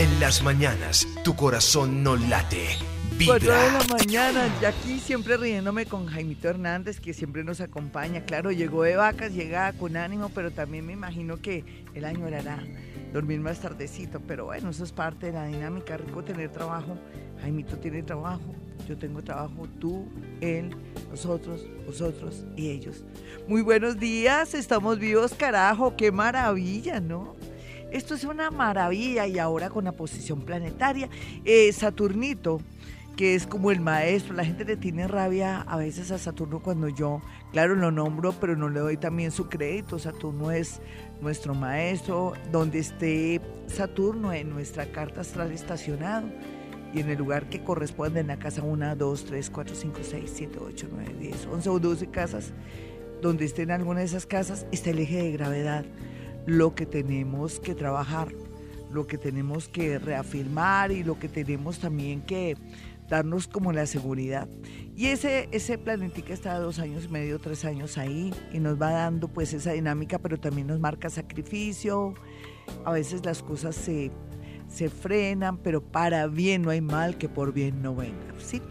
En 0.00 0.18
las 0.18 0.42
mañanas, 0.42 1.06
tu 1.22 1.36
corazón 1.36 2.02
no 2.02 2.16
late. 2.16 2.68
Vibra. 3.18 3.36
4 3.38 3.52
de 3.52 3.70
la 3.70 3.84
mañana, 3.98 4.48
y 4.62 4.64
aquí 4.64 4.98
siempre 4.98 5.36
riéndome 5.36 5.84
con 5.84 6.06
Jaimito 6.06 6.48
Hernández, 6.48 7.00
que 7.00 7.12
siempre 7.12 7.44
nos 7.44 7.60
acompaña. 7.60 8.24
Claro, 8.24 8.50
llegó 8.50 8.82
de 8.84 8.96
vacas, 8.96 9.34
llega 9.34 9.70
con 9.74 9.98
ánimo, 9.98 10.30
pero 10.30 10.52
también 10.52 10.86
me 10.86 10.94
imagino 10.94 11.36
que 11.36 11.66
el 11.92 12.06
año 12.06 12.24
hará 12.28 12.64
dormir 13.12 13.40
más 13.40 13.60
tardecito. 13.60 14.20
Pero 14.20 14.46
bueno, 14.46 14.70
eso 14.70 14.84
es 14.84 14.92
parte 14.92 15.26
de 15.26 15.32
la 15.32 15.44
dinámica. 15.44 15.98
Rico 15.98 16.24
tener 16.24 16.50
trabajo. 16.50 16.96
Jaimito 17.42 17.76
tiene 17.76 18.02
trabajo, 18.02 18.54
yo 18.88 18.96
tengo 18.96 19.22
trabajo, 19.22 19.68
tú, 19.78 20.08
él, 20.40 20.74
nosotros, 21.10 21.66
vosotros 21.84 22.46
y 22.56 22.70
ellos. 22.70 23.04
Muy 23.46 23.60
buenos 23.60 23.98
días, 23.98 24.54
estamos 24.54 24.98
vivos, 24.98 25.34
carajo, 25.34 25.94
qué 25.94 26.10
maravilla, 26.10 27.00
¿no? 27.00 27.36
Esto 27.90 28.14
es 28.14 28.24
una 28.24 28.50
maravilla 28.50 29.26
y 29.26 29.38
ahora 29.38 29.68
con 29.68 29.84
la 29.84 29.92
posición 29.92 30.42
planetaria. 30.42 31.08
Eh, 31.44 31.72
Saturnito, 31.72 32.60
que 33.16 33.34
es 33.34 33.46
como 33.46 33.70
el 33.70 33.80
maestro, 33.80 34.34
la 34.34 34.44
gente 34.44 34.64
le 34.64 34.76
tiene 34.76 35.08
rabia 35.08 35.62
a 35.62 35.76
veces 35.76 36.10
a 36.12 36.18
Saturno 36.18 36.60
cuando 36.60 36.88
yo, 36.88 37.20
claro, 37.52 37.74
lo 37.74 37.90
nombro, 37.90 38.32
pero 38.32 38.56
no 38.56 38.68
le 38.68 38.80
doy 38.80 38.96
también 38.96 39.32
su 39.32 39.48
crédito. 39.48 39.98
Saturno 39.98 40.52
es 40.52 40.80
nuestro 41.20 41.54
maestro, 41.54 42.34
donde 42.52 42.78
esté 42.78 43.40
Saturno 43.66 44.32
en 44.32 44.50
nuestra 44.50 44.86
carta 44.92 45.22
astral 45.22 45.50
estacionado 45.50 46.28
y 46.94 47.00
en 47.00 47.10
el 47.10 47.18
lugar 47.18 47.48
que 47.48 47.62
corresponde 47.62 48.20
en 48.20 48.28
la 48.28 48.38
casa 48.38 48.62
1, 48.62 48.96
2, 48.96 49.24
3, 49.24 49.50
4, 49.50 49.74
5, 49.74 49.98
6, 50.02 50.32
7, 50.32 50.58
8, 50.60 50.88
9, 50.92 51.14
10, 51.18 51.46
11 51.46 51.68
o 51.68 51.78
12 51.78 52.06
casas, 52.06 52.52
donde 53.20 53.44
esté 53.44 53.62
en 53.62 53.72
alguna 53.72 54.00
de 54.00 54.06
esas 54.06 54.26
casas, 54.26 54.66
está 54.72 54.90
el 54.90 55.00
eje 55.00 55.22
de 55.22 55.32
gravedad, 55.32 55.84
lo 56.46 56.74
que 56.74 56.86
tenemos 56.86 57.60
que 57.60 57.74
trabajar, 57.74 58.28
lo 58.92 59.06
que 59.06 59.18
tenemos 59.18 59.68
que 59.68 59.98
reafirmar 59.98 60.92
y 60.92 61.04
lo 61.04 61.18
que 61.18 61.28
tenemos 61.28 61.78
también 61.78 62.22
que 62.22 62.56
darnos 63.08 63.48
como 63.48 63.72
la 63.72 63.86
seguridad. 63.86 64.48
Y 64.96 65.06
ese, 65.06 65.48
ese 65.52 65.78
planetica 65.78 66.32
está 66.32 66.58
dos 66.58 66.78
años 66.78 67.06
y 67.06 67.08
medio, 67.08 67.38
tres 67.38 67.64
años 67.64 67.98
ahí 67.98 68.32
y 68.52 68.58
nos 68.58 68.80
va 68.80 68.90
dando 68.90 69.28
pues 69.28 69.52
esa 69.52 69.72
dinámica, 69.72 70.18
pero 70.18 70.38
también 70.38 70.66
nos 70.66 70.80
marca 70.80 71.10
sacrificio. 71.10 72.14
A 72.84 72.92
veces 72.92 73.24
las 73.24 73.42
cosas 73.42 73.74
se 73.74 74.12
se 74.70 74.88
frenan, 74.88 75.58
pero 75.58 75.82
para 75.82 76.26
bien 76.28 76.62
no 76.62 76.70
hay 76.70 76.80
mal 76.80 77.18
que 77.18 77.28
por 77.28 77.52
bien 77.52 77.82
no 77.82 77.94
venga, 77.94 78.34
¿sí? 78.38 78.62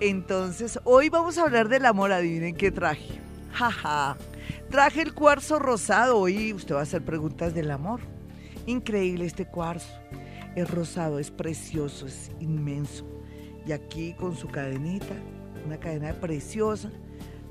Entonces, 0.00 0.78
hoy 0.84 1.08
vamos 1.08 1.38
a 1.38 1.42
hablar 1.42 1.68
del 1.68 1.86
amor, 1.86 2.12
adivinen 2.12 2.54
qué 2.54 2.70
traje. 2.70 3.20
Jaja. 3.52 4.16
Traje 4.70 5.02
el 5.02 5.14
cuarzo 5.14 5.58
rosado, 5.58 6.18
hoy 6.18 6.52
usted 6.52 6.74
va 6.74 6.80
a 6.80 6.82
hacer 6.82 7.04
preguntas 7.04 7.54
del 7.54 7.70
amor. 7.70 8.00
Increíble 8.66 9.24
este 9.24 9.46
cuarzo. 9.46 9.92
Es 10.54 10.70
rosado, 10.70 11.18
es 11.18 11.30
precioso, 11.30 12.06
es 12.06 12.30
inmenso. 12.40 13.06
Y 13.66 13.72
aquí 13.72 14.14
con 14.14 14.36
su 14.36 14.48
cadenita, 14.48 15.14
una 15.64 15.78
cadena 15.78 16.12
preciosa, 16.14 16.90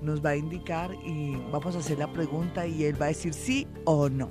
nos 0.02 0.24
va 0.24 0.32
a 0.32 0.36
indicar 0.36 0.92
y 1.06 1.36
vamos 1.52 1.76
a 1.76 1.80
hacer 1.80 1.98
la 1.98 2.12
pregunta 2.12 2.68
y 2.68 2.86
él 2.86 3.00
va 3.02 3.06
a 3.06 3.10
decir 3.10 3.34
sí 3.34 3.68
o 3.86 4.10
no. 4.10 4.30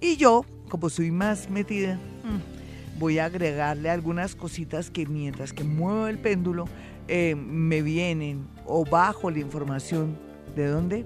Y 0.00 0.16
yo, 0.16 0.44
como 0.68 0.88
soy 0.90 1.10
más 1.10 1.48
metida, 1.50 1.96
mm, 1.96 2.98
voy 2.98 3.18
a 3.18 3.26
agregarle 3.26 3.90
algunas 3.90 4.34
cositas 4.34 4.90
que 4.90 5.06
mientras 5.06 5.52
que 5.52 5.64
muevo 5.64 6.06
el 6.06 6.18
péndulo 6.18 6.66
eh, 7.08 7.34
me 7.36 7.82
vienen 7.82 8.46
o 8.66 8.84
bajo 8.84 9.30
la 9.30 9.38
información. 9.38 10.18
¿De 10.54 10.66
dónde? 10.66 11.04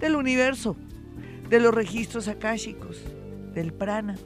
Del 0.00 0.16
universo, 0.16 0.76
de 1.50 1.60
los 1.60 1.74
registros 1.74 2.26
akáshicos, 2.26 3.02
del 3.54 3.72
prana, 3.72 4.16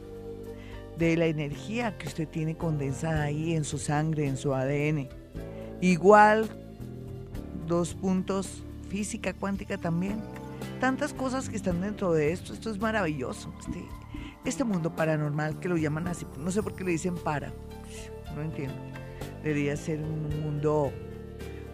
de 0.97 1.17
la 1.17 1.27
energía 1.27 1.99
que 1.99 2.07
usted 2.07 2.29
tiene 2.29 2.57
condensada 2.57 3.25
ahí 3.25 3.55
en 3.55 3.65
su 3.65 3.79
sangre, 3.79 4.29
en 4.29 4.37
su 4.37 4.55
ADN. 4.55 5.09
Igual, 5.81 6.49
dos 7.67 7.95
puntos, 7.95 8.63
física 8.89 9.35
cuántica 9.35 9.77
también. 9.77 10.21
Tantas 10.81 11.13
cosas 11.13 11.49
que 11.49 11.57
están 11.57 11.81
dentro 11.81 12.13
de 12.13 12.33
esto, 12.33 12.53
esto 12.53 12.71
es 12.71 12.79
maravilloso. 12.79 13.53
Este, 13.59 13.85
este 14.45 14.63
mundo 14.63 14.95
paranormal 14.95 15.59
que 15.59 15.69
lo 15.69 15.77
llaman 15.77 16.07
así, 16.07 16.27
no 16.39 16.51
sé 16.51 16.63
por 16.63 16.77
qué 16.77 16.85
le 16.85 16.93
dicen 16.93 17.17
para, 17.17 17.53
no 18.37 18.43
entiendo. 18.43 18.77
Debería 19.43 19.77
ser 19.77 20.01
un 20.01 20.41
mundo, 20.43 20.93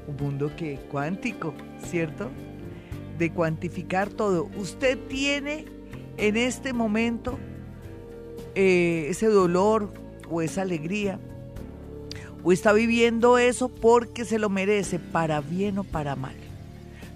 un 0.06 0.16
mundo 0.16 0.50
que 0.56 0.76
cuántico, 0.90 1.52
¿cierto? 1.84 2.30
De 3.20 3.30
cuantificar 3.30 4.08
todo. 4.08 4.48
Usted 4.56 4.98
tiene 5.08 5.66
en 6.16 6.38
este 6.38 6.72
momento 6.72 7.38
eh, 8.54 9.08
ese 9.10 9.26
dolor 9.26 9.92
o 10.30 10.40
esa 10.40 10.62
alegría, 10.62 11.20
o 12.42 12.50
está 12.50 12.72
viviendo 12.72 13.36
eso 13.36 13.68
porque 13.68 14.24
se 14.24 14.38
lo 14.38 14.48
merece, 14.48 14.98
para 14.98 15.42
bien 15.42 15.78
o 15.78 15.84
para 15.84 16.16
mal 16.16 16.34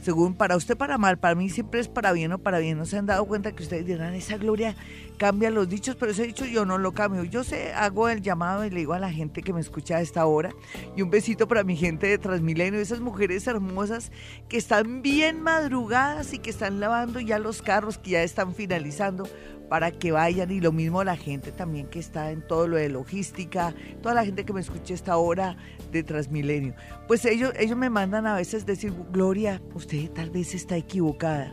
según 0.04 0.34
para 0.34 0.54
usted 0.54 0.76
para 0.76 0.98
mal, 0.98 1.18
para 1.18 1.34
mí 1.34 1.48
siempre 1.48 1.80
es 1.80 1.88
para 1.88 2.12
bien 2.12 2.30
o 2.32 2.38
para 2.38 2.58
bien. 2.58 2.76
No 2.76 2.84
se 2.84 2.98
han 2.98 3.06
dado 3.06 3.24
cuenta 3.24 3.52
que 3.52 3.62
ustedes 3.62 3.86
dirán, 3.86 4.12
esa 4.12 4.36
gloria 4.36 4.76
cambia 5.16 5.50
los 5.50 5.66
dichos, 5.66 5.96
pero 5.96 6.12
ese 6.12 6.26
dicho 6.26 6.44
yo 6.44 6.66
no 6.66 6.76
lo 6.76 6.92
cambio. 6.92 7.24
Yo 7.24 7.42
sé, 7.42 7.72
hago 7.72 8.10
el 8.10 8.20
llamado 8.20 8.66
y 8.66 8.70
le 8.70 8.80
digo 8.80 8.92
a 8.92 8.98
la 8.98 9.10
gente 9.10 9.42
que 9.42 9.54
me 9.54 9.62
escucha 9.62 9.96
a 9.96 10.00
esta 10.02 10.26
hora 10.26 10.50
y 10.94 11.00
un 11.00 11.08
besito 11.08 11.48
para 11.48 11.64
mi 11.64 11.74
gente 11.74 12.06
de 12.06 12.18
Transmilenio, 12.18 12.80
esas 12.80 13.00
mujeres 13.00 13.46
hermosas 13.46 14.12
que 14.50 14.58
están 14.58 15.00
bien 15.00 15.40
madrugadas 15.40 16.34
y 16.34 16.38
que 16.38 16.50
están 16.50 16.80
lavando 16.80 17.18
ya 17.20 17.38
los 17.38 17.62
carros 17.62 17.96
que 17.96 18.10
ya 18.10 18.22
están 18.22 18.54
finalizando 18.54 19.26
para 19.68 19.90
que 19.90 20.12
vayan 20.12 20.50
y 20.50 20.60
lo 20.60 20.72
mismo 20.72 21.02
la 21.04 21.16
gente 21.16 21.52
también 21.52 21.86
que 21.86 21.98
está 21.98 22.30
en 22.30 22.42
todo 22.42 22.68
lo 22.68 22.76
de 22.76 22.88
logística, 22.88 23.74
toda 24.02 24.14
la 24.14 24.24
gente 24.24 24.44
que 24.44 24.52
me 24.52 24.60
escucha 24.60 24.94
esta 24.94 25.16
hora 25.16 25.56
de 25.90 26.02
Transmilenio. 26.02 26.74
Pues 27.06 27.24
ellos, 27.24 27.52
ellos 27.58 27.76
me 27.76 27.90
mandan 27.90 28.26
a 28.26 28.36
veces 28.36 28.66
decir, 28.66 28.92
Gloria, 29.12 29.60
usted 29.74 30.10
tal 30.10 30.30
vez 30.30 30.54
está 30.54 30.76
equivocada, 30.76 31.52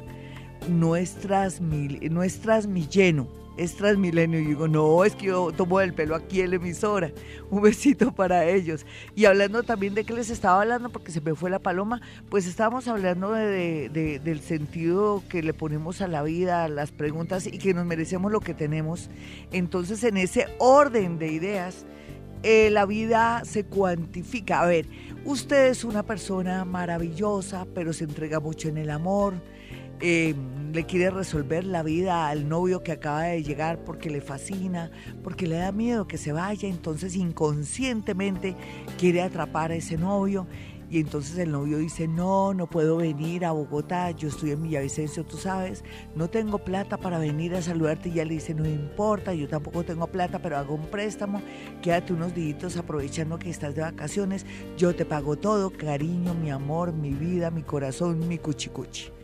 no 0.70 0.96
es, 0.96 1.18
no 1.30 2.24
es 2.24 2.40
Transmilleno 2.40 3.41
es 3.58 3.76
Transmilenio. 3.76 4.40
Y 4.40 4.46
digo, 4.46 4.68
no, 4.68 5.04
es 5.04 5.16
que 5.16 5.28
yo 5.28 5.52
tomo 5.52 5.82
el 5.82 5.94
pelo 5.94 6.16
aquí 6.16 6.42
en 6.42 6.52
la 6.52 6.56
emisora. 6.58 7.12
Un 7.50 7.62
besito 7.62 8.12
para 8.14 8.46
ellos. 8.46 8.86
Y 9.16 9.26
hablando 9.26 9.64
también 9.64 9.94
de 9.94 10.04
que 10.04 10.14
les 10.14 10.30
estaba 10.30 10.62
hablando, 10.62 10.90
porque 10.90 11.12
se 11.12 11.22
me 11.22 11.36
fue 11.36 11.50
la 11.50 11.60
paloma, 11.60 12.02
pues 12.30 12.46
estábamos 12.46 12.88
hablando 12.88 13.32
de, 13.32 14.20
del 14.24 14.42
sentido 14.42 15.24
que 15.30 15.44
le 15.44 15.54
ponemos 15.54 16.02
a 16.02 16.08
la 16.08 16.24
vida, 16.24 16.64
a 16.64 16.70
las 16.70 16.92
preguntas 16.92 17.48
y 17.48 17.58
que 17.58 17.74
nos 17.74 17.86
merecemos 17.86 18.32
lo 18.32 18.40
que 18.40 18.54
tenemos. 18.54 19.10
Entonces, 19.52 20.04
en 20.04 20.18
ese 20.18 20.48
orden 20.60 21.20
de 21.20 21.32
ideas, 21.32 21.86
eh, 22.44 22.70
la 22.72 22.86
vida 22.86 23.44
se 23.46 23.66
cuantifica. 23.66 24.62
A 24.62 24.66
ver, 24.66 24.88
usted 25.26 25.68
es 25.68 25.84
una 25.84 26.04
persona 26.04 26.66
maravillosa, 26.66 27.68
pero 27.76 27.94
se 27.94 28.06
entrega 28.06 28.40
mucho 28.40 28.70
en 28.70 28.78
el 28.78 28.90
amor 28.90 29.36
eh, 30.02 30.36
le 30.74 30.86
quiere 30.86 31.10
resolver 31.10 31.66
la 31.66 31.84
vida 31.84 32.30
al 32.30 32.48
novio 32.48 32.82
que 32.84 32.94
acaba 32.94 33.24
de 33.24 33.44
llegar 33.44 33.84
porque 33.84 34.10
le 34.10 34.22
fascina, 34.22 34.92
porque 35.24 35.48
le 35.48 35.58
da 35.58 35.72
miedo 35.72 36.08
que 36.08 36.18
se 36.18 36.32
vaya, 36.32 36.68
entonces 36.68 37.16
inconscientemente 37.16 38.56
quiere 38.98 39.22
atrapar 39.22 39.72
a 39.72 39.76
ese 39.76 39.98
novio 39.98 40.48
y 40.92 41.00
entonces 41.00 41.38
el 41.38 41.54
novio 41.54 41.78
dice, 41.78 42.06
no, 42.06 42.54
no 42.54 42.68
puedo 42.68 42.98
venir 42.98 43.46
a 43.46 43.54
Bogotá, 43.54 44.12
yo 44.12 44.28
estoy 44.28 44.52
en 44.52 44.64
Villavicencio, 44.64 45.24
tú 45.24 45.38
sabes, 45.38 45.86
no 46.18 46.30
tengo 46.30 46.58
plata 46.58 46.98
para 46.98 47.18
venir 47.18 47.56
a 47.56 47.62
saludarte. 47.62 48.10
Y 48.10 48.16
ya 48.16 48.26
le 48.26 48.34
dice, 48.34 48.54
no 48.54 48.68
importa, 48.68 49.34
yo 49.34 49.48
tampoco 49.48 49.86
tengo 49.86 50.08
plata, 50.08 50.40
pero 50.40 50.58
hago 50.58 50.76
un 50.76 50.88
préstamo, 50.88 51.42
quédate 51.82 52.12
unos 52.12 52.36
días 52.36 52.76
aprovechando 52.76 53.40
que 53.40 53.50
estás 53.50 53.74
de 53.74 53.84
vacaciones, 53.84 54.46
yo 54.76 54.94
te 54.94 55.06
pago 55.06 55.38
todo, 55.38 55.72
cariño, 55.72 56.34
mi 56.34 56.52
amor, 56.52 56.92
mi 56.92 57.12
vida, 57.12 57.52
mi 57.52 57.64
corazón, 57.64 58.28
mi 58.28 58.38
cuchicuchi. 58.38 59.21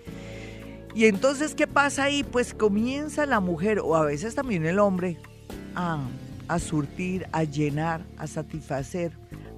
Y 0.98 1.06
entonces, 1.06 1.54
¿qué 1.54 1.68
pasa 1.68 2.06
ahí? 2.06 2.24
Pues 2.24 2.56
comienza 2.56 3.28
la 3.28 3.40
mujer, 3.40 3.80
o 3.82 3.96
a 3.96 4.04
veces 4.04 4.34
también 4.34 4.66
el 4.66 4.80
hombre, 4.80 5.20
a, 5.76 6.00
surtir, 6.58 7.28
a 7.34 7.44
llenar, 7.44 8.04
a 8.18 8.26
satisfacer, 8.26 9.12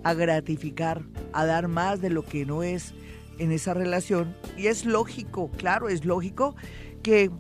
a 0.04 0.14
gratificar, 0.14 1.02
a 1.32 1.46
dar 1.46 1.70
más 1.70 2.02
de 2.02 2.10
lo 2.10 2.24
que 2.24 2.46
no 2.46 2.62
es 2.62 2.94
en 3.38 3.54
esa 3.54 3.74
relación. 3.74 4.36
Y 4.58 4.68
es 4.68 4.84
lógico, 4.84 5.50
claro, 5.52 5.88
es 5.88 6.04
lógico 6.04 6.58
que 7.04 7.32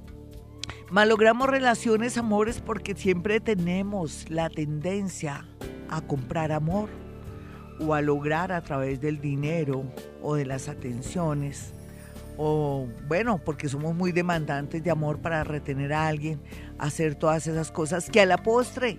malogramos 0.89 1.49
relaciones, 1.49 2.17
amores, 2.17 2.61
porque 2.61 2.95
siempre 2.95 3.41
tenemos 3.41 4.29
la 4.29 4.49
tendencia 4.49 5.45
a 5.89 5.99
comprar 5.99 6.53
amor 6.53 6.87
o 7.81 7.93
a 7.93 8.01
lograr 8.01 8.53
a 8.53 8.61
través 8.61 9.01
del 9.01 9.19
dinero 9.19 9.83
o 10.21 10.35
de 10.35 10.45
las 10.45 10.69
atenciones 10.69 11.73
o 12.41 12.87
bueno, 13.05 13.37
porque 13.43 13.67
somos 13.67 13.93
muy 13.93 14.13
demandantes 14.13 14.81
de 14.81 14.89
amor 14.89 15.19
para 15.19 15.43
retener 15.43 15.91
a 15.91 16.07
alguien, 16.07 16.39
hacer 16.77 17.15
todas 17.15 17.45
esas 17.47 17.69
cosas 17.69 18.09
que 18.09 18.21
a 18.21 18.25
la 18.25 18.37
postre 18.37 18.97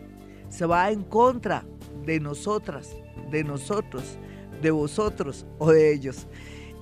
se 0.50 0.66
va 0.66 0.90
en 0.90 1.02
contra 1.02 1.64
de 2.04 2.20
nosotras, 2.20 2.94
de 3.30 3.42
nosotros, 3.42 4.18
de 4.60 4.70
vosotros 4.70 5.46
o 5.58 5.72
de 5.72 5.90
ellos. 5.90 6.28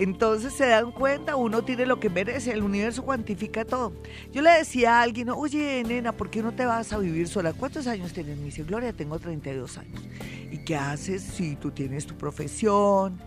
Entonces 0.00 0.52
se 0.52 0.66
dan 0.66 0.90
cuenta, 0.90 1.36
uno 1.36 1.62
tiene 1.62 1.86
lo 1.86 2.00
que 2.00 2.10
merece, 2.10 2.50
el 2.50 2.64
universo 2.64 3.04
cuantifica 3.04 3.64
todo. 3.64 3.92
Yo 4.32 4.42
le 4.42 4.50
decía 4.50 4.98
a 4.98 5.02
alguien, 5.02 5.28
oye, 5.28 5.84
nena, 5.86 6.10
¿por 6.10 6.28
qué 6.28 6.42
no 6.42 6.52
te 6.52 6.66
vas 6.66 6.92
a 6.92 6.98
vivir 6.98 7.28
sola? 7.28 7.52
¿Cuántos 7.52 7.86
años 7.86 8.12
tienes? 8.12 8.36
Me 8.36 8.46
dice, 8.46 8.64
Gloria, 8.64 8.92
tengo 8.92 9.16
32 9.20 9.78
años. 9.78 10.08
¿Y 10.50 10.58
qué 10.58 10.74
haces 10.74 11.22
si 11.22 11.54
tú 11.54 11.70
tienes 11.70 12.04
tu 12.04 12.16
profesión? 12.16 13.20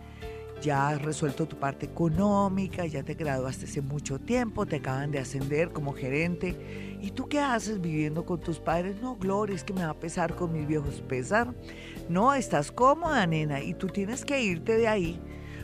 Ya 0.62 0.90
has 0.90 1.02
resuelto 1.02 1.48
tu 1.48 1.58
parte 1.58 1.88
económica, 1.88 2.86
ya 2.86 3.04
te 3.04 3.16
graduaste 3.16 3.66
hace 3.66 3.82
mucho 3.82 4.20
tiempo, 4.20 4.66
te 4.66 4.78
acaban 4.78 5.12
de 5.12 5.20
ascender 5.20 5.72
como 5.72 5.94
gerente. 5.94 6.98
¿Y 7.02 7.12
tú 7.12 7.28
qué 7.28 7.40
haces 7.40 7.82
viviendo 7.82 8.26
con 8.26 8.40
tus 8.40 8.60
padres? 8.60 9.02
No, 9.02 9.16
Gloria, 9.16 9.56
es 9.56 9.64
que 9.64 9.74
me 9.74 9.84
va 9.84 9.92
a 9.92 10.00
pesar 10.00 10.36
con 10.36 10.54
mis 10.54 10.68
viejos. 10.68 11.02
Pesar. 11.02 11.54
No, 12.10 12.34
estás 12.34 12.72
cómoda, 12.72 13.26
nena, 13.26 13.62
y 13.62 13.74
tú 13.74 13.88
tienes 13.88 14.24
que 14.24 14.42
irte 14.42 14.78
de 14.78 14.88
ahí. 14.88 15.20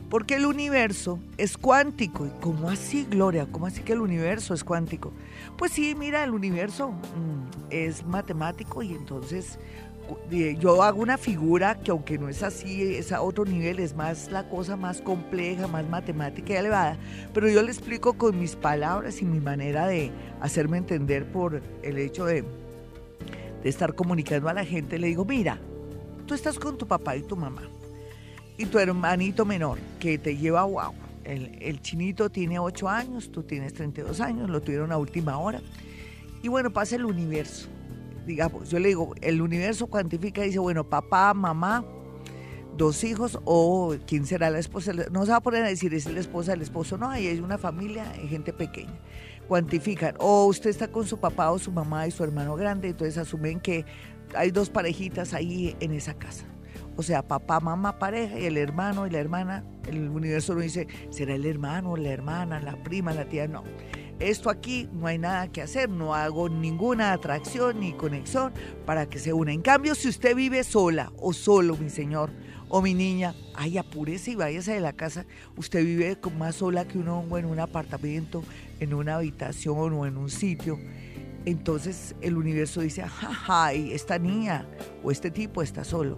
Porque 0.09 0.35
el 0.35 0.45
universo 0.45 1.19
es 1.37 1.57
cuántico. 1.57 2.25
¿Y 2.25 2.29
cómo 2.39 2.69
así, 2.69 3.05
Gloria? 3.09 3.45
¿Cómo 3.51 3.67
así 3.67 3.81
que 3.81 3.93
el 3.93 3.99
universo 3.99 4.53
es 4.53 4.63
cuántico? 4.63 5.11
Pues 5.57 5.73
sí, 5.73 5.95
mira, 5.95 6.23
el 6.23 6.31
universo 6.31 6.91
mm, 6.91 7.67
es 7.69 8.05
matemático 8.05 8.81
y 8.81 8.93
entonces 8.93 9.59
yo 10.59 10.83
hago 10.83 11.01
una 11.01 11.17
figura 11.17 11.79
que 11.79 11.91
aunque 11.91 12.17
no 12.17 12.29
es 12.29 12.43
así, 12.43 12.95
es 12.95 13.11
a 13.11 13.21
otro 13.21 13.45
nivel, 13.45 13.79
es 13.79 13.95
más 13.95 14.31
la 14.31 14.47
cosa 14.49 14.75
más 14.75 15.01
compleja, 15.01 15.67
más 15.67 15.87
matemática 15.87 16.53
y 16.53 16.57
elevada, 16.57 16.97
pero 17.33 17.49
yo 17.49 17.61
le 17.61 17.71
explico 17.71 18.13
con 18.13 18.39
mis 18.39 18.55
palabras 18.55 19.21
y 19.21 19.25
mi 19.25 19.39
manera 19.39 19.87
de 19.87 20.11
hacerme 20.41 20.77
entender 20.77 21.25
por 21.31 21.61
el 21.83 21.97
hecho 21.97 22.25
de, 22.25 22.43
de 23.63 23.69
estar 23.69 23.95
comunicando 23.95 24.49
a 24.49 24.53
la 24.53 24.65
gente, 24.65 24.99
le 24.99 25.07
digo, 25.07 25.25
mira, 25.25 25.59
tú 26.25 26.33
estás 26.33 26.59
con 26.59 26.77
tu 26.77 26.87
papá 26.87 27.15
y 27.15 27.23
tu 27.23 27.35
mamá 27.35 27.63
y 28.57 28.65
tu 28.65 28.79
hermanito 28.79 29.45
menor 29.45 29.77
que 29.99 30.17
te 30.17 30.35
lleva 30.35 30.63
guau. 30.63 30.93
El, 31.23 31.57
el 31.61 31.81
chinito 31.81 32.29
tiene 32.29 32.57
8 32.57 32.87
años, 32.87 33.31
tú 33.31 33.43
tienes 33.43 33.73
32 33.73 34.21
años, 34.21 34.49
lo 34.49 34.61
tuvieron 34.61 34.91
a 34.93 34.97
última 34.97 35.37
hora. 35.37 35.61
Y 36.41 36.47
bueno, 36.47 36.71
pasa 36.71 36.95
el 36.95 37.03
universo 37.03 37.67
digamos, 38.27 38.69
yo 38.69 38.77
le 38.77 38.89
digo, 38.89 39.15
el 39.21 39.41
universo 39.41 39.87
cuantifica 39.87 40.43
y 40.43 40.47
dice, 40.47 40.59
bueno, 40.59 40.87
papá, 40.87 41.33
mamá, 41.33 41.83
dos 42.75 43.03
hijos 43.03 43.39
o 43.45 43.95
quién 44.05 44.27
será 44.27 44.49
la 44.51 44.59
esposa. 44.59 44.91
No 45.11 45.25
se 45.25 45.31
va 45.31 45.37
a 45.37 45.41
poner 45.41 45.63
a 45.63 45.69
decir, 45.69 45.93
es 45.93 46.05
la 46.05 46.19
esposa 46.19 46.51
del 46.51 46.61
esposo, 46.61 46.97
no, 46.97 47.09
ahí 47.09 47.25
hay 47.25 47.39
una 47.39 47.57
familia, 47.57 48.11
hay 48.11 48.27
gente 48.27 48.53
pequeña. 48.53 48.99
Cuantifican, 49.47 50.15
o 50.19 50.45
usted 50.45 50.69
está 50.69 50.89
con 50.89 51.07
su 51.07 51.19
papá 51.19 51.49
o 51.51 51.57
su 51.57 51.71
mamá 51.71 52.05
y 52.05 52.11
su 52.11 52.23
hermano 52.23 52.55
grande, 52.55 52.89
entonces 52.89 53.17
asumen 53.17 53.61
que 53.61 53.85
hay 54.35 54.51
dos 54.51 54.69
parejitas 54.69 55.33
ahí 55.33 55.75
en 55.79 55.93
esa 55.93 56.13
casa. 56.13 56.45
O 56.97 57.03
sea, 57.03 57.25
papá, 57.25 57.59
mamá, 57.61 57.97
pareja 57.97 58.37
y 58.37 58.45
el 58.45 58.57
hermano 58.57 59.07
y 59.07 59.11
la 59.11 59.19
hermana. 59.19 59.63
El 59.87 60.09
universo 60.09 60.53
no 60.53 60.61
dice, 60.61 60.87
será 61.11 61.35
el 61.35 61.45
hermano, 61.45 61.95
la 61.95 62.09
hermana, 62.09 62.59
la 62.59 62.83
prima, 62.83 63.13
la 63.13 63.25
tía, 63.29 63.47
no 63.47 63.63
esto 64.19 64.49
aquí 64.49 64.89
no 64.93 65.07
hay 65.07 65.17
nada 65.17 65.51
que 65.51 65.61
hacer, 65.61 65.89
no 65.89 66.15
hago 66.15 66.49
ninguna 66.49 67.13
atracción 67.13 67.79
ni 67.79 67.93
conexión 67.93 68.51
para 68.85 69.07
que 69.07 69.19
se 69.19 69.33
una. 69.33 69.53
En 69.53 69.61
cambio, 69.61 69.93
si 69.93 70.09
usted 70.09 70.35
vive 70.35 70.63
sola 70.63 71.11
o 71.17 71.33
solo, 71.33 71.77
mi 71.77 71.89
señor 71.89 72.31
o 72.69 72.81
mi 72.81 72.93
niña, 72.93 73.35
ay, 73.55 73.77
apúrese 73.77 74.31
y 74.31 74.35
váyase 74.35 74.73
de 74.73 74.79
la 74.79 74.93
casa. 74.93 75.25
Usted 75.55 75.83
vive 75.83 76.17
más 76.37 76.55
sola 76.55 76.87
que 76.87 76.97
uno 76.97 77.25
en 77.37 77.45
un 77.45 77.59
apartamento, 77.59 78.43
en 78.79 78.93
una 78.93 79.15
habitación 79.15 79.93
o 79.93 80.05
en 80.05 80.17
un 80.17 80.29
sitio. 80.29 80.79
Entonces 81.45 82.15
el 82.19 82.35
universo 82.35 82.81
dice, 82.81 83.05
ay, 83.47 83.91
esta 83.93 84.19
niña 84.19 84.67
o 85.03 85.11
este 85.11 85.31
tipo 85.31 85.61
está 85.61 85.83
solo. 85.83 86.17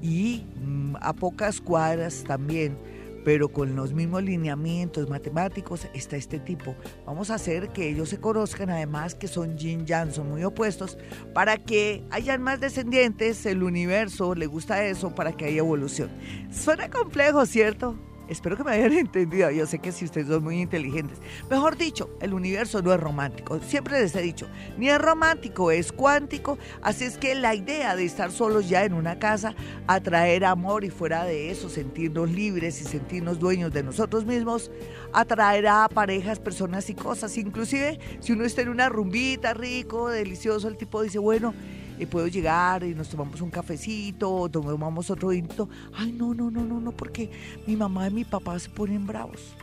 Y 0.00 0.46
mm, 0.64 0.96
a 1.00 1.12
pocas 1.12 1.60
cuadras 1.60 2.24
también 2.24 2.78
pero 3.24 3.48
con 3.48 3.76
los 3.76 3.92
mismos 3.92 4.22
lineamientos 4.22 5.08
matemáticos 5.08 5.86
está 5.94 6.16
este 6.16 6.38
tipo. 6.38 6.74
Vamos 7.06 7.30
a 7.30 7.34
hacer 7.34 7.68
que 7.70 7.88
ellos 7.88 8.08
se 8.08 8.20
conozcan, 8.20 8.70
además 8.70 9.14
que 9.14 9.28
son 9.28 9.56
yin 9.56 9.86
yang, 9.86 10.12
son 10.12 10.28
muy 10.28 10.44
opuestos, 10.44 10.98
para 11.34 11.56
que 11.56 12.04
hayan 12.10 12.42
más 12.42 12.60
descendientes, 12.60 13.46
el 13.46 13.62
universo 13.62 14.34
le 14.34 14.46
gusta 14.46 14.84
eso, 14.84 15.14
para 15.14 15.32
que 15.32 15.46
haya 15.46 15.58
evolución. 15.58 16.10
Suena 16.50 16.90
complejo, 16.90 17.46
¿cierto? 17.46 17.96
Espero 18.30 18.56
que 18.56 18.62
me 18.62 18.70
hayan 18.70 18.92
entendido. 18.96 19.50
Yo 19.50 19.66
sé 19.66 19.80
que 19.80 19.92
si 19.92 20.04
ustedes 20.04 20.28
son 20.28 20.44
muy 20.44 20.60
inteligentes. 20.60 21.18
Mejor 21.50 21.76
dicho, 21.76 22.08
el 22.20 22.32
universo 22.32 22.80
no 22.80 22.94
es 22.94 23.00
romántico. 23.00 23.58
Siempre 23.60 24.00
les 24.00 24.14
he 24.14 24.22
dicho, 24.22 24.46
ni 24.78 24.88
es 24.88 24.98
romántico, 24.98 25.70
es 25.70 25.92
cuántico. 25.92 26.56
Así 26.80 27.04
es 27.04 27.18
que 27.18 27.34
la 27.34 27.54
idea 27.54 27.96
de 27.96 28.04
estar 28.04 28.30
solos 28.30 28.68
ya 28.68 28.84
en 28.84 28.94
una 28.94 29.18
casa, 29.18 29.54
atraer 29.88 30.44
amor 30.44 30.84
y 30.84 30.90
fuera 30.90 31.24
de 31.24 31.50
eso, 31.50 31.68
sentirnos 31.68 32.30
libres 32.30 32.80
y 32.80 32.84
sentirnos 32.84 33.40
dueños 33.40 33.72
de 33.72 33.82
nosotros 33.82 34.24
mismos, 34.24 34.70
atraerá 35.12 35.84
a 35.84 35.88
parejas, 35.88 36.38
personas 36.38 36.88
y 36.88 36.94
cosas. 36.94 37.36
Inclusive, 37.36 37.98
si 38.20 38.32
uno 38.32 38.44
está 38.44 38.62
en 38.62 38.68
una 38.68 38.88
rumbita 38.88 39.54
rico, 39.54 40.08
delicioso, 40.08 40.68
el 40.68 40.76
tipo 40.76 41.02
dice, 41.02 41.18
bueno, 41.18 41.52
y 42.00 42.06
puedo 42.06 42.26
llegar 42.26 42.82
y 42.82 42.94
nos 42.94 43.10
tomamos 43.10 43.42
un 43.42 43.50
cafecito 43.50 44.32
o 44.32 44.48
tomamos 44.48 45.10
otro 45.10 45.28
vinito. 45.28 45.68
Ay, 45.92 46.12
no, 46.12 46.32
no, 46.32 46.50
no, 46.50 46.64
no, 46.64 46.80
no, 46.80 46.92
porque 46.92 47.30
mi 47.66 47.76
mamá 47.76 48.08
y 48.08 48.10
mi 48.10 48.24
papá 48.24 48.58
se 48.58 48.70
ponen 48.70 49.06
bravos. 49.06 49.54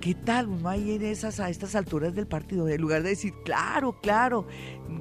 ¿Qué 0.00 0.14
tal 0.14 0.48
uno 0.48 0.68
ahí 0.68 0.92
en 0.92 1.02
esas, 1.02 1.38
a 1.38 1.48
estas 1.48 1.74
alturas 1.74 2.14
del 2.14 2.26
partido? 2.26 2.68
En 2.68 2.80
lugar 2.80 3.02
de 3.02 3.10
decir, 3.10 3.32
claro, 3.44 4.00
claro, 4.00 4.46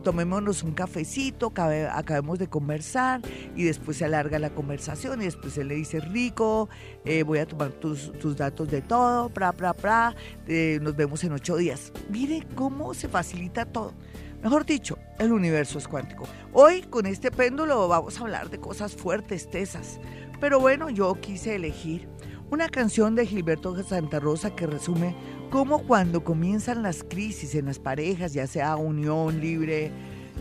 tomémonos 0.04 0.62
un 0.62 0.74
cafecito, 0.74 1.54
acabemos 1.92 2.38
de 2.38 2.48
conversar 2.48 3.22
y 3.56 3.64
después 3.64 3.98
se 3.98 4.06
alarga 4.06 4.38
la 4.38 4.52
conversación 4.52 5.22
y 5.22 5.26
después 5.26 5.58
él 5.58 5.70
le 5.70 5.76
dice, 5.76 6.02
rico, 6.02 6.70
eh, 7.06 7.24
voy 7.24 7.40
a 7.40 7.48
tomar 7.48 7.72
tus, 7.72 8.12
datos 8.36 8.70
de 8.70 8.82
todo, 8.82 9.30
pra, 9.30 9.54
pra, 9.54 9.74
pra, 9.74 10.16
eh, 10.48 10.78
nos 10.82 10.96
vemos 10.96 11.24
en 11.24 11.32
ocho 11.32 11.58
días. 11.58 11.92
Mire 12.10 12.46
cómo 12.56 12.94
se 12.94 13.08
facilita 13.08 13.66
todo. 13.66 13.94
Mejor 14.42 14.66
dicho, 14.66 14.98
el 15.20 15.32
universo 15.32 15.78
es 15.78 15.88
cuántico. 15.88 16.28
Hoy 16.52 16.82
con 16.82 17.06
este 17.06 17.30
péndulo 17.30 17.88
vamos 17.88 18.18
a 18.18 18.22
hablar 18.22 18.50
de 18.50 18.60
cosas 18.60 18.96
fuertes, 18.96 19.48
tesas. 19.50 20.00
Pero 20.40 20.60
bueno, 20.60 20.90
yo 20.90 21.14
quise 21.22 21.56
elegir 21.56 22.08
una 22.50 22.68
canción 22.68 23.14
de 23.14 23.28
Gilberto 23.28 23.82
Santa 23.84 24.20
Rosa 24.20 24.56
que 24.56 24.66
resume 24.66 25.16
cómo 25.52 25.84
cuando 25.84 26.24
comienzan 26.24 26.82
las 26.82 27.04
crisis 27.04 27.54
en 27.54 27.66
las 27.66 27.78
parejas, 27.78 28.34
ya 28.34 28.48
sea 28.48 28.76
unión 28.78 29.40
libre 29.40 29.92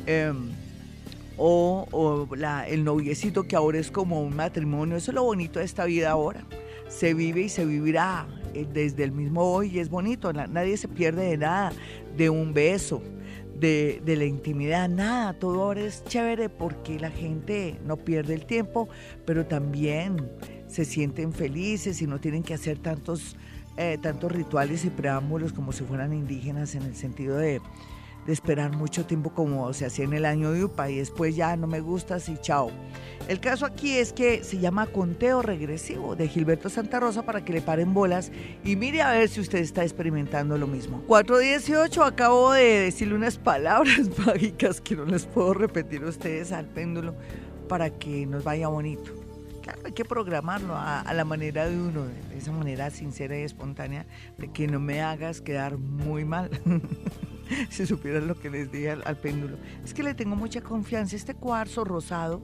em, 0.06 0.48
o, 1.36 2.26
el 2.68 2.84
noviecito 2.84 3.42
que 3.42 3.54
ahora 3.54 3.78
es 3.78 3.90
como 3.90 4.22
un 4.22 4.34
matrimonio, 4.34 4.96
eso 4.96 5.10
es 5.10 5.14
lo 5.14 5.24
bonito 5.24 5.58
de 5.58 5.66
esta 5.66 5.84
vida 5.84 6.10
ahora. 6.10 6.46
Se 6.88 7.12
vive 7.12 7.42
y 7.42 7.48
se 7.50 7.66
vivirá 7.66 8.26
eh, 8.54 8.66
desde 8.72 9.04
el 9.04 9.12
mismo 9.12 9.42
hoy 9.42 9.76
y 9.76 9.78
es 9.78 9.90
bonito, 9.90 10.32
nadie 10.32 10.78
se 10.78 10.88
pierde 10.88 11.26
de 11.26 11.36
nada, 11.36 11.72
de 12.16 12.30
un 12.30 12.52
beso, 12.52 13.02
de, 13.60 14.16
la 14.16 14.24
intimidad, 14.24 14.88
nada, 14.88 15.34
todo 15.34 15.62
ahora 15.62 15.82
es 15.82 16.02
chévere 16.04 16.48
porque 16.48 16.98
la 16.98 17.10
gente 17.10 17.78
no 17.84 17.96
pierde 17.96 18.34
el 18.34 18.46
tiempo, 18.46 18.88
pero 19.26 19.46
también 19.46 20.30
se 20.66 20.84
sienten 20.84 21.32
felices 21.32 22.00
y 22.00 22.06
no 22.06 22.20
tienen 22.20 22.42
que 22.42 22.54
hacer 22.54 22.78
tantos, 22.78 23.36
eh, 23.76 23.98
tantos 24.00 24.32
rituales 24.32 24.84
y 24.84 24.90
preámbulos 24.90 25.52
como 25.52 25.72
si 25.72 25.84
fueran 25.84 26.12
indígenas 26.12 26.74
en 26.74 26.82
el 26.82 26.96
sentido 26.96 27.36
de, 27.36 27.60
de 28.26 28.32
esperar 28.32 28.76
mucho 28.76 29.06
tiempo 29.06 29.30
como 29.30 29.72
se 29.72 29.86
hacía 29.86 30.04
en 30.04 30.12
el 30.12 30.24
año 30.24 30.52
de 30.52 30.64
UPA 30.64 30.90
y 30.90 30.96
después 30.96 31.36
ya 31.36 31.56
no 31.56 31.66
me 31.66 31.80
gusta, 31.80 32.18
y 32.26 32.36
chao. 32.38 32.70
El 33.28 33.40
caso 33.40 33.66
aquí 33.66 33.96
es 33.96 34.12
que 34.12 34.42
se 34.42 34.58
llama 34.58 34.86
Conteo 34.86 35.42
Regresivo 35.42 36.16
de 36.16 36.28
Gilberto 36.28 36.68
Santa 36.68 37.00
Rosa 37.00 37.22
para 37.22 37.44
que 37.44 37.52
le 37.52 37.62
paren 37.62 37.94
bolas 37.94 38.32
y 38.64 38.76
mire 38.76 39.02
a 39.02 39.12
ver 39.12 39.28
si 39.28 39.40
usted 39.40 39.60
está 39.60 39.82
experimentando 39.82 40.58
lo 40.58 40.66
mismo. 40.66 41.02
418, 41.06 42.02
acabo 42.02 42.52
de 42.52 42.80
decirle 42.80 43.14
unas 43.14 43.38
palabras 43.38 44.10
mágicas 44.26 44.80
que 44.80 44.96
no 44.96 45.04
les 45.04 45.26
puedo 45.26 45.54
repetir 45.54 46.02
a 46.02 46.08
ustedes 46.08 46.52
al 46.52 46.66
péndulo 46.66 47.14
para 47.68 47.90
que 47.90 48.26
nos 48.26 48.42
vaya 48.42 48.68
bonito. 48.68 49.12
Claro, 49.62 49.80
hay 49.84 49.92
que 49.92 50.04
programarlo 50.04 50.74
a, 50.76 51.04
la 51.14 51.24
manera 51.24 51.68
de 51.68 51.78
uno, 51.78 52.04
de 52.04 52.38
esa 52.38 52.50
manera 52.50 52.90
sincera 52.90 53.38
y 53.38 53.42
espontánea, 53.42 54.06
de 54.38 54.50
que 54.50 54.66
no 54.66 54.80
me 54.80 55.02
hagas 55.02 55.40
quedar 55.40 55.78
muy 55.78 56.24
mal. 56.24 56.50
si 57.70 57.86
supieran 57.86 58.26
lo 58.26 58.38
que 58.38 58.50
les 58.50 58.70
dije 58.70 58.90
al 58.90 59.16
péndulo. 59.16 59.56
Es 59.84 59.94
que 59.94 60.02
le 60.02 60.14
tengo 60.14 60.36
mucha 60.36 60.60
confianza. 60.60 61.16
Este 61.16 61.34
cuarzo 61.34 61.84
rosado 61.84 62.42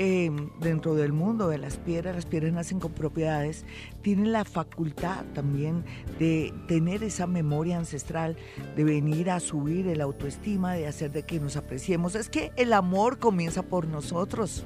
Em, 0.00 0.50
dentro 0.60 0.94
del 0.94 1.12
mundo 1.12 1.48
de 1.48 1.58
las 1.58 1.76
piedras, 1.76 2.14
las 2.14 2.24
piedras 2.24 2.52
nacen 2.52 2.78
con 2.78 2.92
propiedades, 2.92 3.64
tienen 4.00 4.30
la 4.30 4.44
facultad 4.44 5.24
también 5.34 5.84
de 6.20 6.54
tener 6.68 7.02
esa 7.02 7.26
memoria 7.26 7.78
ancestral, 7.78 8.36
de 8.76 8.84
venir 8.84 9.28
a 9.28 9.40
subir 9.40 9.88
el 9.88 10.00
autoestima, 10.00 10.74
de 10.74 10.86
hacer 10.86 11.10
de 11.10 11.24
que 11.24 11.40
nos 11.40 11.56
apreciemos. 11.56 12.14
Es 12.14 12.28
que 12.28 12.52
el 12.54 12.74
amor 12.74 13.18
comienza 13.18 13.64
por 13.64 13.88
nosotros. 13.88 14.64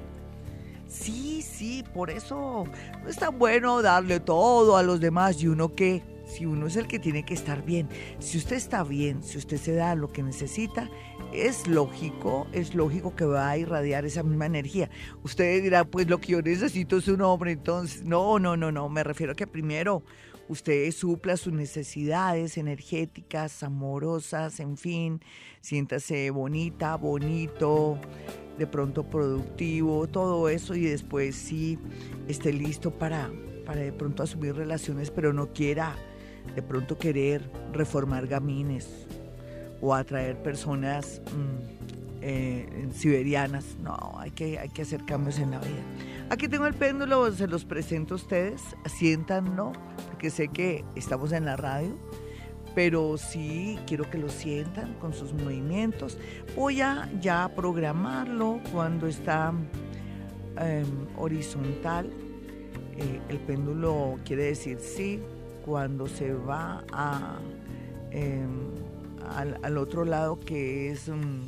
Sí, 0.87 1.41
sí, 1.41 1.83
por 1.95 2.11
eso 2.11 2.65
no 3.03 3.09
es 3.09 3.17
tan 3.17 3.39
bueno 3.39 3.81
darle 3.81 4.21
todo 4.21 4.77
a 4.77 4.83
los 4.83 5.01
demás 5.01 5.43
y 5.43 5.49
uno 5.49 5.75
que 5.75 6.03
si 6.33 6.47
uno 6.47 6.67
es 6.67 6.77
el 6.77 6.87
que 6.87 6.99
tiene 6.99 7.25
que 7.25 7.35
estar 7.35 7.65
bien. 7.65 7.89
Si 8.19 8.39
usted 8.39 8.57
está 8.57 8.83
bien, 8.83 9.23
si 9.23 9.39
usted 9.39 9.59
se 9.59 9.75
da 9.75 9.95
lo 9.95 10.13
que 10.13 10.23
necesita, 10.23 10.89
es 11.33 11.67
lógico, 11.67 12.47
es 12.53 12.75
lógico 12.75 13.15
que 13.15 13.25
va 13.25 13.51
a 13.51 13.59
irradiar 13.59 14.05
esa 14.05 14.23
misma 14.23 14.47
energía. 14.47 14.91
Usted 15.23 15.63
dirá, 15.63 15.85
pues 15.85 16.09
lo 16.09 16.21
que 16.21 16.33
yo 16.33 16.43
necesito 16.43 16.97
es 16.97 17.09
un 17.09 17.23
hombre, 17.23 17.53
entonces, 17.53 18.05
no, 18.05 18.39
no, 18.39 18.57
no, 18.57 18.73
no, 18.73 18.89
me 18.89 19.05
refiero 19.05 19.33
a 19.33 19.35
que 19.35 19.47
primero 19.47 20.03
usted 20.49 20.91
supla 20.93 21.37
sus 21.37 21.53
necesidades 21.53 22.59
energéticas, 22.59 23.63
amorosas, 23.63 24.61
en 24.61 24.77
fin, 24.77 25.21
siéntase 25.61 26.31
bonita, 26.31 26.97
bonito, 26.97 27.99
de 28.59 28.67
pronto 28.67 29.05
productivo, 29.05 30.07
todo 30.09 30.49
eso 30.49 30.75
y 30.75 30.85
después 30.85 31.37
sí 31.37 31.79
esté 32.29 32.53
listo 32.53 32.91
para, 32.91 33.31
para 33.65 33.81
de 33.81 33.93
pronto 33.93 34.23
asumir 34.23 34.55
relaciones, 34.55 35.11
pero 35.11 35.33
no 35.33 35.53
quiera 35.53 35.97
de 36.55 36.63
pronto 36.63 36.99
querer 36.99 37.49
reformar 37.73 38.27
gamines 38.27 38.89
o 39.81 39.95
atraer 39.95 40.37
personas 40.43 41.21
mm, 41.27 42.21
eh, 42.23 42.89
siberianas. 42.95 43.77
No, 43.83 44.15
hay 44.19 44.31
que, 44.31 44.59
hay 44.59 44.69
que 44.69 44.83
hacer 44.83 45.05
cambios 45.05 45.39
en 45.39 45.51
la 45.51 45.59
vida. 45.59 45.83
Aquí 46.31 46.49
tengo 46.49 46.67
el 46.67 46.75
péndulo, 46.75 47.31
se 47.33 47.47
los 47.47 47.65
presento 47.65 48.15
a 48.15 48.17
ustedes. 48.17 48.63
Siéntanlo, 48.87 49.73
porque 50.07 50.31
sé 50.31 50.49
que 50.49 50.85
estamos 50.95 51.33
en 51.33 51.45
la 51.45 51.57
radio, 51.57 51.95
pero 52.75 53.19
sí 53.19 53.79
quiero 53.87 54.09
que 54.09 54.19
lo 54.19 54.29
sientan 54.29 54.95
con 54.95 55.13
sus 55.13 55.35
movimientos. 55.35 56.17
Voy 56.57 56.81
a 56.81 57.11
ya 57.21 57.51
programarlo 57.55 58.61
cuando 58.73 59.09
está 59.09 59.53
em, 60.59 60.87
horizontal. 61.19 62.11
Eh, 62.97 63.21
el 63.29 63.39
péndulo 63.39 64.19
quiere 64.25 64.45
decir 64.45 64.79
sí, 64.81 65.21
cuando 65.65 66.07
se 66.07 66.33
va 66.33 66.85
em, 68.11 68.51
al, 69.63 69.79
otro 69.79 70.05
lado 70.05 70.39
que 70.41 70.91
es, 70.91 71.09
mm, 71.09 71.43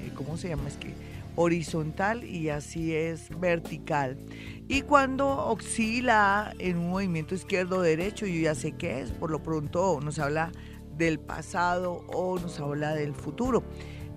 eh, 0.00 0.12
¿cómo 0.14 0.36
se 0.36 0.48
llama? 0.48 0.68
Es 0.68 0.76
que 0.76 0.92
horizontal 1.36 2.24
y 2.24 2.50
así 2.50 2.94
es 2.94 3.28
vertical. 3.40 4.18
Y 4.68 4.82
cuando 4.82 5.28
oscila 5.46 6.54
en 6.58 6.78
un 6.78 6.90
movimiento 6.90 7.34
izquierdo-derecho, 7.34 8.26
yo 8.26 8.40
ya 8.40 8.54
sé 8.54 8.72
qué 8.72 9.00
es, 9.00 9.10
por 9.10 9.30
lo 9.30 9.42
pronto 9.42 10.00
nos 10.02 10.18
habla 10.18 10.52
del 10.96 11.18
pasado 11.18 12.04
o 12.08 12.38
nos 12.38 12.60
habla 12.60 12.94
del 12.94 13.14
futuro. 13.14 13.62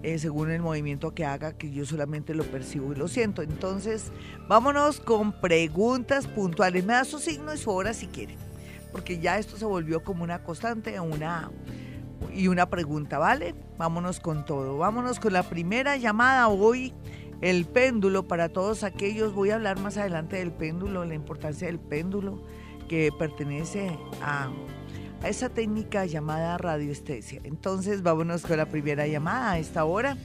Eh, 0.04 0.20
según 0.20 0.52
el 0.52 0.62
movimiento 0.62 1.16
que 1.16 1.26
haga, 1.26 1.58
que 1.58 1.72
yo 1.72 1.84
solamente 1.84 2.36
lo 2.36 2.44
percibo 2.44 2.94
y 2.94 2.96
lo 2.96 3.08
siento. 3.08 3.42
Entonces, 3.42 4.12
vámonos 4.48 5.00
con 5.00 5.32
preguntas 5.42 6.28
puntuales. 6.28 6.86
Me 6.86 6.94
da 6.94 7.06
su 7.06 7.18
signo 7.18 7.54
y 7.54 7.58
su 7.58 7.72
hora 7.72 7.92
si 7.92 8.06
quiere 8.08 8.38
porque 8.96 9.20
ya 9.20 9.38
esto 9.38 9.58
se 9.58 9.66
volvió 9.66 10.06
como 10.06 10.24
una 10.24 10.42
constante 10.42 10.98
una, 11.02 11.52
y 12.34 12.48
una 12.48 12.70
pregunta, 12.70 13.18
¿vale? 13.18 13.54
Vámonos 13.78 14.22
con 14.22 14.46
todo. 14.46 14.78
Vámonos 14.78 15.20
con 15.20 15.34
la 15.34 15.44
primera 15.44 15.98
llamada 15.98 16.48
hoy, 16.48 16.94
el 17.42 17.66
péndulo 17.66 18.26
para 18.26 18.48
todos 18.48 18.86
aquellos. 18.86 19.34
Voy 19.34 19.50
a 19.50 19.56
hablar 19.56 19.82
más 19.82 19.98
adelante 19.98 20.38
del 20.38 20.54
péndulo, 20.54 21.04
la 21.04 21.14
importancia 21.14 21.68
del 21.68 21.78
péndulo 21.78 22.42
que 22.88 23.12
pertenece 23.20 24.00
a, 24.22 24.50
esa 25.26 25.50
técnica 25.50 26.06
llamada 26.06 26.58
radiestesia. 26.58 27.42
Entonces, 27.44 28.02
vámonos 28.02 28.44
con 28.44 28.56
la 28.56 28.68
primera 28.68 29.06
llamada 29.08 29.52
a 29.52 29.60
esta 29.60 29.84
hora. 29.84 30.16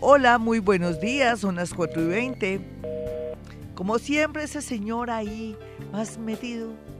Hola, 0.00 0.36
muy 0.36 0.58
buenos 0.58 1.00
días, 1.00 1.40
son 1.40 1.54
las 1.54 1.72
4 1.72 2.02
y 2.02 2.06
20. 2.08 2.60
Como 3.74 3.98
siempre, 3.98 4.42
ese 4.42 4.60
señor 4.60 5.10
ahí 5.10 5.56
más 5.92 6.18
metido 6.18 6.91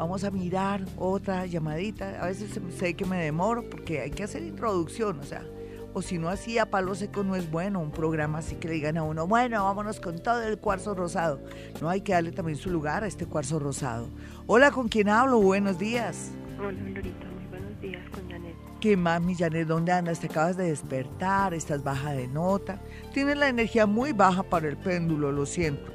Vamos 0.00 0.24
a 0.24 0.30
mirar 0.30 0.82
otra 0.96 1.44
llamadita. 1.44 2.22
A 2.22 2.28
veces 2.28 2.58
sé 2.78 2.94
que 2.94 3.04
me 3.04 3.22
demoro 3.22 3.68
porque 3.68 4.00
hay 4.00 4.10
que 4.10 4.22
hacer 4.22 4.42
introducción, 4.42 5.20
o 5.20 5.24
sea, 5.24 5.44
o 5.92 6.00
si 6.00 6.16
no 6.16 6.30
así 6.30 6.56
a 6.56 6.70
palo 6.70 6.94
seco 6.94 7.22
no 7.22 7.36
es 7.36 7.50
bueno 7.50 7.80
un 7.80 7.90
programa 7.90 8.38
así 8.38 8.56
que 8.56 8.68
le 8.68 8.74
digan 8.74 8.96
a 8.96 9.02
uno, 9.02 9.26
bueno, 9.26 9.62
vámonos 9.62 10.00
con 10.00 10.18
todo 10.18 10.42
el 10.42 10.56
cuarzo 10.56 10.94
rosado. 10.94 11.42
No 11.82 11.90
hay 11.90 12.00
que 12.00 12.14
darle 12.14 12.32
también 12.32 12.56
su 12.56 12.70
lugar 12.70 13.04
a 13.04 13.08
este 13.08 13.26
cuarzo 13.26 13.58
rosado. 13.58 14.08
Hola, 14.46 14.70
¿con 14.70 14.88
quién 14.88 15.10
hablo? 15.10 15.38
Buenos 15.38 15.78
días. 15.78 16.30
Hola, 16.58 16.80
Lorita, 16.80 17.26
muy 17.26 17.46
buenos 17.50 17.80
días 17.82 18.08
con 18.08 18.26
Janet. 18.30 18.56
¿Qué 18.80 18.96
más, 18.96 19.20
mi 19.20 19.34
Janet? 19.34 19.68
¿Dónde 19.68 19.92
andas? 19.92 20.18
Te 20.18 20.28
acabas 20.28 20.56
de 20.56 20.68
despertar, 20.68 21.52
estás 21.52 21.84
baja 21.84 22.12
de 22.12 22.26
nota. 22.26 22.80
Tienes 23.12 23.36
la 23.36 23.48
energía 23.48 23.84
muy 23.84 24.12
baja 24.12 24.44
para 24.44 24.66
el 24.66 24.78
péndulo, 24.78 25.30
lo 25.30 25.44
siento. 25.44 25.92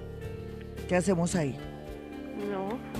¿Qué 0.88 0.96
hacemos 0.96 1.34
ahí? 1.34 1.58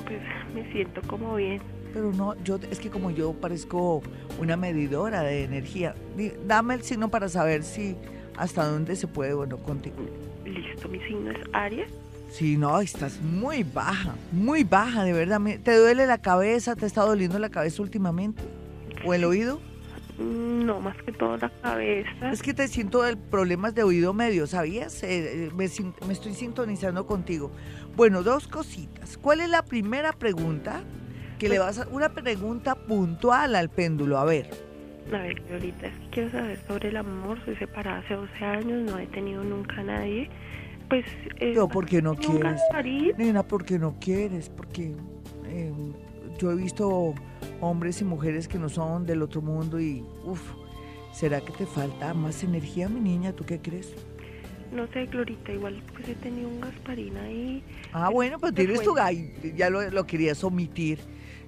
Pues 0.06 0.22
me 0.54 0.72
siento 0.72 1.02
como 1.08 1.36
bien. 1.36 1.62
Pero 1.94 2.12
no, 2.12 2.36
yo 2.44 2.60
es 2.70 2.80
que 2.80 2.90
como 2.90 3.10
yo 3.12 3.34
parezco 3.34 4.04
una 4.40 4.58
medidora 4.58 5.22
de 5.22 5.44
energía, 5.44 5.96
dame 6.46 6.74
el 6.74 6.84
signo 6.84 7.10
para 7.10 7.30
saber 7.30 7.64
si 7.64 7.96
hasta 8.38 8.66
dónde 8.66 8.96
se 8.96 9.08
puede, 9.08 9.34
bueno, 9.34 9.58
contigo. 9.58 9.96
Listo, 10.46 10.90
mi 10.90 11.00
signo 11.00 11.32
es 11.32 11.40
Aries. 11.54 11.90
Sí, 12.30 12.58
no, 12.58 12.82
estás 12.82 13.22
muy 13.22 13.64
baja, 13.64 14.16
muy 14.32 14.64
baja, 14.64 15.04
de 15.06 15.14
verdad. 15.14 15.40
¿Te 15.64 15.78
duele 15.78 16.06
la 16.06 16.18
cabeza? 16.18 16.76
¿Te 16.76 16.86
está 16.86 17.04
doliendo 17.04 17.40
la 17.40 17.50
cabeza 17.50 17.82
últimamente? 17.82 18.44
¿O 19.06 19.14
el 19.14 19.24
oído? 19.24 19.62
No, 20.18 20.80
más 20.80 20.96
que 21.04 21.12
todo 21.12 21.38
la 21.38 21.50
cabeza. 21.62 22.32
Es 22.32 22.42
que 22.42 22.54
te 22.54 22.68
siento 22.68 23.04
problemas 23.30 23.76
de 23.76 23.84
oído 23.84 24.14
medio, 24.14 24.48
¿sabías? 24.48 25.04
Eh, 25.04 25.46
eh, 25.48 25.52
me, 25.54 25.70
me, 26.08 26.14
estoy 26.14 26.34
sintonizando 26.34 27.06
contigo. 27.06 27.52
Bueno, 27.96 28.24
dos 28.24 28.48
cositas. 28.48 29.18
¿Cuál 29.18 29.40
es 29.40 29.50
la 29.50 29.64
primera 29.64 30.12
pregunta? 30.12 30.84
Que 31.40 31.48
le 31.48 31.60
vas 31.60 31.80
a 31.80 31.88
una 31.90 32.10
pregunta 32.10 32.76
puntual 32.76 33.56
al 33.56 33.70
péndulo, 33.70 34.18
a 34.18 34.26
ver. 34.26 34.50
A 35.14 35.18
ver, 35.18 35.42
ahorita 35.52 35.88
es 35.88 35.94
que 35.94 36.10
quiero 36.10 36.32
saber 36.32 36.60
sobre 36.68 36.90
el 36.90 36.98
amor. 36.98 37.38
Soy 37.46 37.56
separada 37.56 38.00
hace 38.00 38.16
12 38.16 38.46
años, 38.46 38.92
no 38.92 39.00
he 39.00 39.08
tenido 39.08 39.44
nunca 39.44 39.80
a 39.80 39.84
nadie. 39.84 40.30
Pues. 40.90 41.06
Eh, 41.06 41.52
Pero, 41.54 41.68
¿por 41.70 41.86
qué 41.86 42.02
no 42.02 42.16
quieres? 42.16 42.62
Nena, 43.18 43.44
¿por 43.44 43.64
qué 43.64 43.80
no 43.80 43.96
quieres? 44.00 44.50
Porque 44.50 44.94
eh, 45.48 45.74
yo 46.38 46.52
he 46.52 46.56
visto 46.56 47.14
hombres 47.62 48.02
y 48.02 48.04
mujeres 48.04 48.48
que 48.48 48.58
no 48.60 48.68
son 48.68 49.06
del 49.06 49.22
otro 49.22 49.42
mundo 49.42 49.80
y, 49.80 50.04
uff, 50.26 50.42
¿será 51.14 51.40
que 51.40 51.54
te 51.54 51.66
falta 51.66 52.14
más 52.14 52.44
energía, 52.44 52.90
mi 52.90 53.00
niña? 53.00 53.32
¿Tú 53.34 53.46
qué 53.46 53.60
crees? 53.62 53.94
No 54.72 54.88
sé, 54.88 55.06
Glorita, 55.06 55.52
igual 55.52 55.82
pues 55.94 56.10
he 56.10 56.16
tenido 56.16 56.50
un 56.50 56.60
Gasparín 56.60 57.18
ahí. 57.18 57.64
Ah, 57.94 58.10
bueno, 58.10 58.40
pues 58.40 58.54
tienes 58.54 58.82
tu 58.82 58.96
ya 59.56 59.70
lo, 59.70 59.90
lo, 59.90 60.06
querías 60.06 60.44
omitir. 60.44 61.00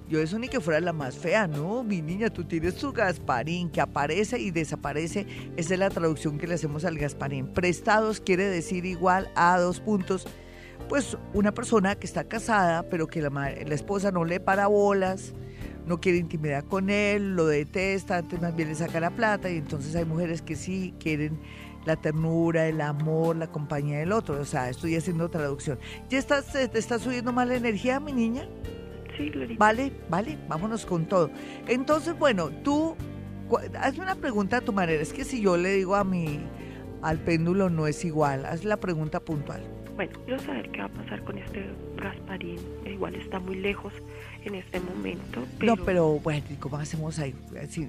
Yo 0.08 0.20
eso 0.20 0.38
ni 0.38 0.48
que 0.48 0.60
fuera 0.60 0.80
la 0.80 0.94
más 0.94 1.18
fea, 1.18 1.46
no, 1.46 1.82
mi 1.84 2.00
niña, 2.00 2.30
tú 2.30 2.44
tienes 2.44 2.76
tu 2.76 2.92
Gasparín 2.92 3.68
que 3.70 3.80
aparece 3.80 4.38
y 4.38 4.50
desaparece. 4.50 5.26
Esa 5.56 5.74
es 5.74 5.80
la 5.80 5.90
traducción 5.90 6.38
que 6.38 6.46
le 6.46 6.54
hacemos 6.54 6.84
al 6.86 6.96
Gasparín. 6.96 7.48
Prestados 7.48 8.20
quiere 8.20 8.44
decir 8.44 8.86
igual 8.86 9.30
a 9.34 9.58
dos 9.58 9.80
puntos. 9.80 10.26
Pues 10.88 11.18
una 11.34 11.52
persona 11.52 11.96
que 11.96 12.06
está 12.06 12.24
casada, 12.24 12.88
pero 12.88 13.08
que 13.08 13.20
la, 13.20 13.28
la 13.28 13.74
esposa 13.74 14.10
no 14.10 14.24
le 14.24 14.40
para 14.40 14.68
bolas, 14.68 15.34
no 15.86 16.00
quiere 16.00 16.18
intimidad 16.18 16.64
con 16.64 16.88
él, 16.88 17.34
lo 17.34 17.46
detesta, 17.46 18.18
antes 18.18 18.40
más 18.40 18.54
bien 18.56 18.68
le 18.68 18.74
saca 18.76 19.00
la 19.00 19.10
plata 19.10 19.50
y 19.50 19.58
entonces 19.58 19.94
hay 19.96 20.04
mujeres 20.04 20.40
que 20.40 20.54
sí 20.54 20.94
quieren 20.98 21.38
la 21.88 21.96
ternura, 21.96 22.68
el 22.68 22.82
amor, 22.82 23.34
la 23.36 23.50
compañía 23.50 23.98
del 23.98 24.12
otro. 24.12 24.38
O 24.40 24.44
sea, 24.44 24.68
estoy 24.68 24.94
haciendo 24.94 25.30
traducción. 25.30 25.78
¿Ya 26.10 26.18
estás, 26.18 26.52
te 26.52 26.78
está 26.78 26.98
subiendo 26.98 27.32
más 27.32 27.48
la 27.48 27.56
energía, 27.56 27.98
mi 27.98 28.12
niña? 28.12 28.46
Sí, 29.16 29.30
Glorita. 29.30 29.58
Vale, 29.58 29.92
vale, 30.10 30.38
vámonos 30.48 30.84
con 30.84 31.06
todo. 31.06 31.30
Entonces, 31.66 32.16
bueno, 32.16 32.50
tú, 32.62 32.94
hazme 33.80 34.02
una 34.02 34.16
pregunta 34.16 34.58
a 34.58 34.60
tu 34.60 34.72
manera. 34.72 35.00
Es 35.02 35.14
que 35.14 35.24
si 35.24 35.40
yo 35.40 35.56
le 35.56 35.70
digo 35.70 35.96
a 35.96 36.04
mi, 36.04 36.40
al 37.00 37.18
péndulo 37.18 37.70
no 37.70 37.86
es 37.86 38.04
igual, 38.04 38.44
haz 38.44 38.64
la 38.64 38.76
pregunta 38.76 39.20
puntual. 39.20 39.62
Bueno, 39.98 40.12
quiero 40.26 40.40
saber 40.40 40.70
qué 40.70 40.78
va 40.78 40.84
a 40.84 40.90
pasar 40.90 41.24
con 41.24 41.38
este 41.38 41.74
Gasparín. 41.96 42.60
Igual 42.86 43.16
está 43.16 43.40
muy 43.40 43.56
lejos 43.56 43.92
en 44.44 44.54
este 44.54 44.78
momento. 44.78 45.42
No, 45.60 45.76
pero 45.76 46.20
bueno, 46.20 46.46
¿cómo 46.60 46.76
hacemos 46.76 47.18
ahí? 47.18 47.34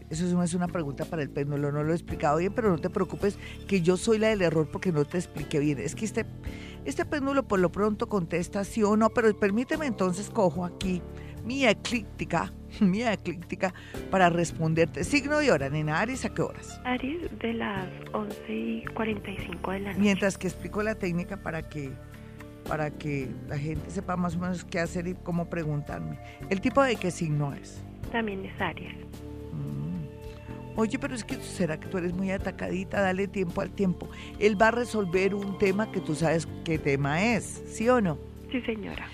eso 0.09 0.25
no 0.25 0.41
es 0.41 0.55
una 0.55 0.67
pregunta 0.67 1.05
para 1.05 1.21
el 1.21 1.29
péndulo, 1.29 1.71
no 1.71 1.83
lo 1.83 1.91
he 1.91 1.95
explicado 1.95 2.39
bien, 2.39 2.51
pero 2.51 2.71
no 2.71 2.79
te 2.79 2.89
preocupes 2.89 3.37
que 3.67 3.83
yo 3.83 3.95
soy 3.95 4.17
la 4.17 4.29
del 4.29 4.41
error 4.41 4.67
porque 4.71 4.91
no 4.91 5.05
te 5.05 5.19
expliqué 5.19 5.59
bien. 5.59 5.77
Es 5.77 5.93
que 5.93 6.05
este, 6.05 6.25
este 6.83 7.05
péndulo 7.05 7.47
por 7.47 7.59
lo 7.59 7.71
pronto 7.71 8.09
contesta 8.09 8.63
sí 8.63 8.81
o 8.81 8.97
no, 8.97 9.11
pero 9.11 9.31
permíteme 9.37 9.85
entonces 9.85 10.31
cojo 10.31 10.65
aquí 10.65 11.03
mi 11.49 11.65
eclíptica, 11.65 12.53
mi 12.79 13.01
eclíptica 13.01 13.73
para 14.11 14.29
responderte. 14.29 15.03
Signo 15.03 15.41
y 15.41 15.49
hora, 15.49 15.67
nena, 15.67 15.99
Aries, 15.99 16.23
¿a 16.23 16.29
qué 16.31 16.43
horas? 16.43 16.79
Aries 16.85 17.27
de 17.39 17.53
las 17.53 17.87
11 18.13 18.53
y 18.53 18.85
45 18.93 19.71
de 19.71 19.79
la 19.79 19.89
noche. 19.89 19.99
Mientras 19.99 20.37
que 20.37 20.45
explico 20.47 20.83
la 20.83 20.93
técnica 20.93 21.37
para 21.37 21.67
que 21.67 21.91
para 22.67 22.91
que 22.91 23.27
la 23.47 23.57
gente 23.57 23.89
sepa 23.89 24.15
más 24.15 24.35
o 24.35 24.39
menos 24.39 24.63
qué 24.63 24.79
hacer 24.79 25.07
y 25.07 25.15
cómo 25.15 25.49
preguntarme. 25.49 26.19
¿El 26.51 26.61
tipo 26.61 26.83
de 26.83 26.97
qué 26.97 27.09
signo 27.09 27.51
es? 27.55 27.81
También 28.11 28.45
es 28.45 28.61
Aries. 28.61 28.93
Mm. 29.51 30.77
Oye, 30.77 30.99
pero 30.99 31.15
es 31.15 31.23
que 31.23 31.35
será 31.37 31.79
que 31.79 31.87
tú 31.87 31.97
eres 31.97 32.13
muy 32.13 32.29
atacadita, 32.29 33.01
dale 33.01 33.27
tiempo 33.27 33.61
al 33.61 33.71
tiempo. 33.71 34.07
Él 34.37 34.61
va 34.61 34.67
a 34.67 34.71
resolver 34.71 35.33
un 35.33 35.57
tema 35.57 35.91
que 35.91 35.99
tú 35.99 36.13
sabes 36.13 36.47
qué 36.63 36.77
tema 36.77 37.23
es, 37.33 37.63
¿sí 37.65 37.89
o 37.89 38.01
no? 38.01 38.19
Sí, 38.51 38.61
señora. 38.61 39.07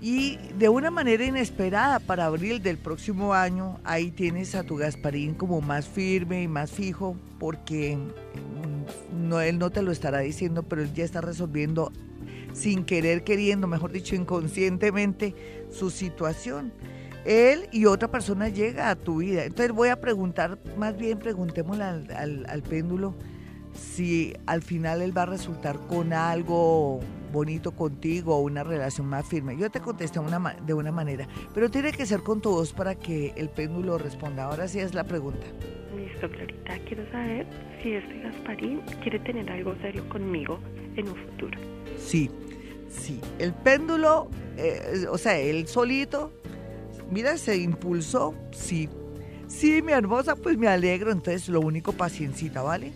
Y 0.00 0.38
de 0.56 0.68
una 0.68 0.90
manera 0.92 1.24
inesperada 1.24 1.98
para 1.98 2.26
abril 2.26 2.62
del 2.62 2.78
próximo 2.78 3.34
año, 3.34 3.80
ahí 3.82 4.12
tienes 4.12 4.54
a 4.54 4.62
tu 4.62 4.76
Gasparín 4.76 5.34
como 5.34 5.60
más 5.60 5.88
firme 5.88 6.42
y 6.42 6.48
más 6.48 6.70
fijo, 6.70 7.16
porque 7.40 7.96
mm, 7.96 9.28
no, 9.28 9.40
él 9.40 9.58
no 9.58 9.70
te 9.70 9.82
lo 9.82 9.90
estará 9.90 10.20
diciendo, 10.20 10.62
pero 10.62 10.82
él 10.82 10.92
ya 10.94 11.04
está 11.04 11.20
resolviendo 11.20 11.92
sin 12.52 12.84
querer 12.84 13.24
queriendo, 13.24 13.66
mejor 13.66 13.90
dicho, 13.90 14.14
inconscientemente, 14.14 15.34
su 15.70 15.90
situación. 15.90 16.72
él 17.24 17.68
y 17.72 17.86
otra 17.86 18.08
persona 18.08 18.48
llega 18.48 18.90
a 18.90 18.96
tu 18.96 19.16
vida. 19.16 19.44
Entonces 19.44 19.72
voy 19.72 19.88
a 19.88 20.00
preguntar, 20.00 20.58
más 20.76 20.96
bien 20.96 21.18
preguntémosle 21.18 21.84
al, 21.84 22.46
al 22.48 22.62
péndulo 22.62 23.16
si 23.74 24.34
al 24.46 24.62
final 24.62 25.02
él 25.02 25.16
va 25.16 25.22
a 25.22 25.26
resultar 25.26 25.78
con 25.88 26.12
algo 26.12 27.00
bonito 27.32 27.72
contigo 27.72 28.36
o 28.36 28.40
una 28.40 28.64
relación 28.64 29.06
más 29.06 29.26
firme. 29.26 29.56
Yo 29.56 29.70
te 29.70 29.80
contesté 29.80 30.18
una, 30.18 30.38
de 30.64 30.74
una 30.74 30.92
manera, 30.92 31.28
pero 31.54 31.70
tiene 31.70 31.92
que 31.92 32.06
ser 32.06 32.22
con 32.22 32.40
tu 32.40 32.50
voz 32.50 32.72
para 32.72 32.94
que 32.94 33.32
el 33.36 33.48
péndulo 33.48 33.98
responda. 33.98 34.44
Ahora 34.44 34.68
sí 34.68 34.80
es 34.80 34.94
la 34.94 35.04
pregunta. 35.04 35.46
Listo, 35.96 36.30
Clarita. 36.30 36.78
Quiero 36.86 37.10
saber 37.10 37.46
si 37.82 37.92
este 37.92 38.20
Gasparín 38.20 38.80
quiere 39.02 39.18
tener 39.20 39.50
algo 39.50 39.74
serio 39.80 40.08
conmigo 40.08 40.58
en 40.96 41.08
un 41.08 41.16
futuro. 41.16 41.58
Sí, 41.96 42.30
sí. 42.88 43.20
El 43.38 43.52
péndulo, 43.52 44.28
eh, 44.56 45.06
o 45.10 45.18
sea, 45.18 45.38
él 45.38 45.66
solito, 45.66 46.32
mira, 47.10 47.36
se 47.36 47.56
impulsó, 47.56 48.34
sí. 48.52 48.88
Sí, 49.48 49.80
mi 49.80 49.92
hermosa, 49.92 50.36
pues 50.36 50.58
me 50.58 50.68
alegro. 50.68 51.10
Entonces, 51.10 51.48
lo 51.48 51.60
único, 51.60 51.92
paciencita, 51.92 52.62
¿vale? 52.62 52.92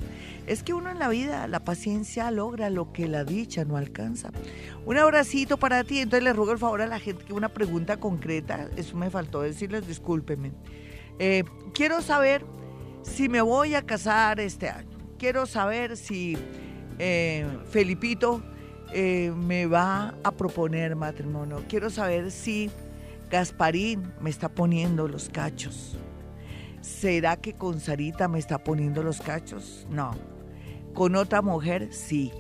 Es 0.47 0.63
que 0.63 0.75
uno 0.75 0.91
en 0.91 0.99
la 0.99 1.09
vida, 1.09 1.49
la 1.49 1.61
paciencia 1.61 2.31
logra 2.31 2.69
lo 2.69 2.93
que 2.93 3.09
la 3.09 3.25
dicha 3.25 3.65
no 3.65 3.77
alcanza. 3.77 4.31
Un 4.85 4.99
abracito 4.99 5.57
para 5.57 5.83
ti. 5.83 6.01
Entonces 6.01 6.25
le 6.25 6.33
ruego 6.33 6.53
el 6.53 6.59
favor 6.59 6.83
a 6.83 6.87
la 6.87 6.99
gente 6.99 7.25
que 7.25 7.33
una 7.33 7.49
pregunta 7.49 7.97
concreta, 7.97 8.69
eso 8.77 8.97
me 8.97 9.09
faltó 9.09 9.41
decirles, 9.41 9.87
discúlpenme. 9.87 10.53
Eh, 11.19 11.45
quiero 11.73 12.03
saber 12.03 12.45
si 13.03 13.29
me 13.29 13.41
voy 13.41 13.75
a 13.75 13.83
casar 13.83 14.39
este 14.41 14.69
año. 14.69 14.99
Quiero 15.19 15.47
saber 15.47 15.97
si 15.97 16.37
eh, 16.99 17.47
Felipito 17.71 18.43
eh, 18.93 19.33
me 19.35 19.67
va 19.67 20.15
a 20.23 20.33
proponer 20.33 20.97
matrimonio. 20.97 21.65
Quiero 21.69 21.89
saber 21.89 22.31
si 22.31 22.71
Gasparín 23.31 24.13
me 24.21 24.29
está 24.29 24.49
poniendo 24.49 25.09
los 25.09 25.29
cachos. 25.31 25.97
¿Será 26.83 27.37
que 27.37 27.55
con 27.55 27.79
Sarita 27.79 28.27
me 28.27 28.41
está 28.41 28.59
poniendo 28.59 29.05
los 29.05 29.21
cachos? 29.21 29.87
No. 29.89 30.17
¿Con 30.95 31.15
otra 31.15 31.41
mujer? 31.41 31.95
Sí. 31.95 32.33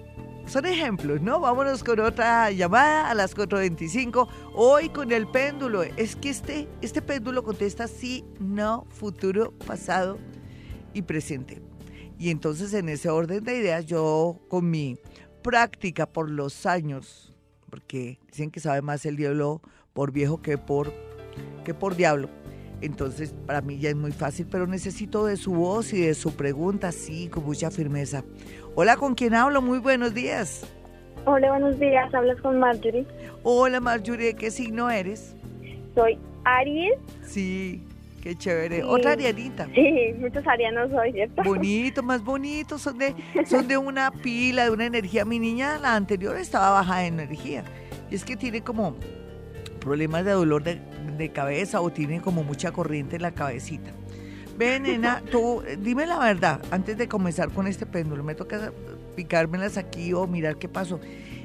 Son 0.46 0.66
ejemplos, 0.66 1.22
¿no? 1.22 1.38
Vámonos 1.38 1.84
con 1.84 2.00
otra 2.00 2.50
llamada 2.50 3.08
a 3.08 3.14
las 3.14 3.36
4.25. 3.36 4.28
Hoy 4.54 4.88
con 4.88 5.12
el 5.12 5.28
péndulo. 5.28 5.84
Es 5.84 6.16
que 6.16 6.28
este, 6.30 6.68
este 6.80 7.00
péndulo 7.00 7.44
contesta 7.44 7.86
sí, 7.86 8.24
no, 8.40 8.84
futuro, 8.90 9.52
pasado 9.64 10.18
y 10.92 11.02
presente. 11.02 11.62
Y 12.18 12.30
entonces 12.30 12.74
en 12.74 12.88
ese 12.88 13.10
orden 13.10 13.44
de 13.44 13.56
ideas 13.56 13.86
yo 13.86 14.40
con 14.48 14.68
mi 14.68 14.98
práctica 15.42 16.06
por 16.06 16.28
los 16.28 16.66
años, 16.66 17.32
porque 17.70 18.18
dicen 18.26 18.50
que 18.50 18.58
sabe 18.58 18.82
más 18.82 19.06
el 19.06 19.14
diablo 19.14 19.62
por 19.92 20.10
viejo 20.10 20.42
que 20.42 20.58
por, 20.58 20.92
que 21.64 21.74
por 21.74 21.94
diablo 21.94 22.28
entonces, 22.82 23.32
para 23.46 23.60
mí 23.60 23.78
ya 23.78 23.90
es 23.90 23.96
muy 23.96 24.10
fácil, 24.10 24.46
pero 24.50 24.66
necesito 24.66 25.24
de 25.24 25.36
su 25.36 25.52
voz 25.52 25.92
y 25.92 26.00
de 26.00 26.14
su 26.14 26.34
pregunta, 26.34 26.90
sí, 26.90 27.28
con 27.28 27.44
mucha 27.44 27.70
firmeza. 27.70 28.24
Hola, 28.74 28.96
¿con 28.96 29.14
quién 29.14 29.34
hablo? 29.34 29.62
Muy 29.62 29.78
buenos 29.78 30.12
días. 30.14 30.66
Hola, 31.24 31.50
buenos 31.50 31.78
días. 31.78 32.12
Hablas 32.12 32.40
con 32.40 32.58
Marjorie. 32.58 33.06
Hola, 33.44 33.78
Marjorie. 33.78 34.34
¿Qué 34.34 34.50
signo 34.50 34.90
eres? 34.90 35.36
Soy 35.94 36.18
Aries. 36.44 36.94
Sí, 37.22 37.86
qué 38.20 38.34
chévere. 38.34 38.82
Otra 38.82 39.12
arianita. 39.12 39.68
Sí, 39.72 40.14
muchos 40.18 40.44
arianos 40.44 40.90
soy, 40.90 41.12
¿cierto? 41.12 41.44
Bonito, 41.44 42.02
más 42.02 42.24
bonito. 42.24 42.78
Son 42.78 42.98
de, 42.98 43.14
son 43.46 43.68
de 43.68 43.76
una 43.76 44.10
pila, 44.10 44.64
de 44.64 44.70
una 44.70 44.86
energía. 44.86 45.24
Mi 45.24 45.38
niña, 45.38 45.78
la 45.78 45.94
anterior, 45.94 46.36
estaba 46.36 46.70
baja 46.70 46.98
de 46.98 47.06
energía. 47.06 47.62
Y 48.10 48.16
es 48.16 48.24
que 48.24 48.36
tiene 48.36 48.62
como 48.62 48.96
problemas 49.82 50.24
de 50.24 50.32
dolor 50.32 50.62
de 50.62 50.80
de 51.16 51.30
cabeza 51.30 51.80
o 51.80 51.90
tiene 51.90 52.20
como 52.20 52.42
mucha 52.42 52.72
corriente 52.72 53.16
en 53.16 53.22
la 53.22 53.32
cabecita. 53.32 53.92
Ven, 54.56 54.84
nena, 54.84 55.22
tú, 55.30 55.62
dime 55.78 56.06
la 56.06 56.18
verdad, 56.18 56.60
antes 56.70 56.96
de 56.98 57.08
comenzar 57.08 57.50
con 57.50 57.66
este 57.66 57.86
péndulo, 57.86 58.22
me 58.22 58.34
toca 58.34 58.72
picármelas 59.16 59.76
aquí 59.76 60.12
o 60.12 60.26
mirar 60.26 60.56
qué 60.56 60.68
pasó. 60.68 61.00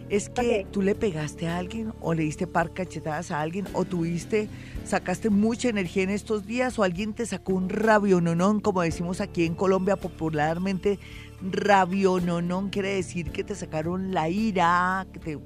¿Es 0.10 0.30
que 0.30 0.66
tú 0.72 0.82
le 0.82 0.96
pegaste 0.96 1.48
a 1.48 1.58
alguien 1.58 1.94
o 2.00 2.14
le 2.14 2.24
diste 2.24 2.48
par 2.48 2.72
cachetadas 2.72 3.30
a 3.30 3.42
alguien 3.42 3.66
o 3.74 3.84
tuviste, 3.84 4.48
sacaste 4.86 5.30
mucha 5.30 5.68
energía 5.68 6.04
en 6.04 6.12
estos 6.12 6.46
días 6.46 6.80
o 6.80 6.84
alguien 6.84 7.14
te 7.14 7.26
sacó 7.26 7.54
un 7.54 7.68
rabiononón, 7.68 8.62
como 8.62 8.84
decimos 8.84 9.20
aquí 9.20 9.46
en 9.46 9.54
Colombia 9.54 9.98
popularmente, 9.98 10.98
rabiononón 11.42 12.70
quiere 12.70 12.96
decir 12.96 13.32
que 13.32 13.44
te 13.44 13.54
sacaron 13.54 14.14
la 14.14 14.30
ira, 14.30 15.06
que 15.12 15.20
te 15.20 15.40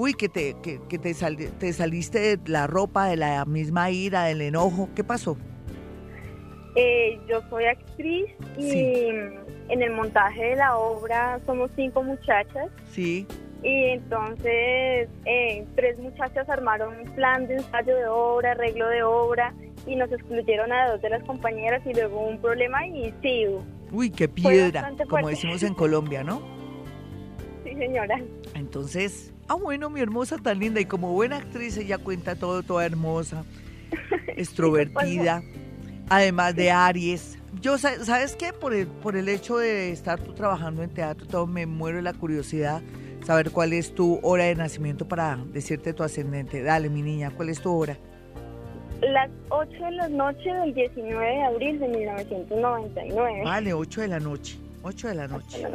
uy, 0.00 0.14
que 0.14 0.30
te, 0.30 0.56
que, 0.62 0.78
te, 0.78 0.98
te 1.58 1.72
saliste 1.74 2.18
de 2.18 2.50
la 2.50 2.66
ropa, 2.66 3.06
de 3.06 3.16
la 3.16 3.44
misma 3.44 3.90
ira, 3.90 4.24
del 4.24 4.40
enojo. 4.40 4.88
¿Qué 4.96 5.04
pasó? 5.04 5.36
Eh, 6.74 7.20
yo 7.28 7.42
soy 7.50 7.66
actriz 7.66 8.30
y 8.56 9.08
en 9.68 9.82
el 9.82 9.92
montaje 9.92 10.42
de 10.42 10.56
la 10.56 10.78
obra 10.78 11.38
somos 11.44 11.70
cinco 11.76 12.02
muchachas. 12.02 12.70
Sí. 12.90 13.26
Y 13.62 13.84
entonces 13.90 15.10
eh, 15.26 15.66
tres 15.76 15.98
muchachas 15.98 16.48
armaron 16.48 16.98
un 16.98 17.14
plan 17.14 17.46
de 17.46 17.56
ensayo 17.56 17.94
de 17.94 18.06
obra, 18.06 18.52
arreglo 18.52 18.88
de 18.88 19.02
obra 19.02 19.52
y 19.86 19.96
nos 19.96 20.10
excluyeron 20.10 20.72
a 20.72 20.92
dos 20.92 21.02
de 21.02 21.10
las 21.10 21.22
compañeras 21.24 21.82
y 21.84 21.92
luego 21.92 22.26
un 22.26 22.40
problema 22.40 22.86
y 22.86 23.12
sí. 23.20 23.44
Uy, 23.92 24.08
qué 24.08 24.28
piedra, 24.28 24.94
como 25.10 25.28
decimos 25.28 25.62
en 25.62 25.74
Colombia, 25.74 26.24
¿no? 26.24 26.59
Señora. 27.80 28.20
Entonces, 28.54 29.32
ah, 29.48 29.54
bueno, 29.54 29.88
mi 29.88 30.00
hermosa 30.00 30.36
tan 30.36 30.58
linda. 30.58 30.80
Y 30.80 30.84
como 30.84 31.12
buena 31.12 31.38
actriz 31.38 31.78
ella 31.78 31.96
cuenta 31.96 32.36
todo, 32.36 32.62
toda 32.62 32.84
hermosa, 32.84 33.44
extrovertida, 34.36 35.42
además 36.10 36.54
de 36.54 36.70
Aries. 36.70 37.38
Yo, 37.62 37.78
¿sabes 37.78 38.36
qué? 38.36 38.52
Por 38.52 38.74
el, 38.74 38.86
por 38.86 39.16
el 39.16 39.30
hecho 39.30 39.56
de 39.56 39.92
estar 39.92 40.20
tú 40.20 40.34
trabajando 40.34 40.82
en 40.82 40.90
teatro, 40.90 41.26
todo 41.26 41.46
me 41.46 41.64
muero 41.64 41.96
de 41.96 42.02
la 42.02 42.12
curiosidad 42.12 42.82
saber 43.24 43.50
cuál 43.50 43.72
es 43.72 43.94
tu 43.94 44.20
hora 44.22 44.44
de 44.44 44.54
nacimiento 44.54 45.08
para 45.08 45.38
decirte 45.52 45.94
tu 45.94 46.02
ascendente. 46.02 46.62
Dale, 46.62 46.90
mi 46.90 47.00
niña, 47.00 47.30
¿cuál 47.34 47.48
es 47.48 47.62
tu 47.62 47.74
hora? 47.74 47.96
Las 49.00 49.30
8 49.48 49.70
de 49.70 49.90
la 49.92 50.08
noche 50.10 50.52
del 50.52 50.74
19 50.74 51.26
de 51.26 51.42
abril 51.42 51.80
de 51.80 51.88
1999. 51.88 53.42
Vale, 53.42 53.72
8 53.72 54.00
de 54.02 54.08
la 54.08 54.20
noche. 54.20 54.58
8 54.82 55.08
de 55.08 55.14
la 55.14 55.28
noche. 55.28 55.66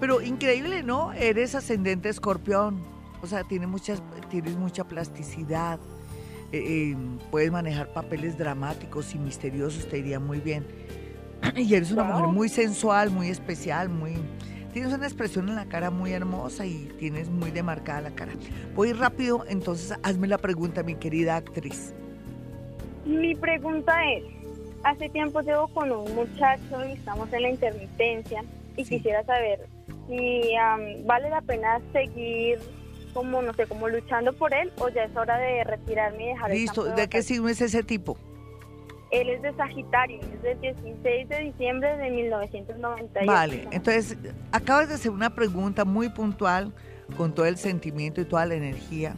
Pero 0.00 0.20
increíble, 0.20 0.82
¿no? 0.82 1.12
Eres 1.12 1.54
ascendente 1.54 2.08
escorpión. 2.08 2.82
O 3.22 3.26
sea, 3.26 3.44
tienes, 3.44 3.68
muchas, 3.68 4.02
tienes 4.28 4.56
mucha 4.56 4.84
plasticidad. 4.84 5.78
Eh, 6.52 6.92
eh, 6.92 6.96
puedes 7.30 7.50
manejar 7.50 7.92
papeles 7.92 8.36
dramáticos 8.36 9.14
y 9.14 9.18
misteriosos, 9.18 9.88
te 9.88 9.98
iría 9.98 10.20
muy 10.20 10.40
bien. 10.40 10.66
Y 11.56 11.74
eres 11.74 11.90
una 11.90 12.04
mujer 12.04 12.26
muy 12.28 12.48
sensual, 12.48 13.10
muy 13.10 13.28
especial, 13.28 13.88
muy... 13.88 14.14
Tienes 14.72 14.92
una 14.92 15.06
expresión 15.06 15.48
en 15.48 15.54
la 15.54 15.66
cara 15.66 15.90
muy 15.90 16.12
hermosa 16.12 16.66
y 16.66 16.92
tienes 16.98 17.28
muy 17.30 17.50
demarcada 17.50 18.00
la 18.02 18.10
cara. 18.10 18.32
Voy 18.74 18.92
rápido, 18.92 19.44
entonces 19.48 19.96
hazme 20.02 20.26
la 20.26 20.38
pregunta, 20.38 20.82
mi 20.82 20.96
querida 20.96 21.36
actriz. 21.36 21.94
Mi 23.04 23.34
pregunta 23.36 23.94
es, 24.12 24.24
hace 24.82 25.08
tiempo 25.10 25.42
llevo 25.42 25.68
con 25.68 25.92
un 25.92 26.12
muchacho 26.14 26.84
y 26.88 26.92
estamos 26.92 27.32
en 27.32 27.42
la 27.42 27.50
intermitencia 27.50 28.44
y 28.76 28.84
quisiera 28.84 29.22
saber 29.24 29.68
si 30.08 30.52
vale 31.04 31.30
la 31.30 31.40
pena 31.40 31.80
seguir 31.92 32.58
como, 33.12 33.40
no 33.42 33.54
sé, 33.54 33.66
como 33.66 33.88
luchando 33.88 34.32
por 34.32 34.52
él 34.52 34.72
o 34.78 34.88
ya 34.88 35.04
es 35.04 35.16
hora 35.16 35.38
de 35.38 35.64
retirarme 35.64 36.24
y 36.24 36.28
dejar 36.28 36.50
Listo, 36.50 36.84
¿de 36.84 37.08
qué 37.08 37.22
signo 37.22 37.48
es 37.48 37.60
ese 37.60 37.82
tipo? 37.82 38.18
Él 39.10 39.30
es 39.30 39.42
de 39.42 39.54
Sagitario, 39.54 40.20
es 40.20 40.42
del 40.42 40.60
16 40.60 41.28
de 41.28 41.38
diciembre 41.38 41.96
de 41.96 42.10
1998. 42.10 43.30
Vale, 43.30 43.68
entonces 43.70 44.18
acabas 44.50 44.88
de 44.88 44.94
hacer 44.94 45.12
una 45.12 45.34
pregunta 45.34 45.84
muy 45.84 46.08
puntual 46.08 46.72
con 47.16 47.32
todo 47.32 47.46
el 47.46 47.56
sentimiento 47.56 48.20
y 48.20 48.24
toda 48.24 48.44
la 48.46 48.54
energía. 48.54 49.14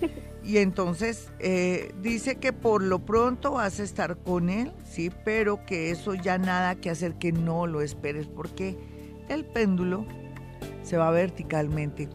Y 0.44 0.58
entonces 0.58 1.30
eh, 1.38 1.94
dice 2.00 2.34
que 2.36 2.52
por 2.52 2.82
lo 2.82 2.98
pronto 2.98 3.52
vas 3.52 3.78
a 3.78 3.84
estar 3.84 4.16
con 4.16 4.50
él, 4.50 4.72
sí, 4.84 5.10
pero 5.24 5.64
que 5.64 5.90
eso 5.90 6.14
ya 6.14 6.36
nada 6.36 6.74
que 6.74 6.90
hacer 6.90 7.14
que 7.14 7.30
no 7.30 7.68
lo 7.68 7.80
esperes 7.80 8.26
porque 8.26 8.76
el 9.28 9.44
péndulo 9.44 10.06
se 10.82 10.96
va 10.96 11.10
verticalmente. 11.10 12.08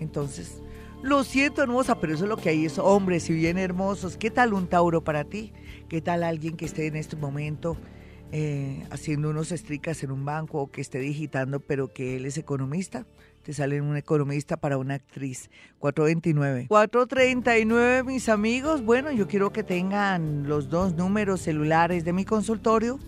Entonces, 0.00 0.62
lo 1.02 1.24
siento, 1.24 1.62
hermosa, 1.62 2.00
pero 2.00 2.14
eso 2.14 2.24
es 2.24 2.28
lo 2.28 2.36
que 2.36 2.50
hay, 2.50 2.64
es 2.64 2.78
hombres 2.78 3.28
y 3.30 3.34
bien 3.34 3.58
hermosos. 3.58 4.16
¿Qué 4.16 4.30
tal 4.30 4.52
un 4.54 4.68
Tauro 4.68 5.02
para 5.02 5.24
ti? 5.24 5.52
¿Qué 5.88 6.00
tal 6.00 6.22
alguien 6.22 6.56
que 6.56 6.64
esté 6.64 6.86
en 6.86 6.96
este 6.96 7.16
momento 7.16 7.76
eh, 8.30 8.84
haciendo 8.90 9.30
unos 9.30 9.52
estricas 9.52 10.02
en 10.02 10.10
un 10.10 10.24
banco 10.24 10.60
o 10.60 10.70
que 10.70 10.80
esté 10.80 10.98
digitando, 10.98 11.60
pero 11.60 11.92
que 11.92 12.16
él 12.16 12.26
es 12.26 12.38
economista? 12.38 13.06
te 13.42 13.52
sale 13.52 13.80
un 13.80 13.96
economista 13.96 14.56
para 14.56 14.78
una 14.78 14.94
actriz. 14.94 15.50
429. 15.78 16.66
439, 16.68 18.04
mis 18.04 18.28
amigos. 18.28 18.84
Bueno, 18.84 19.10
yo 19.10 19.26
quiero 19.26 19.52
que 19.52 19.62
tengan 19.62 20.48
los 20.48 20.68
dos 20.68 20.94
números 20.94 21.40
celulares 21.40 22.04
de 22.04 22.12
mi 22.12 22.24
consultorio. 22.24 22.98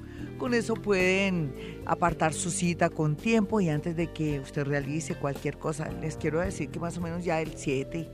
Con 0.45 0.53
eso 0.53 0.75
pueden 0.75 1.55
apartar 1.87 2.35
su 2.35 2.51
cita 2.51 2.91
con 2.91 3.17
tiempo 3.17 3.63
y 3.63 3.71
antes 3.71 3.97
de 3.97 4.13
que 4.13 4.41
usted 4.41 4.67
realice 4.67 5.15
cualquier 5.15 5.57
cosa, 5.57 5.89
les 6.03 6.19
quiero 6.19 6.41
decir 6.41 6.69
que 6.69 6.79
más 6.79 6.99
o 6.99 7.01
menos 7.01 7.25
ya 7.25 7.41
el 7.41 7.57
7, 7.57 8.07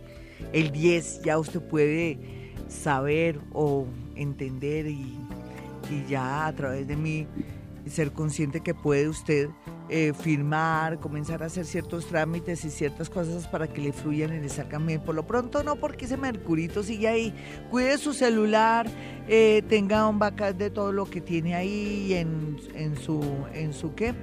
el 0.53 0.71
10, 0.71 1.23
ya 1.23 1.41
usted 1.41 1.61
puede 1.61 2.21
saber 2.69 3.41
o 3.53 3.85
entender 4.15 4.87
y, 4.87 5.19
y 5.91 6.05
ya 6.09 6.47
a 6.47 6.55
través 6.55 6.87
de 6.87 6.95
mí 6.95 7.27
ser 7.89 8.13
consciente 8.13 8.61
que 8.61 8.75
puede 8.75 9.09
usted 9.09 9.49
eh, 9.89 10.13
firmar, 10.13 11.01
comenzar 11.01 11.43
a 11.43 11.47
hacer 11.47 11.65
ciertos 11.65 12.07
trámites 12.07 12.65
y 12.65 12.71
ciertas 12.71 13.11
cosas 13.11 13.49
para 13.49 13.67
que 13.67 13.81
le 13.81 13.93
fluyan 13.93 14.35
y 14.35 14.41
le 14.41 14.49
salgan. 14.49 14.87
Por 15.05 15.15
lo 15.15 15.27
pronto 15.27 15.63
no, 15.63 15.77
porque 15.77 16.05
ese 16.05 16.17
mercurito 16.17 16.83
sigue 16.83 17.09
ahí. 17.09 17.35
Cuide 17.71 17.99
su 17.99 18.13
celular, 18.13 18.89
eh, 19.29 19.63
tenga 19.69 20.07
un 20.07 20.19
backup 20.19 20.57
de 20.57 20.71
todo 20.71 20.93
lo 20.93 21.07
que 21.07 21.21
tiene 21.21 21.55
ahí 21.55 22.15
en, 22.15 22.59
en 22.75 22.97
su, 22.97 23.21
en 23.53 23.73
su 23.73 23.95
qué 23.95 24.15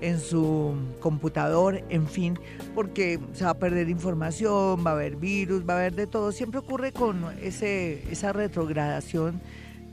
en 0.00 0.20
su 0.20 0.74
computador, 1.00 1.82
en 1.88 2.06
fin, 2.06 2.38
porque 2.74 3.18
se 3.32 3.44
va 3.44 3.52
a 3.52 3.58
perder 3.58 3.88
información, 3.88 4.84
va 4.84 4.90
a 4.90 4.94
haber 4.94 5.16
virus, 5.16 5.66
va 5.68 5.74
a 5.74 5.76
haber 5.78 5.94
de 5.94 6.06
todo. 6.06 6.32
Siempre 6.32 6.60
ocurre 6.60 6.92
con 6.92 7.24
ese, 7.40 8.04
esa 8.10 8.32
retrogradación 8.32 9.40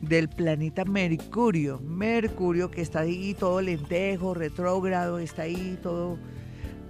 del 0.04 0.28
planeta 0.28 0.84
Mercurio. 0.86 1.80
Mercurio 1.80 2.70
que 2.70 2.82
está 2.82 3.02
ahí 3.02 3.34
todo 3.34 3.62
lentejo, 3.62 4.34
retrógrado, 4.34 5.20
está 5.20 5.44
ahí 5.44 5.80
todo, 5.82 6.18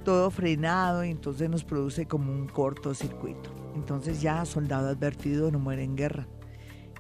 todo 0.04 0.32
frenado 0.32 1.06
y 1.06 1.12
entonces 1.12 1.49
nos 1.49 1.63
produce 1.63 2.08
como 2.08 2.32
un 2.32 2.47
cortocircuito. 2.47 3.54
Entonces 3.76 4.21
ya 4.21 4.45
soldado 4.45 4.89
advertido 4.89 5.52
no 5.52 5.60
muere 5.60 5.84
en 5.84 5.95
guerra. 5.95 6.28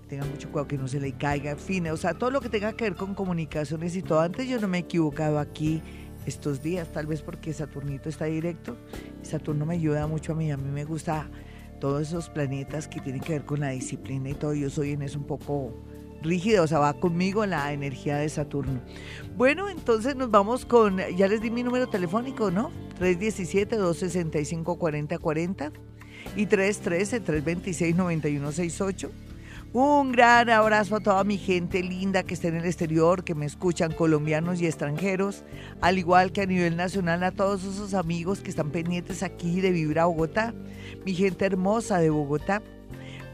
Tenga 0.07 0.25
mucho 0.25 0.49
cuidado 0.51 0.67
que 0.67 0.77
no 0.77 0.87
se 0.87 0.99
le 0.99 1.13
caiga, 1.13 1.51
en 1.51 1.57
fin, 1.57 1.87
o 1.87 1.97
sea, 1.97 2.13
todo 2.13 2.29
lo 2.29 2.41
que 2.41 2.49
tenga 2.49 2.73
que 2.73 2.83
ver 2.83 2.95
con 2.95 3.15
comunicaciones 3.15 3.95
y 3.95 4.03
todo. 4.03 4.19
Antes 4.19 4.47
yo 4.47 4.59
no 4.59 4.67
me 4.67 4.77
he 4.77 4.81
equivocado 4.81 5.39
aquí 5.39 5.81
estos 6.27 6.61
días, 6.61 6.91
tal 6.91 7.07
vez 7.07 7.23
porque 7.23 7.53
Saturnito 7.53 8.09
está 8.09 8.25
directo. 8.25 8.77
Saturno 9.23 9.65
me 9.65 9.75
ayuda 9.75 10.05
mucho 10.05 10.33
a 10.33 10.35
mí, 10.35 10.51
a 10.51 10.57
mí 10.57 10.69
me 10.69 10.85
gusta 10.85 11.27
todos 11.79 12.03
esos 12.03 12.29
planetas 12.29 12.87
que 12.87 13.01
tienen 13.01 13.21
que 13.21 13.33
ver 13.33 13.45
con 13.45 13.61
la 13.61 13.69
disciplina 13.69 14.29
y 14.29 14.35
todo. 14.35 14.53
Yo 14.53 14.69
soy 14.69 14.91
en 14.91 15.01
eso 15.01 15.17
un 15.17 15.25
poco 15.25 15.73
rígida, 16.23 16.61
o 16.61 16.67
sea, 16.67 16.79
va 16.79 16.93
conmigo 16.93 17.45
la 17.45 17.73
energía 17.73 18.15
de 18.17 18.29
Saturno. 18.29 18.79
Bueno, 19.35 19.67
entonces 19.69 20.15
nos 20.15 20.31
vamos 20.31 20.65
con, 20.65 20.99
ya 21.15 21.27
les 21.27 21.41
di 21.41 21.51
mi 21.51 21.63
número 21.63 21.87
telefónico, 21.87 22.51
¿no? 22.51 22.71
317-265-4040 22.99 25.71
y 26.35 26.47
313-326-9168. 26.47 29.09
Un 29.73 30.11
gran 30.11 30.49
abrazo 30.51 30.97
a 30.97 30.99
toda 30.99 31.23
mi 31.23 31.39
gente 31.39 31.81
linda 31.81 32.21
que 32.21 32.35
está 32.35 32.47
en 32.47 32.57
el 32.57 32.65
exterior, 32.65 33.23
que 33.23 33.33
me 33.33 33.47
escuchan, 33.47 33.91
colombianos 33.91 34.61
y 34.61 34.67
extranjeros, 34.67 35.43
al 35.81 35.97
igual 35.97 36.31
que 36.31 36.41
a 36.41 36.45
nivel 36.45 36.77
nacional 36.77 37.23
a 37.23 37.31
todos 37.31 37.63
esos 37.63 37.95
amigos 37.95 38.41
que 38.41 38.51
están 38.51 38.69
pendientes 38.69 39.23
aquí 39.23 39.61
de 39.61 39.71
Vibra 39.71 40.05
Bogotá, 40.05 40.53
mi 41.07 41.15
gente 41.15 41.45
hermosa 41.45 41.97
de 41.97 42.11
Bogotá, 42.11 42.61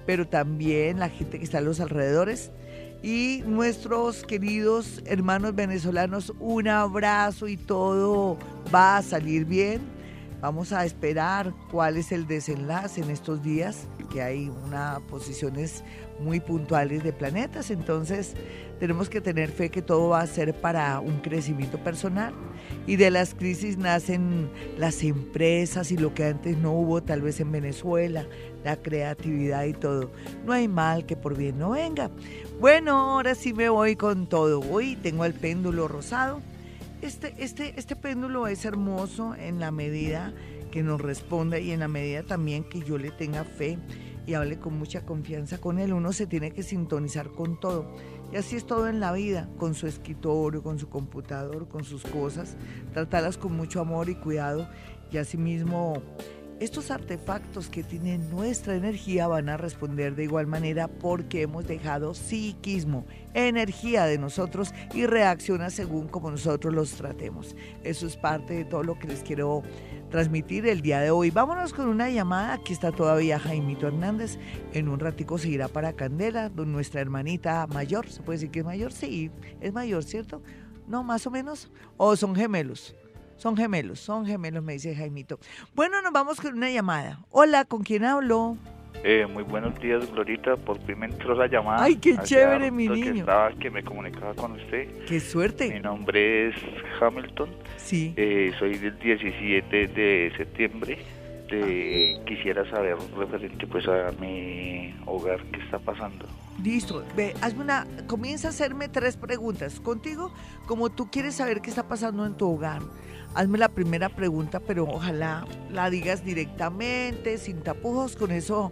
pero 0.06 0.30
también 0.30 1.00
la 1.00 1.10
gente 1.10 1.40
que 1.40 1.44
está 1.44 1.58
a 1.58 1.62
los 1.62 1.82
alrededores 1.82 2.54
y 3.02 3.44
nuestros 3.46 4.24
queridos 4.24 5.02
hermanos 5.06 5.56
venezolanos, 5.56 6.34
un 6.40 6.68
abrazo 6.68 7.48
y 7.48 7.56
todo 7.58 8.38
va 8.74 8.98
a 8.98 9.02
salir 9.02 9.46
bien. 9.46 9.82
Vamos 10.42 10.72
a 10.72 10.86
esperar 10.86 11.54
cuál 11.70 11.98
es 11.98 12.14
el 12.14 12.26
desenlace 12.26 13.02
en 13.02 13.10
estos 13.10 13.44
días, 13.44 13.88
que 14.10 14.22
hay 14.22 14.50
unas 14.66 15.00
posiciones 15.02 15.84
muy 16.20 16.40
puntuales 16.40 17.04
de 17.04 17.12
planetas, 17.12 17.72
entonces 17.72 18.36
tenemos 18.80 19.10
que 19.10 19.20
tener 19.20 19.50
fe 19.50 19.70
que 19.70 19.82
todo 19.82 20.10
va 20.10 20.22
a 20.22 20.28
ser 20.28 20.54
para 20.54 21.00
un 21.02 21.20
crecimiento 21.20 21.78
personal 21.84 22.34
y 22.88 22.96
de 22.96 23.12
las 23.12 23.34
crisis 23.34 23.78
nacen 23.78 24.50
las 24.78 25.04
empresas 25.04 25.92
y 25.92 25.98
lo 25.98 26.14
que 26.14 26.26
antes 26.26 26.58
no 26.58 26.72
hubo 26.72 27.04
tal 27.04 27.22
vez 27.22 27.40
en 27.40 27.52
Venezuela, 27.52 28.26
la 28.64 28.78
creatividad 28.78 29.64
y 29.66 29.74
todo. 29.74 30.12
No 30.46 30.54
hay 30.54 30.68
mal 30.68 31.06
que 31.06 31.16
por 31.16 31.36
bien 31.36 31.60
no 31.60 31.72
venga. 31.72 32.10
Bueno, 32.60 33.12
ahora 33.12 33.36
sí 33.36 33.54
me 33.54 33.70
voy 33.70 33.96
con 33.96 34.28
todo. 34.28 34.60
Hoy 34.60 34.96
tengo 34.98 35.26
el 35.26 35.34
péndulo 35.34 35.88
rosado. 35.88 36.42
Este, 37.02 37.34
este, 37.38 37.74
este 37.78 37.96
péndulo 37.96 38.48
es 38.48 38.66
hermoso 38.66 39.34
en 39.36 39.60
la 39.60 39.72
medida 39.72 40.34
que 40.72 40.84
nos 40.84 41.02
responda 41.02 41.60
y 41.60 41.72
en 41.72 41.80
la 41.80 41.88
medida 41.88 42.24
también 42.24 42.64
que 42.64 42.82
yo 42.82 42.98
le 42.98 43.12
tenga 43.12 43.44
fe 43.44 43.78
y 44.28 44.34
hable 44.36 44.60
con 44.60 44.78
mucha 44.78 45.06
confianza 45.06 45.58
con 45.58 45.80
él. 45.80 45.94
Uno 45.94 46.14
se 46.14 46.28
tiene 46.28 46.52
que 46.52 46.62
sintonizar 46.62 47.30
con 47.30 47.60
todo. 47.60 47.86
Y 48.32 48.36
así 48.36 48.56
es 48.56 48.66
todo 48.66 48.88
en 48.88 49.00
la 49.00 49.12
vida, 49.12 49.50
con 49.58 49.74
su 49.74 49.88
escritorio, 49.88 50.62
con 50.62 50.78
su 50.78 50.88
computador, 50.88 51.68
con 51.68 51.84
sus 51.84 52.04
cosas. 52.04 52.56
Tratarlas 52.94 53.38
con 53.38 53.56
mucho 53.56 53.82
amor 53.82 54.10
y 54.10 54.16
cuidado 54.16 54.70
y 55.12 55.18
asimismo 55.18 56.04
estos 56.60 56.92
artefactos 56.92 57.70
que 57.70 57.84
tienen 57.84 58.30
nuestra 58.30 58.76
energía 58.76 59.28
van 59.28 59.48
a 59.48 59.58
responder 59.58 60.16
de 60.16 60.26
igual 60.26 60.46
manera 60.46 60.88
porque 60.88 61.44
hemos 61.44 61.66
dejado 61.66 62.14
psiquismo, 62.14 63.06
energía 63.34 64.06
de 64.06 64.18
nosotros 64.18 64.74
y 64.94 65.06
reacciona 65.06 65.70
según 65.70 66.10
como 66.10 66.32
nosotros 66.32 66.74
los 66.74 66.92
tratemos. 66.92 67.56
Eso 67.84 68.08
es 68.08 68.18
parte 68.18 68.56
de 68.56 68.66
todo 68.66 68.84
lo 68.84 69.00
que 69.00 69.08
les 69.08 69.22
quiero 69.22 69.64
transmitir 70.10 70.68
el 70.68 70.82
día 70.82 71.00
de 71.00 71.12
hoy. 71.12 71.30
Vámonos 71.30 71.74
con 71.74 71.88
una 71.88 72.10
llamada. 72.10 72.54
Aquí 72.54 72.74
está 72.74 72.92
todavía 72.92 73.40
Jaimito 73.40 73.88
Hernández. 73.88 74.38
En 74.74 74.90
un 74.90 75.00
ratico 75.00 75.38
se 75.38 75.50
irá 75.50 75.70
para 75.70 75.94
Candela, 75.94 76.50
nuestra 76.50 77.00
hermanita 77.00 77.66
mayor. 77.68 78.10
¿Se 78.10 78.22
puede 78.22 78.38
decir 78.38 78.52
que 78.52 78.60
es 78.60 78.66
mayor? 78.66 78.92
Sí, 78.92 79.32
es 79.62 79.72
mayor, 79.72 80.04
¿cierto? 80.04 80.42
No, 80.88 81.04
más 81.04 81.26
o 81.26 81.32
menos. 81.32 81.72
¿O 81.96 82.16
son 82.16 82.36
gemelos? 82.36 82.96
Son 83.40 83.56
gemelos, 83.56 84.02
son 84.02 84.26
gemelos, 84.26 84.62
me 84.62 84.74
dice 84.74 84.94
Jaimito. 84.94 85.40
Bueno, 85.74 86.02
nos 86.02 86.12
vamos 86.12 86.42
con 86.42 86.56
una 86.56 86.70
llamada. 86.70 87.20
Hola, 87.32 87.64
¿con 87.64 87.84
quién 87.84 88.04
hablo? 88.04 88.58
Eh, 89.02 89.26
muy 89.28 89.44
buenos 89.44 89.80
días, 89.80 90.12
Glorita. 90.12 90.58
Por 90.58 90.78
fin 90.86 91.02
entró 91.06 91.34
la 91.36 91.48
llamada. 91.48 91.82
Ay, 91.82 91.96
qué 91.96 92.18
chévere, 92.18 92.70
mi 92.70 92.90
que 92.90 92.96
niño. 92.96 93.14
Estaba, 93.22 93.54
que 93.54 93.70
me 93.72 93.82
comunicaba 93.82 94.34
con 94.34 94.60
usted. 94.60 94.90
Qué 95.06 95.22
suerte. 95.22 95.70
Mi 95.70 95.80
nombre 95.80 96.50
es 96.50 96.56
Hamilton. 97.00 97.50
Sí. 97.78 98.14
Eh, 98.18 98.52
soy 98.60 98.78
del 98.78 99.00
17 99.00 99.88
de 99.88 100.34
septiembre. 100.36 100.98
Eh, 101.50 102.20
quisiera 102.28 102.70
saber 102.70 102.98
referente 103.18 103.66
pues 103.68 103.88
a 103.88 104.12
mi 104.20 104.94
hogar 105.06 105.42
qué 105.54 105.62
está 105.62 105.80
pasando. 105.80 106.26
Listo, 106.62 107.06
ve, 107.16 107.34
hazme 107.42 107.64
una, 107.64 107.88
comienza 108.06 108.50
a 108.50 108.52
hacerme 108.52 108.90
tres 108.90 109.16
preguntas. 109.16 109.80
Contigo, 109.80 110.34
como 110.66 110.90
tú 110.90 111.10
quieres 111.10 111.36
saber 111.36 111.62
qué 111.62 111.70
está 111.70 111.88
pasando 111.88 112.26
en 112.26 112.36
tu 112.36 112.52
hogar, 112.54 112.82
hazme 113.36 113.58
la 113.58 113.70
primera 113.70 114.10
pregunta, 114.10 114.60
pero 114.60 114.86
ojalá 114.86 115.46
la 115.72 115.90
digas 115.90 116.24
directamente, 116.24 117.38
sin 117.38 117.62
tapujos, 117.62 118.16
con 118.16 118.32
eso 118.32 118.72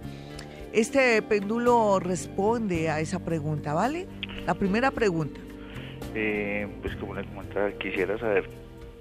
este 0.74 1.22
péndulo 1.22 2.00
responde 2.00 2.90
a 2.90 3.00
esa 3.00 3.20
pregunta, 3.20 3.74
¿vale? 3.74 4.08
La 4.46 4.54
primera 4.54 4.92
pregunta. 4.92 5.40
Eh, 6.14 6.68
pues 6.82 6.96
como 6.98 7.16
le 7.16 7.26
comentaba, 7.26 7.72
quisiera 7.74 8.18
saber 8.20 8.50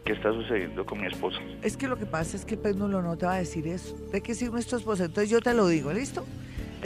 qué 0.05 0.12
está 0.12 0.33
sucediendo 0.33 0.87
con 0.87 1.01
mi 1.01 1.07
esposa. 1.07 1.38
Es 1.62 1.77
que 1.77 1.88
lo 1.88 1.97
que 1.97 2.07
pasa 2.07 2.37
es 2.37 2.45
que 2.45 2.55
el 2.55 2.61
péndulo 2.61 3.03
no 3.03 3.16
te 3.16 3.27
va 3.27 3.35
a 3.35 3.38
decir 3.38 3.66
eso, 3.66 3.97
de 4.12 4.23
que 4.23 4.35
sí 4.35 4.47
nuestro 4.47 4.79
esposa, 4.79 5.05
entonces 5.05 5.29
yo 5.31 5.40
te 5.40 5.53
lo 5.53 5.66
digo, 5.66 5.92
¿listo? 5.92 6.25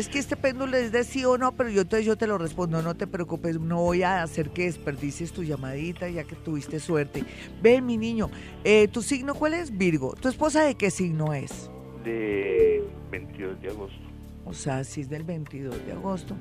Es 0.00 0.08
que 0.08 0.18
este 0.18 0.34
péndulo 0.34 0.78
es 0.78 0.92
de 0.92 1.04
sí 1.04 1.26
o 1.26 1.36
no, 1.36 1.52
pero 1.52 1.68
yo 1.68 1.82
entonces 1.82 2.06
yo 2.06 2.16
te 2.16 2.26
lo 2.26 2.38
respondo, 2.38 2.80
no 2.80 2.94
te 2.94 3.06
preocupes, 3.06 3.60
no 3.60 3.82
voy 3.82 4.02
a 4.02 4.22
hacer 4.22 4.48
que 4.48 4.62
desperdicies 4.62 5.30
tu 5.30 5.44
llamadita 5.44 6.08
ya 6.08 6.24
que 6.24 6.36
tuviste 6.36 6.80
suerte. 6.80 7.22
Ven, 7.60 7.84
mi 7.84 7.98
niño, 7.98 8.30
eh, 8.64 8.88
¿tu 8.88 9.02
signo 9.02 9.34
cuál 9.34 9.52
es? 9.52 9.76
Virgo. 9.76 10.14
¿Tu 10.14 10.28
esposa 10.28 10.64
de 10.64 10.74
qué 10.74 10.90
signo 10.90 11.34
es? 11.34 11.70
De 12.02 12.82
22 13.10 13.60
de 13.60 13.68
agosto. 13.68 14.00
O 14.46 14.54
sea, 14.54 14.84
si 14.84 15.02
es 15.02 15.10
del 15.10 15.22
22 15.22 15.84
de 15.84 15.92
agosto, 15.92 16.34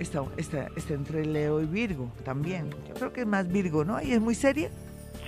está, 0.00 0.24
está, 0.38 0.68
está 0.74 0.94
entre 0.94 1.26
Leo 1.26 1.60
y 1.60 1.66
Virgo 1.66 2.10
también. 2.24 2.70
Yo 2.88 2.94
creo 2.94 3.12
que 3.12 3.20
es 3.20 3.26
más 3.26 3.48
Virgo, 3.48 3.84
¿no? 3.84 4.00
¿Y 4.00 4.12
es 4.12 4.20
muy 4.22 4.34
seria? 4.34 4.70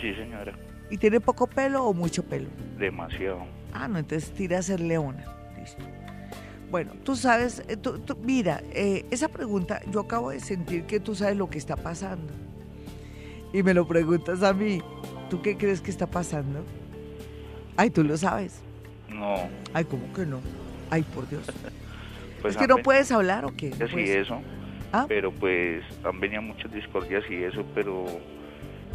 Sí, 0.01 0.15
señora. 0.15 0.55
¿Y 0.89 0.97
tiene 0.97 1.21
poco 1.21 1.47
pelo 1.47 1.85
o 1.85 1.93
mucho 1.93 2.23
pelo? 2.23 2.49
Demasiado. 2.79 3.45
Ah, 3.75 3.87
no, 3.87 3.99
entonces 3.99 4.31
tira 4.31 4.61
a 4.61 4.63
ser 4.63 4.81
leona. 4.81 5.40
Bueno, 6.71 6.93
tú 7.05 7.17
sabes, 7.17 7.63
eh, 7.69 7.77
tú- 7.77 7.99
tú- 7.99 8.17
mira, 8.23 8.63
eh, 8.73 9.05
esa 9.11 9.29
pregunta, 9.29 9.81
yo 9.91 10.01
acabo 10.01 10.31
de 10.31 10.41
sentir 10.41 10.85
que 10.85 11.01
tú 11.01 11.15
sabes 11.15 11.37
lo 11.37 11.51
que 11.51 11.59
está 11.59 11.77
pasando. 11.77 12.33
Y 13.53 13.63
me 13.65 13.75
lo 13.75 13.87
preguntas 13.89 14.43
a 14.43 14.53
mí, 14.53 14.81
¿tú 15.29 15.43
qué 15.43 15.57
crees 15.57 15.81
que 15.81 15.91
está 15.91 16.07
pasando? 16.07 16.65
Ay, 17.77 17.91
tú 17.91 18.05
lo 18.05 18.17
sabes. 18.17 18.61
No, 19.09 19.35
Ay, 19.73 19.85
¿cómo 19.85 20.13
que 20.13 20.25
no? 20.25 20.39
Ay, 20.91 21.03
por 21.03 21.29
Dios. 21.29 21.43
pues 22.43 22.55
es 22.55 22.61
que 22.61 22.69
no 22.69 22.79
puedes 22.79 23.11
hablar 23.11 23.45
o 23.45 23.55
qué? 23.57 23.71
No 23.71 23.87
Sí, 23.89 23.93
puedes- 23.93 24.11
eso. 24.27 24.41
¿Ah? 24.93 25.07
Pero 25.09 25.31
pues 25.33 25.85
han 26.05 26.19
venido 26.21 26.43
muchas 26.43 26.73
discordias 26.73 27.23
y 27.31 27.43
eso, 27.45 27.65
pero 27.77 28.07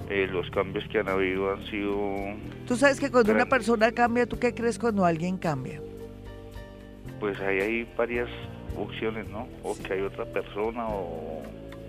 eh, 0.09 0.27
los 0.31 0.49
cambios 0.51 0.83
que 0.89 0.99
han 0.99 1.07
habido 1.07 1.51
han 1.53 1.65
sido... 1.67 1.97
Tú 2.67 2.75
sabes 2.75 2.99
que 2.99 3.09
cuando 3.11 3.31
una 3.33 3.45
persona 3.45 3.91
cambia, 3.91 4.25
¿tú 4.25 4.37
qué 4.37 4.53
crees 4.53 4.77
cuando 4.77 5.05
alguien 5.05 5.37
cambia? 5.37 5.81
Pues 7.25 7.39
ahí 7.39 7.59
hay 7.59 7.91
varias 7.97 8.29
opciones, 8.77 9.27
¿no? 9.29 9.47
O 9.63 9.75
que 9.75 9.93
hay 9.93 10.01
otra 10.01 10.25
persona 10.25 10.87
o, 10.89 11.41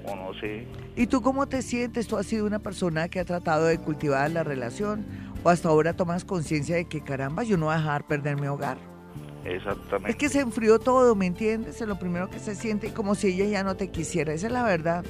o 0.06 0.16
no 0.16 0.32
sé. 0.40 0.66
¿Y 0.96 1.08
tú 1.08 1.20
cómo 1.20 1.46
te 1.46 1.60
sientes? 1.60 2.06
¿Tú 2.06 2.16
has 2.16 2.24
sido 2.24 2.46
una 2.46 2.60
persona 2.60 3.10
que 3.10 3.20
ha 3.20 3.24
tratado 3.26 3.66
de 3.66 3.76
cultivar 3.76 4.30
la 4.30 4.44
relación? 4.44 5.04
¿O 5.44 5.50
hasta 5.50 5.68
ahora 5.68 5.92
tomas 5.92 6.24
conciencia 6.24 6.76
de 6.76 6.86
que 6.86 7.02
caramba, 7.02 7.42
yo 7.42 7.58
no 7.58 7.66
voy 7.66 7.74
a 7.74 7.76
dejar 7.76 8.06
perder 8.06 8.40
mi 8.40 8.46
hogar? 8.46 8.78
Exactamente. 9.44 10.12
Es 10.12 10.16
que 10.16 10.30
se 10.30 10.40
enfrió 10.40 10.78
todo, 10.78 11.14
¿me 11.14 11.26
entiendes? 11.26 11.82
Es 11.82 11.86
lo 11.86 11.98
primero 11.98 12.30
que 12.30 12.38
se 12.38 12.54
siente 12.54 12.94
como 12.94 13.14
si 13.14 13.26
ella 13.26 13.44
ya 13.44 13.62
no 13.62 13.76
te 13.76 13.90
quisiera. 13.90 14.32
Esa 14.32 14.46
es 14.46 14.52
la 14.54 14.62
verdad. 14.62 15.04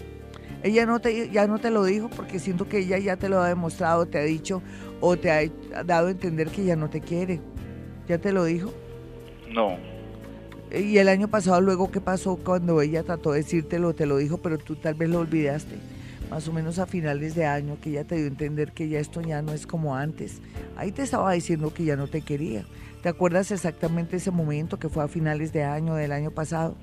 Ella 0.64 0.86
no 0.86 0.98
te, 0.98 1.30
ya 1.30 1.46
no 1.46 1.60
te 1.60 1.70
lo 1.70 1.84
dijo 1.84 2.10
porque 2.10 2.40
siento 2.40 2.68
que 2.68 2.78
ella 2.78 2.98
ya 2.98 3.16
te 3.16 3.28
lo 3.28 3.38
ha 3.38 3.46
demostrado, 3.46 4.06
te 4.06 4.18
ha 4.18 4.22
dicho 4.22 4.60
o 5.00 5.16
te 5.16 5.30
ha 5.30 5.84
dado 5.84 6.08
a 6.08 6.10
entender 6.10 6.48
que 6.48 6.64
ya 6.64 6.74
no 6.74 6.90
te 6.90 7.00
quiere. 7.00 7.40
¿Ya 8.08 8.18
te 8.18 8.32
lo 8.32 8.42
dijo? 8.42 8.74
No. 9.48 9.94
Y 10.72 10.98
el 10.98 11.08
año 11.08 11.28
pasado, 11.28 11.60
luego, 11.60 11.90
¿qué 11.90 12.00
pasó 12.00 12.36
cuando 12.36 12.80
ella 12.82 13.02
trató 13.02 13.32
de 13.32 13.38
decírtelo? 13.42 13.94
Te 13.94 14.06
lo 14.06 14.16
dijo, 14.18 14.38
pero 14.38 14.58
tú 14.58 14.76
tal 14.76 14.94
vez 14.94 15.08
lo 15.08 15.20
olvidaste. 15.20 15.76
Más 16.30 16.48
o 16.48 16.52
menos 16.52 16.78
a 16.80 16.86
finales 16.86 17.34
de 17.36 17.46
año, 17.46 17.78
que 17.80 17.90
ella 17.90 18.04
te 18.04 18.16
dio 18.16 18.24
a 18.24 18.28
entender 18.28 18.72
que 18.72 18.88
ya 18.88 18.98
esto 18.98 19.20
ya 19.20 19.42
no 19.42 19.52
es 19.52 19.66
como 19.66 19.94
antes. 19.94 20.42
Ahí 20.76 20.90
te 20.90 21.02
estaba 21.02 21.32
diciendo 21.32 21.72
que 21.72 21.84
ya 21.84 21.94
no 21.96 22.08
te 22.08 22.20
quería. 22.22 22.64
¿Te 23.02 23.08
acuerdas 23.08 23.52
exactamente 23.52 24.16
ese 24.16 24.32
momento 24.32 24.78
que 24.78 24.88
fue 24.88 25.04
a 25.04 25.08
finales 25.08 25.52
de 25.52 25.62
año 25.62 25.94
del 25.94 26.10
año 26.10 26.32
pasado? 26.32 26.74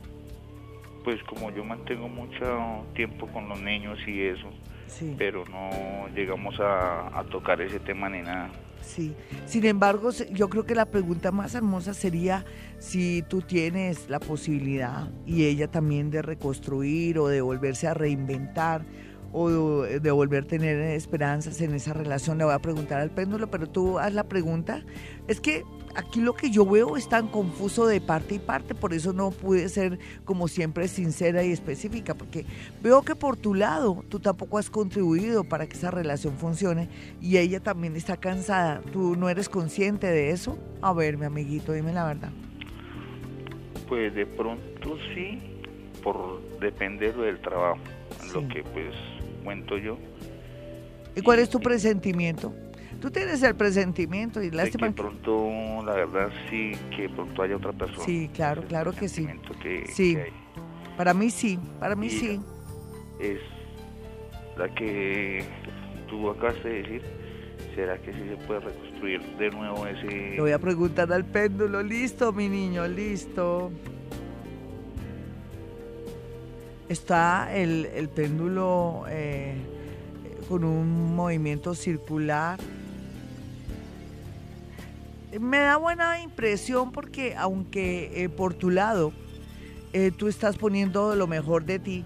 Pues 1.03 1.21
como 1.23 1.51
yo 1.51 1.65
mantengo 1.65 2.07
mucho 2.07 2.85
tiempo 2.95 3.27
con 3.27 3.49
los 3.49 3.61
niños 3.61 3.99
y 4.07 4.21
eso, 4.21 4.47
Sí. 4.87 5.13
pero 5.17 5.43
no 5.45 6.07
llegamos 6.15 6.57
a, 6.61 7.19
a 7.19 7.23
tocar 7.25 7.59
ese 7.59 7.79
tema 7.81 8.07
ni 8.09 8.21
nada. 8.21 8.49
Sí, 8.83 9.15
sin 9.45 9.65
embargo, 9.65 10.11
yo 10.11 10.49
creo 10.49 10.65
que 10.65 10.75
la 10.75 10.85
pregunta 10.85 11.31
más 11.31 11.55
hermosa 11.55 11.93
sería 11.93 12.45
si 12.79 13.23
tú 13.23 13.41
tienes 13.41 14.09
la 14.09 14.19
posibilidad 14.19 15.09
y 15.25 15.45
ella 15.45 15.69
también 15.69 16.11
de 16.11 16.21
reconstruir 16.21 17.17
o 17.17 17.27
de 17.27 17.41
volverse 17.41 17.87
a 17.87 17.93
reinventar 17.93 18.85
o 19.31 19.49
de 19.83 20.11
volver 20.11 20.43
a 20.43 20.47
tener 20.47 20.79
esperanzas 20.79 21.59
en 21.61 21.73
esa 21.73 21.93
relación. 21.93 22.37
Le 22.37 22.43
voy 22.43 22.53
a 22.53 22.59
preguntar 22.59 22.99
al 22.99 23.09
péndulo, 23.09 23.49
pero 23.49 23.67
tú 23.67 23.97
haz 23.97 24.13
la 24.13 24.25
pregunta. 24.25 24.83
Es 25.27 25.39
que 25.39 25.63
aquí 25.95 26.21
lo 26.21 26.33
que 26.33 26.49
yo 26.49 26.65
veo 26.65 26.97
es 26.97 27.07
tan 27.07 27.27
confuso 27.27 27.85
de 27.87 28.01
parte 28.01 28.35
y 28.35 28.39
parte, 28.39 28.75
por 28.75 28.93
eso 28.93 29.13
no 29.13 29.31
pude 29.31 29.69
ser 29.69 29.99
como 30.25 30.47
siempre 30.47 30.87
sincera 30.87 31.43
y 31.43 31.51
específica, 31.51 32.13
porque 32.15 32.45
veo 32.81 33.01
que 33.03 33.15
por 33.15 33.37
tu 33.37 33.53
lado 33.53 34.03
tú 34.09 34.19
tampoco 34.19 34.57
has 34.57 34.69
contribuido 34.69 35.43
para 35.43 35.67
que 35.67 35.73
esa 35.77 35.91
relación 35.91 36.33
funcione 36.37 36.89
y 37.21 37.37
ella 37.37 37.59
también 37.59 37.95
está 37.95 38.17
cansada. 38.17 38.81
¿Tú 38.91 39.15
no 39.15 39.29
eres 39.29 39.49
consciente 39.49 40.07
de 40.07 40.31
eso? 40.31 40.57
A 40.81 40.93
ver, 40.93 41.17
mi 41.17 41.25
amiguito, 41.25 41.73
dime 41.73 41.93
la 41.93 42.05
verdad. 42.05 42.31
Pues 43.87 44.13
de 44.15 44.25
pronto 44.25 44.97
sí, 45.13 45.39
por 46.03 46.41
depender 46.59 47.15
del 47.15 47.39
trabajo, 47.41 47.79
Sí. 48.21 48.33
lo 48.33 48.47
que 48.47 48.63
pues 48.63 48.93
cuento 49.43 49.77
yo. 49.77 49.97
¿Y 51.15 51.21
cuál 51.21 51.39
es 51.39 51.49
tu 51.49 51.59
presentimiento? 51.59 52.53
Tú 53.03 53.11
tienes 53.11 53.43
el 53.43 53.53
presentimiento 53.53 54.41
y 54.41 54.49
De 54.49 54.55
lástima 54.55 54.87
que- 54.87 54.93
pronto, 54.93 55.83
la 55.85 55.91
verdad 55.91 56.29
sí, 56.49 56.71
que 56.95 57.09
pronto 57.09 57.41
haya 57.41 57.57
otra 57.57 57.73
persona. 57.73 58.05
Sí, 58.05 58.29
claro, 58.33 58.61
Ese 58.61 58.69
claro 58.69 58.93
que 58.93 59.09
sí. 59.09 59.27
que- 59.61 59.87
Sí. 59.87 60.15
que. 60.15 60.31
Para 60.95 61.13
mí 61.13 61.29
sí, 61.29 61.59
para 61.81 61.95
mí 61.97 62.07
Y- 62.07 62.09
sí. 62.11 62.39
Es 63.19 63.39
la 64.57 64.73
que 64.73 65.43
tú 66.09 66.29
acabas 66.29 66.63
de 66.63 66.69
decir. 66.81 67.01
¿Será 67.75 67.97
que 67.97 68.13
sí 68.13 68.19
se 68.29 68.37
puede 68.47 68.61
reconstruir 68.61 69.21
de 69.37 69.49
nuevo 69.49 69.85
ese... 69.85 70.05
Le 70.05 70.39
voy 70.39 70.51
a 70.51 70.59
preguntar 70.59 71.11
al 71.11 71.25
péndulo. 71.25 71.83
Listo, 71.83 72.31
mi 72.31 72.47
niño, 72.47 72.87
listo. 72.87 73.69
Está 76.87 77.53
el, 77.53 77.85
el 77.87 78.07
péndulo 78.09 79.03
eh, 79.09 79.55
con 80.47 80.63
un 80.63 81.15
movimiento 81.15 81.73
circular. 81.73 82.59
Me 85.39 85.59
da 85.59 85.77
buena 85.77 86.21
impresión 86.21 86.91
porque 86.91 87.35
aunque 87.35 88.23
eh, 88.23 88.29
por 88.29 88.53
tu 88.53 88.69
lado 88.69 89.11
eh, 89.93 90.11
tú 90.15 90.27
estás 90.27 90.57
poniendo 90.57 91.15
lo 91.15 91.27
mejor 91.27 91.65
de 91.65 91.79
ti, 91.79 92.03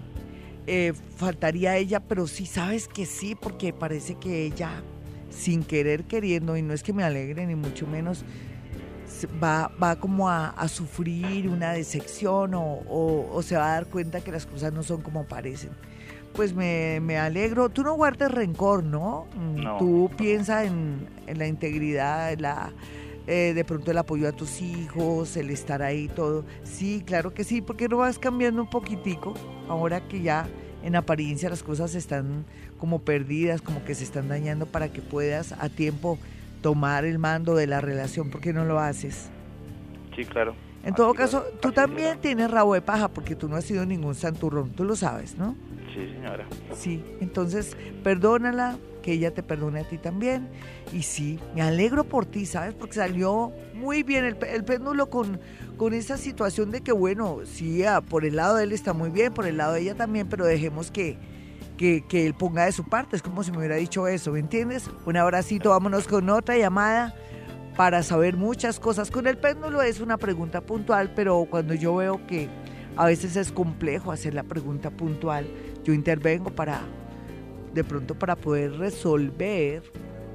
eh, 0.66 0.92
faltaría 1.16 1.76
ella, 1.76 2.00
pero 2.00 2.26
sí 2.26 2.46
sabes 2.46 2.88
que 2.88 3.06
sí, 3.06 3.34
porque 3.34 3.72
parece 3.72 4.14
que 4.16 4.44
ella, 4.44 4.82
sin 5.30 5.62
querer 5.64 6.04
queriendo, 6.04 6.56
y 6.56 6.62
no 6.62 6.74
es 6.74 6.82
que 6.82 6.92
me 6.92 7.02
alegre 7.04 7.46
ni 7.46 7.54
mucho 7.54 7.86
menos, 7.86 8.24
va, 9.42 9.70
va 9.82 9.96
como 9.96 10.28
a, 10.28 10.48
a 10.50 10.68
sufrir 10.68 11.48
una 11.48 11.72
decepción 11.72 12.54
o, 12.54 12.62
o- 12.88 13.30
o 13.32 13.42
se 13.42 13.56
va 13.56 13.70
a 13.70 13.74
dar 13.74 13.86
cuenta 13.86 14.20
que 14.20 14.30
las 14.32 14.44
cosas 14.46 14.72
no 14.72 14.82
son 14.82 15.00
como 15.00 15.24
parecen. 15.24 15.70
Pues 16.34 16.54
me, 16.54 17.00
me 17.00 17.16
alegro. 17.18 17.70
Tú 17.70 17.82
no 17.82 17.94
guardes 17.94 18.30
rencor, 18.30 18.84
¿no? 18.84 19.26
Mm, 19.34 19.62
No. 19.62 19.78
Tú 19.78 20.10
piensa 20.16 20.64
en, 20.64 21.08
en 21.26 21.38
la 21.38 21.46
integridad, 21.46 22.32
en 22.32 22.42
la, 22.42 22.70
eh, 23.28 23.52
de 23.54 23.64
pronto 23.64 23.90
el 23.92 23.98
apoyo 23.98 24.26
a 24.28 24.32
tus 24.32 24.60
hijos, 24.60 25.36
el 25.36 25.50
estar 25.50 25.82
ahí 25.82 26.08
todo. 26.08 26.44
Sí, 26.64 27.02
claro 27.06 27.32
que 27.34 27.44
sí, 27.44 27.60
porque 27.60 27.86
no 27.88 27.98
vas 27.98 28.18
cambiando 28.18 28.62
un 28.62 28.70
poquitico 28.70 29.34
ahora 29.68 30.00
que 30.08 30.22
ya 30.22 30.48
en 30.82 30.96
apariencia 30.96 31.50
las 31.50 31.62
cosas 31.62 31.94
están 31.94 32.44
como 32.78 33.00
perdidas, 33.00 33.60
como 33.62 33.84
que 33.84 33.94
se 33.94 34.04
están 34.04 34.28
dañando 34.28 34.64
para 34.66 34.88
que 34.92 35.02
puedas 35.02 35.52
a 35.52 35.68
tiempo 35.68 36.18
tomar 36.62 37.04
el 37.04 37.18
mando 37.18 37.54
de 37.54 37.66
la 37.66 37.80
relación, 37.80 38.30
¿por 38.30 38.40
qué 38.40 38.52
no 38.52 38.64
lo 38.64 38.80
haces? 38.80 39.28
Sí, 40.16 40.24
claro. 40.24 40.54
En 40.84 40.94
todo 40.94 41.08
Así 41.10 41.18
caso, 41.18 41.44
lo- 41.52 41.58
tú 41.60 41.72
también 41.72 42.08
será. 42.10 42.20
tienes 42.20 42.50
rabo 42.50 42.72
de 42.74 42.80
paja 42.80 43.08
porque 43.08 43.36
tú 43.36 43.48
no 43.48 43.56
has 43.56 43.64
sido 43.64 43.84
ningún 43.84 44.14
santurrón, 44.14 44.70
tú 44.70 44.84
lo 44.84 44.96
sabes, 44.96 45.36
¿no? 45.36 45.54
Sí, 45.98 46.12
señora. 46.14 46.46
Sí, 46.74 47.04
entonces 47.20 47.76
perdónala, 48.04 48.78
que 49.02 49.12
ella 49.12 49.32
te 49.32 49.42
perdone 49.42 49.80
a 49.80 49.84
ti 49.84 49.98
también. 49.98 50.48
Y 50.92 51.02
sí, 51.02 51.40
me 51.54 51.62
alegro 51.62 52.04
por 52.04 52.24
ti, 52.24 52.46
¿sabes? 52.46 52.74
Porque 52.74 52.94
salió 52.94 53.52
muy 53.74 54.02
bien 54.04 54.24
el, 54.24 54.36
el 54.46 54.64
péndulo 54.64 55.10
con, 55.10 55.40
con 55.76 55.92
esa 55.92 56.16
situación 56.16 56.70
de 56.70 56.82
que, 56.82 56.92
bueno, 56.92 57.40
sí, 57.44 57.82
por 58.08 58.24
el 58.24 58.36
lado 58.36 58.56
de 58.56 58.64
él 58.64 58.72
está 58.72 58.92
muy 58.92 59.10
bien, 59.10 59.32
por 59.34 59.46
el 59.46 59.56
lado 59.56 59.72
de 59.72 59.80
ella 59.80 59.94
también, 59.96 60.28
pero 60.28 60.46
dejemos 60.46 60.90
que, 60.90 61.16
que, 61.76 62.04
que 62.08 62.26
él 62.26 62.34
ponga 62.34 62.64
de 62.64 62.72
su 62.72 62.84
parte. 62.84 63.16
Es 63.16 63.22
como 63.22 63.42
si 63.42 63.50
me 63.50 63.58
hubiera 63.58 63.76
dicho 63.76 64.06
eso, 64.06 64.32
¿me 64.32 64.38
entiendes? 64.38 64.88
Un 65.04 65.16
abracito, 65.16 65.70
vámonos 65.70 66.06
con 66.06 66.28
otra 66.30 66.56
llamada 66.56 67.14
para 67.76 68.02
saber 68.04 68.36
muchas 68.36 68.78
cosas. 68.78 69.10
Con 69.10 69.26
el 69.26 69.38
péndulo 69.38 69.82
es 69.82 70.00
una 70.00 70.16
pregunta 70.16 70.60
puntual, 70.60 71.12
pero 71.14 71.46
cuando 71.50 71.74
yo 71.74 71.96
veo 71.96 72.26
que 72.26 72.48
a 72.96 73.06
veces 73.06 73.36
es 73.36 73.52
complejo 73.52 74.10
hacer 74.10 74.34
la 74.34 74.42
pregunta 74.42 74.90
puntual, 74.90 75.46
yo 75.84 75.92
intervengo 75.92 76.50
para, 76.50 76.80
de 77.74 77.84
pronto 77.84 78.14
para 78.18 78.36
poder 78.36 78.72
resolver 78.78 79.82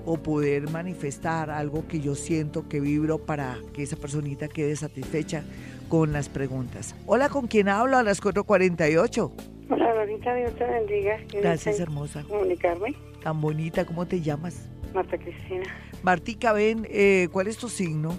o 0.06 0.18
poder 0.18 0.70
manifestar 0.70 1.50
algo 1.50 1.88
que 1.88 2.00
yo 2.02 2.16
siento 2.16 2.68
que 2.68 2.80
vibro 2.82 3.20
para 3.20 3.58
que 3.74 3.84
esa 3.84 3.96
personita 3.96 4.48
quede 4.48 4.76
satisfecha 4.76 5.44
con 5.90 6.12
las 6.12 6.28
preguntas. 6.30 6.96
Hola, 7.06 7.30
¿con 7.30 7.48
quién 7.48 7.70
hablo 7.70 7.98
a 7.98 8.04
las 8.04 8.22
4.48? 8.22 9.32
Hola, 9.70 9.94
Lorita, 9.96 10.34
Dios 10.36 10.54
te 10.56 10.66
bendiga. 10.66 11.18
Gracias, 11.42 11.80
hermosa. 11.80 12.24
Comunicarme, 12.24 12.96
Tan 13.24 13.40
bonita, 13.40 13.86
¿cómo 13.86 14.06
te 14.06 14.20
llamas? 14.20 14.68
Marta 14.94 15.18
Cristina. 15.18 15.64
Martica, 16.04 16.52
ven, 16.52 16.86
eh, 16.90 17.30
¿cuál 17.32 17.48
es 17.48 17.58
tu 17.58 17.70
signo? 17.70 18.14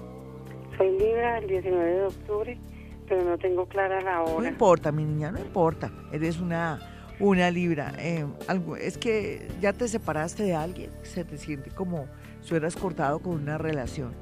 Soy 0.78 0.90
Libra 0.98 1.38
el 1.38 1.46
19 1.46 1.92
de 1.92 2.02
octubre, 2.04 2.58
pero 3.06 3.22
no 3.24 3.36
tengo 3.36 3.66
clara 3.66 4.00
la 4.00 4.16
No 4.24 4.36
hora. 4.36 4.48
importa, 4.48 4.90
mi 4.90 5.04
niña, 5.04 5.30
no 5.30 5.38
importa. 5.38 5.92
Eres 6.10 6.40
una, 6.40 6.80
una 7.20 7.50
libra. 7.50 7.92
Eh, 7.98 8.24
algo, 8.48 8.76
es 8.76 8.98
que 8.98 9.48
ya 9.60 9.72
te 9.72 9.88
separaste 9.88 10.42
de 10.44 10.54
alguien, 10.54 10.90
se 11.02 11.24
te 11.24 11.38
siente 11.38 11.70
como 11.70 12.06
si 12.40 12.50
hubieras 12.52 12.76
cortado 12.76 13.18
con 13.20 13.34
una 13.34 13.58
relación. 13.58 14.12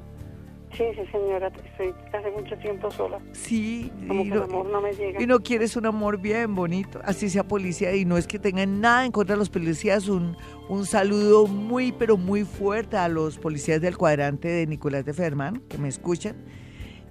Sí, 0.76 0.84
sí, 0.94 1.02
señora, 1.12 1.48
estoy 1.48 1.92
hace 2.14 2.30
mucho 2.30 2.56
tiempo 2.56 2.90
sola. 2.90 3.18
Sí, 3.32 3.92
Como 4.08 4.22
y 4.22 4.28
que 4.28 4.32
el 4.34 4.38
no, 4.38 4.44
amor 4.44 4.66
no 4.70 4.80
me 4.80 4.92
llega. 4.94 5.22
y 5.22 5.26
no 5.26 5.40
quieres 5.40 5.76
un 5.76 5.84
amor 5.84 6.18
bien 6.18 6.54
bonito, 6.54 6.98
así 7.04 7.28
sea 7.28 7.44
policía, 7.46 7.94
y 7.94 8.06
no 8.06 8.16
es 8.16 8.26
que 8.26 8.38
tengan 8.38 8.80
nada 8.80 9.04
en 9.04 9.12
contra 9.12 9.34
de 9.34 9.38
los 9.38 9.50
policías, 9.50 10.08
un, 10.08 10.34
un 10.70 10.86
saludo 10.86 11.46
muy, 11.46 11.92
pero 11.92 12.16
muy 12.16 12.44
fuerte 12.44 12.96
a 12.96 13.08
los 13.08 13.36
policías 13.38 13.82
del 13.82 13.98
cuadrante 13.98 14.48
de 14.48 14.66
Nicolás 14.66 15.04
de 15.04 15.12
Ferman, 15.12 15.60
que 15.68 15.76
me 15.76 15.88
escuchan. 15.88 16.36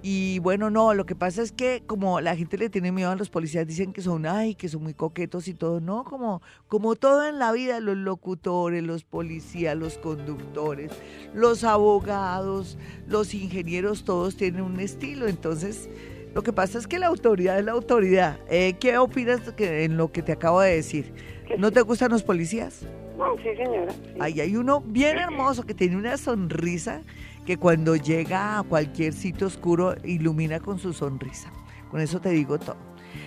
Y 0.04 0.40
bueno, 0.40 0.68
no, 0.68 0.94
lo 0.94 1.06
que 1.06 1.14
pasa 1.14 1.42
es 1.42 1.52
que 1.52 1.84
como 1.86 2.20
la 2.20 2.34
gente 2.34 2.58
le 2.58 2.68
tiene 2.68 2.90
miedo 2.90 3.10
a 3.10 3.16
los 3.16 3.30
policías, 3.30 3.66
dicen 3.68 3.92
que 3.92 4.02
son, 4.02 4.26
ay, 4.26 4.56
que 4.56 4.68
son 4.68 4.82
muy 4.82 4.94
coquetos 4.94 5.46
y 5.46 5.54
todo, 5.54 5.80
no, 5.80 6.02
como, 6.02 6.42
como 6.66 6.96
todo 6.96 7.24
en 7.24 7.38
la 7.38 7.52
vida, 7.52 7.78
los 7.78 7.96
locutores, 7.96 8.82
los 8.82 9.04
policías, 9.04 9.76
los 9.76 9.98
conductores, 9.98 10.90
los 11.34 11.62
abogados, 11.62 12.78
los 13.06 13.32
ingenieros, 13.32 14.04
todos 14.04 14.36
tienen 14.36 14.62
un 14.62 14.80
estilo, 14.80 15.28
entonces... 15.28 15.88
Lo 16.34 16.42
que 16.42 16.50
pasa 16.54 16.78
es 16.78 16.86
que 16.86 16.98
la 16.98 17.08
autoridad 17.08 17.58
es 17.58 17.64
la 17.66 17.72
autoridad. 17.72 18.38
Eh, 18.48 18.76
¿Qué 18.80 18.96
opinas 18.96 19.40
que- 19.52 19.84
en 19.84 19.98
lo 19.98 20.10
que 20.12 20.22
te 20.22 20.32
acabo 20.32 20.62
de 20.62 20.74
decir? 20.76 21.12
¿No 21.58 21.70
te 21.70 21.82
gustan 21.82 22.10
los 22.10 22.22
policías? 22.22 22.86
No, 23.18 23.36
sí, 23.36 23.54
señora. 23.54 23.92
sí. 23.92 23.98
Ahí 24.18 24.40
hay 24.40 24.56
uno 24.56 24.80
bien 24.80 25.18
hermoso 25.18 25.64
que 25.64 25.74
tiene 25.74 25.94
una 25.94 26.16
sonrisa 26.16 27.02
que 27.46 27.56
cuando 27.56 27.96
llega 27.96 28.58
a 28.58 28.62
cualquier 28.62 29.12
sitio 29.12 29.46
oscuro 29.48 29.94
ilumina 30.04 30.60
con 30.60 30.78
su 30.78 30.92
sonrisa. 30.92 31.52
Con 31.90 32.00
eso 32.00 32.20
te 32.20 32.30
digo 32.30 32.58
todo. 32.58 32.76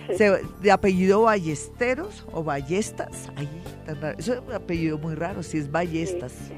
Sí. 0.08 0.16
Se- 0.18 0.40
de 0.62 0.72
apellido 0.72 1.22
Ballesteros 1.22 2.26
o 2.32 2.42
Ballestas, 2.42 3.30
ay, 3.36 3.48
tan 3.84 4.00
raro. 4.00 4.18
Eso 4.18 4.34
es 4.34 4.40
un 4.46 4.52
apellido 4.52 4.98
muy 4.98 5.14
raro, 5.14 5.42
si 5.42 5.58
es 5.58 5.64
Sí, 5.64 5.70
Ballestas. 5.70 6.32
sí, 6.32 6.54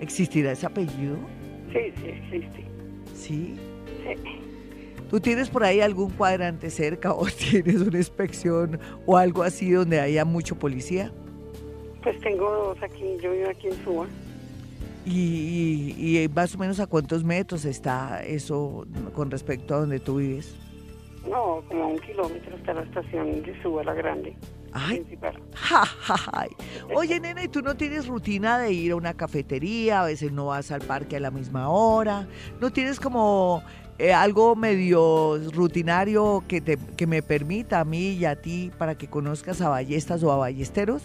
¿Existirá 0.00 0.52
ese 0.52 0.66
apellido? 0.66 1.16
sí, 1.72 1.78
sí, 2.00 2.06
existe. 2.08 2.64
Sí. 3.14 3.56
Sí. 4.04 4.14
¿Tú 5.10 5.20
tienes 5.20 5.50
por 5.50 5.62
ahí 5.64 5.80
algún 5.82 6.10
cuadrante 6.10 6.70
cerca 6.70 7.12
o 7.12 7.26
tienes 7.50 7.76
una 7.82 7.98
inspección 7.98 8.80
o 9.06 9.16
algo 9.18 9.42
así 9.42 9.70
donde 9.70 10.00
haya 10.00 10.24
mucho 10.24 10.58
policía? 10.58 11.12
Pues 12.02 12.18
tengo 12.20 12.50
dos 12.50 12.82
aquí, 12.82 13.04
yo 13.22 13.30
vivo 13.32 13.48
aquí 13.50 13.68
en 13.68 13.84
Suba. 13.84 14.06
¿Y, 15.04 15.94
y, 15.98 16.18
y 16.18 16.28
más 16.28 16.54
o 16.54 16.58
menos 16.58 16.78
a 16.80 16.86
cuántos 16.86 17.24
metros 17.24 17.64
está 17.64 18.22
eso 18.22 18.86
con 19.14 19.30
respecto 19.30 19.74
a 19.74 19.78
donde 19.80 19.98
tú 19.98 20.16
vives? 20.16 20.54
No, 21.28 21.62
como 21.68 21.84
a 21.84 21.86
un 21.88 21.98
kilómetro 21.98 22.56
está 22.56 22.74
la 22.74 22.82
estación 22.82 23.42
de 23.42 23.62
Suba 23.62 23.84
la 23.84 23.94
Grande. 23.94 24.36
Ay, 24.72 25.00
principal. 25.00 25.38
ja, 25.54 25.84
ja, 25.84 26.16
ja. 26.16 26.46
Oye, 26.94 27.20
nena, 27.20 27.44
¿y 27.44 27.48
tú 27.48 27.62
no 27.62 27.76
tienes 27.76 28.06
rutina 28.06 28.58
de 28.58 28.72
ir 28.72 28.92
a 28.92 28.96
una 28.96 29.14
cafetería? 29.14 30.02
A 30.02 30.06
veces 30.06 30.32
no 30.32 30.46
vas 30.46 30.70
al 30.72 30.80
parque 30.80 31.16
a 31.16 31.20
la 31.20 31.30
misma 31.30 31.68
hora. 31.68 32.26
¿No 32.60 32.70
tienes 32.70 32.98
como 32.98 33.62
eh, 33.98 34.12
algo 34.12 34.56
medio 34.56 35.38
rutinario 35.52 36.42
que, 36.48 36.60
te, 36.60 36.78
que 36.96 37.06
me 37.06 37.22
permita 37.22 37.80
a 37.80 37.84
mí 37.84 38.12
y 38.12 38.24
a 38.24 38.40
ti 38.40 38.70
para 38.78 38.96
que 38.96 39.08
conozcas 39.08 39.60
a 39.60 39.68
ballestas 39.68 40.22
o 40.22 40.32
a 40.32 40.36
ballesteros? 40.36 41.02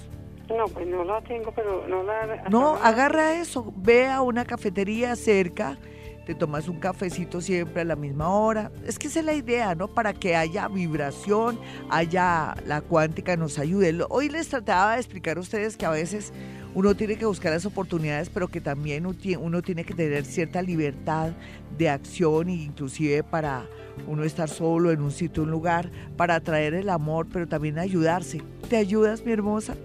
No, 0.50 0.66
pues 0.66 0.88
no 0.88 1.04
la 1.04 1.22
tengo, 1.22 1.52
pero 1.52 1.86
no 1.88 2.04
la... 2.04 2.44
No, 2.50 2.76
agarra 2.76 3.34
eso, 3.40 3.74
ve 3.76 4.08
a 4.08 4.22
una 4.22 4.46
cafetería 4.46 5.16
cerca, 5.16 5.78
te 6.26 6.36
tomas 6.36 6.68
un 6.68 6.80
cafecito 6.80 7.42
siempre 7.42 7.82
a 7.82 7.86
la 7.86 7.96
misma 7.96 8.30
hora. 8.30 8.72
Es 8.86 8.98
que 9.00 9.08
esa 9.08 9.20
es 9.20 9.26
la 9.26 9.34
idea, 9.34 9.76
¿no? 9.76 9.88
Para 9.88 10.14
que 10.14 10.36
haya 10.36 10.68
vibración, 10.68 11.60
haya 11.90 12.56
la 12.66 12.82
cuántica 12.82 13.36
nos 13.38 13.60
ayude. 13.60 13.98
Hoy 14.10 14.30
les 14.30 14.50
trataba 14.50 14.94
de 14.94 15.00
explicar 15.00 15.38
a 15.38 15.42
ustedes 15.42 15.78
que 15.78 15.86
a 15.86 15.90
veces 15.90 16.34
uno 16.76 16.96
tiene 16.96 17.16
que 17.16 17.26
buscar 17.26 17.54
las 17.54 17.66
oportunidades, 17.66 18.30
pero 18.30 18.48
que 18.50 18.62
también 18.62 19.06
uno 19.06 19.18
tie- 19.18 19.38
uno 19.40 19.62
tiene 19.62 19.84
que 19.84 19.94
tener 19.94 20.26
cierta 20.26 20.62
libertad 20.62 21.32
de 21.78 21.90
acción, 21.90 22.50
e 22.50 22.54
inclusive 22.54 23.24
para 23.24 23.66
uno 24.06 24.24
estar 24.24 24.48
solo 24.50 24.92
en 24.92 25.02
un 25.02 25.12
sitio, 25.12 25.44
un 25.44 25.50
lugar, 25.52 25.90
para 26.18 26.36
atraer 26.36 26.74
el 26.74 26.90
amor, 26.90 27.26
pero 27.32 27.48
también 27.48 27.80
ayudarse. 27.80 28.42
¿Te 28.70 28.78
ayudas, 28.78 29.26
mi 29.26 29.32
hermosa? 29.32 29.76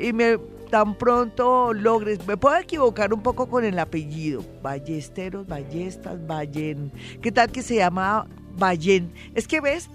Y 0.00 0.12
me 0.12 0.38
tan 0.70 0.96
pronto 0.96 1.72
logres, 1.72 2.26
me 2.26 2.36
puedo 2.36 2.56
equivocar 2.56 3.12
un 3.12 3.22
poco 3.22 3.48
con 3.48 3.64
el 3.64 3.78
apellido, 3.78 4.44
Ballesteros, 4.62 5.46
Ballestas, 5.46 6.26
Ballen, 6.26 6.92
¿qué 7.22 7.32
tal 7.32 7.50
que 7.50 7.62
se 7.62 7.76
llama 7.76 8.26
Ballen? 8.56 9.12
Es 9.34 9.48
que 9.48 9.60
ves, 9.60 9.88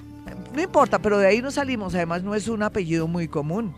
no 0.53 0.61
importa, 0.61 0.99
pero 0.99 1.19
de 1.19 1.27
ahí 1.27 1.41
no 1.41 1.51
salimos, 1.51 1.93
además 1.95 2.23
no 2.23 2.35
es 2.35 2.47
un 2.47 2.63
apellido 2.63 3.07
muy 3.07 3.27
común. 3.27 3.73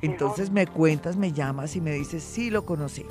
Entonces 0.00 0.50
me 0.50 0.66
cuentas, 0.66 1.16
me 1.16 1.32
llamas 1.32 1.74
y 1.74 1.80
me 1.80 1.92
dices, 1.92 2.22
sí 2.22 2.50
lo 2.50 2.64
conocí. 2.64 3.04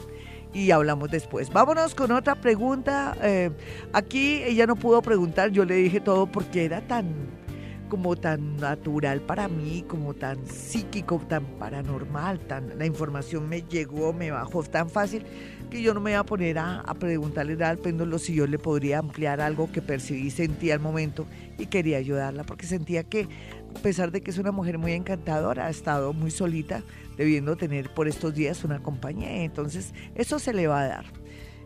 Y 0.53 0.71
hablamos 0.71 1.11
después. 1.11 1.51
Vámonos 1.51 1.93
con 1.93 2.11
otra 2.11 2.35
pregunta. 2.35 3.15
Eh, 3.21 3.51
aquí 3.91 4.41
ella 4.43 4.65
no 4.65 4.77
pudo 4.77 5.01
preguntar, 5.01 5.51
yo 5.51 5.65
le 5.65 5.75
dije 5.75 5.99
todo 5.99 6.27
porque 6.27 6.63
era 6.63 6.79
tan, 6.87 7.13
como 7.87 8.15
tan 8.15 8.57
natural 8.57 9.21
para 9.21 9.47
mí, 9.47 9.83
como 9.87 10.13
tan 10.13 10.45
psíquico, 10.45 11.21
tan 11.27 11.45
paranormal, 11.59 12.39
tan 12.39 12.77
la 12.77 12.85
información 12.85 13.47
me 13.47 13.61
llegó, 13.61 14.13
me 14.13 14.31
bajó 14.31 14.63
tan 14.63 14.89
fácil 14.89 15.23
que 15.69 15.81
yo 15.81 15.93
no 15.93 15.99
me 15.99 16.11
iba 16.11 16.19
a 16.19 16.25
poner 16.25 16.59
a, 16.59 16.81
a 16.81 16.93
preguntarle 16.93 17.63
al 17.63 17.77
péndulo 17.77 18.19
si 18.19 18.33
yo 18.33 18.47
le 18.47 18.59
podría 18.59 18.99
ampliar 18.99 19.41
algo 19.41 19.71
que 19.71 19.81
percibí, 19.81 20.31
sentí 20.31 20.71
al 20.71 20.79
momento 20.79 21.25
y 21.57 21.65
quería 21.65 21.97
ayudarla 21.97 22.43
porque 22.43 22.65
sentía 22.65 23.03
que 23.03 23.27
a 23.75 23.79
pesar 23.79 24.11
de 24.11 24.21
que 24.21 24.31
es 24.31 24.37
una 24.37 24.51
mujer 24.51 24.77
muy 24.77 24.93
encantadora, 24.93 25.67
ha 25.67 25.69
estado 25.69 26.13
muy 26.13 26.31
solita, 26.31 26.81
debiendo 27.15 27.55
tener 27.55 27.93
por 27.93 28.07
estos 28.07 28.33
días 28.33 28.63
una 28.63 28.81
compañía, 28.81 29.43
entonces 29.43 29.93
eso 30.15 30.39
se 30.39 30.53
le 30.53 30.67
va 30.67 30.81
a 30.81 30.87
dar. 30.87 31.05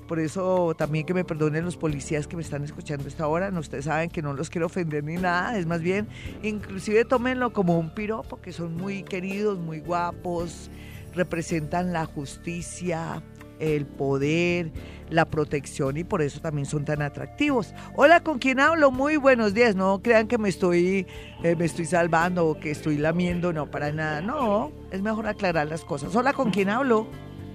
Por 0.07 0.19
eso 0.19 0.75
también 0.77 1.05
que 1.05 1.13
me 1.13 1.23
perdonen 1.23 1.63
los 1.63 1.77
policías 1.77 2.27
que 2.27 2.35
me 2.35 2.41
están 2.41 2.63
escuchando 2.63 3.07
esta 3.07 3.27
hora. 3.27 3.51
No, 3.51 3.59
ustedes 3.59 3.85
saben 3.85 4.09
que 4.09 4.21
no 4.21 4.33
los 4.33 4.49
quiero 4.49 4.67
ofender 4.67 5.03
ni 5.03 5.15
nada. 5.15 5.57
Es 5.57 5.65
más 5.65 5.81
bien, 5.81 6.07
inclusive 6.43 7.05
tómenlo 7.05 7.53
como 7.53 7.79
un 7.79 7.93
piropo, 7.93 8.41
que 8.41 8.51
son 8.51 8.75
muy 8.75 9.03
queridos, 9.03 9.57
muy 9.59 9.79
guapos, 9.79 10.69
representan 11.13 11.93
la 11.93 12.05
justicia, 12.05 13.23
el 13.59 13.85
poder, 13.85 14.71
la 15.09 15.25
protección 15.25 15.97
y 15.97 16.03
por 16.03 16.21
eso 16.21 16.39
también 16.41 16.65
son 16.65 16.83
tan 16.83 17.01
atractivos. 17.01 17.73
Hola, 17.95 18.21
¿con 18.21 18.39
quién 18.39 18.59
hablo? 18.59 18.91
Muy 18.91 19.17
buenos 19.17 19.53
días. 19.53 19.75
No 19.75 20.01
crean 20.01 20.27
que 20.27 20.37
me 20.37 20.49
estoy, 20.49 21.05
eh, 21.43 21.55
me 21.55 21.65
estoy 21.65 21.85
salvando 21.85 22.47
o 22.47 22.59
que 22.59 22.71
estoy 22.71 22.97
lamiendo, 22.97 23.53
no, 23.53 23.69
para 23.69 23.91
nada. 23.91 24.21
No, 24.21 24.71
es 24.91 25.01
mejor 25.01 25.27
aclarar 25.27 25.67
las 25.67 25.85
cosas. 25.85 26.15
Hola, 26.15 26.33
¿con 26.33 26.51
quién 26.51 26.69
hablo? 26.69 27.07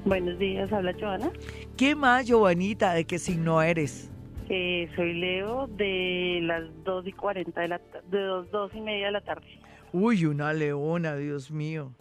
Buenos 0.07 0.39
días, 0.39 0.73
habla 0.73 0.95
Joana. 0.97 1.33
¿Qué 1.77 1.97
más, 1.97 2.27
Giovanita? 2.27 2.95
¿De 2.95 3.05
qué 3.05 3.19
signo 3.19 3.61
eres? 3.61 4.09
Eh, 4.49 4.89
soy 4.95 5.15
Leo 5.15 5.67
de 5.67 6.39
las 6.43 6.63
2 6.85 7.09
y 7.09 7.13
40 7.13 7.61
de 7.61 7.67
la 7.67 7.81
de 8.09 8.23
dos, 8.23 8.49
dos 8.53 8.71
y 8.73 8.81
media 8.81 9.07
de 9.07 9.13
la 9.13 9.21
tarde. 9.21 9.49
Uy, 9.93 10.25
una 10.27 10.53
leona, 10.53 11.17
Dios 11.17 11.51
mío. 11.51 11.93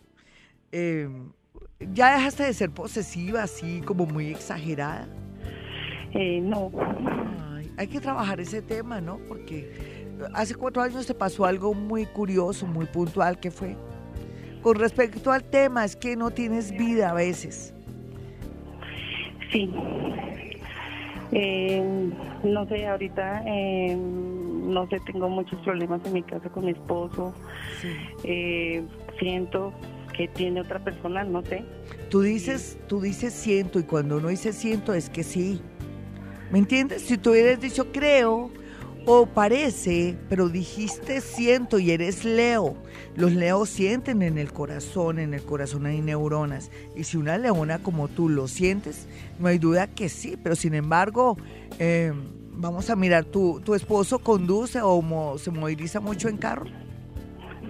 Eh, 0.71 1.09
¿Ya 1.79 2.15
dejaste 2.15 2.43
de 2.43 2.53
ser 2.53 2.69
posesiva, 2.69 3.41
así 3.41 3.81
como 3.81 4.05
muy 4.05 4.27
exagerada? 4.27 5.07
Eh, 6.13 6.39
no, 6.41 6.71
Ay, 7.55 7.71
hay 7.75 7.87
que 7.87 7.99
trabajar 7.99 8.39
ese 8.39 8.61
tema, 8.61 9.01
¿no? 9.01 9.17
Porque 9.27 10.05
hace 10.35 10.53
cuatro 10.53 10.83
años 10.83 11.07
te 11.07 11.15
pasó 11.15 11.45
algo 11.45 11.73
muy 11.73 12.05
curioso, 12.05 12.67
muy 12.67 12.85
puntual, 12.85 13.39
que 13.39 13.49
fue? 13.49 13.75
Con 14.61 14.75
respecto 14.75 15.31
al 15.31 15.43
tema, 15.43 15.83
es 15.83 15.95
que 15.95 16.15
no 16.15 16.29
tienes 16.29 16.71
vida 16.71 17.09
a 17.09 17.13
veces. 17.15 17.74
Sí. 19.55 19.71
Eh, 21.31 22.11
no 22.43 22.67
sé, 22.67 22.87
ahorita 22.87 23.43
eh, 23.47 23.95
no 23.95 24.87
sé, 24.87 24.99
tengo 25.05 25.29
muchos 25.29 25.59
problemas 25.61 26.01
en 26.05 26.13
mi 26.13 26.23
casa 26.23 26.49
con 26.49 26.65
mi 26.65 26.71
esposo. 26.71 27.33
Sí. 27.81 27.89
Eh, 28.23 28.83
siento 29.19 29.73
que 30.15 30.27
tiene 30.27 30.61
otra 30.61 30.79
persona, 30.79 31.23
no 31.23 31.41
sé. 31.43 31.63
Tú 32.09 32.21
dices, 32.21 32.77
tú 32.87 33.01
dices 33.01 33.33
siento 33.33 33.79
y 33.79 33.83
cuando 33.83 34.17
uno 34.17 34.29
dice 34.29 34.53
siento 34.53 34.93
es 34.93 35.09
que 35.09 35.23
sí. 35.23 35.61
¿Me 36.51 36.59
entiendes? 36.59 37.01
Si 37.01 37.17
tú 37.17 37.31
hubieras 37.31 37.59
dicho 37.59 37.91
creo 37.91 38.51
o 39.05 39.25
parece, 39.27 40.15
pero 40.29 40.49
dijiste 40.49 41.21
siento 41.21 41.79
y 41.79 41.91
eres 41.91 42.25
Leo. 42.25 42.75
Los 43.15 43.31
leos 43.33 43.69
sienten 43.69 44.21
en 44.21 44.37
el 44.37 44.51
corazón, 44.51 45.19
en 45.19 45.33
el 45.33 45.43
corazón 45.43 45.85
hay 45.85 46.01
neuronas. 46.01 46.71
Y 46.95 47.03
si 47.03 47.17
una 47.17 47.37
leona 47.37 47.79
como 47.79 48.07
tú 48.07 48.29
lo 48.29 48.47
sientes, 48.47 49.07
no 49.39 49.47
hay 49.47 49.57
duda 49.57 49.87
que 49.87 50.09
sí. 50.09 50.37
Pero 50.41 50.55
sin 50.55 50.73
embargo, 50.73 51.37
eh, 51.79 52.13
vamos 52.51 52.89
a 52.89 52.95
mirar, 52.95 53.25
¿tu, 53.25 53.61
tu 53.61 53.75
esposo 53.75 54.19
conduce 54.19 54.81
o 54.81 55.01
mo- 55.01 55.37
se 55.37 55.51
moviliza 55.51 55.99
mucho 55.99 56.27
en 56.27 56.37
carro? 56.37 56.65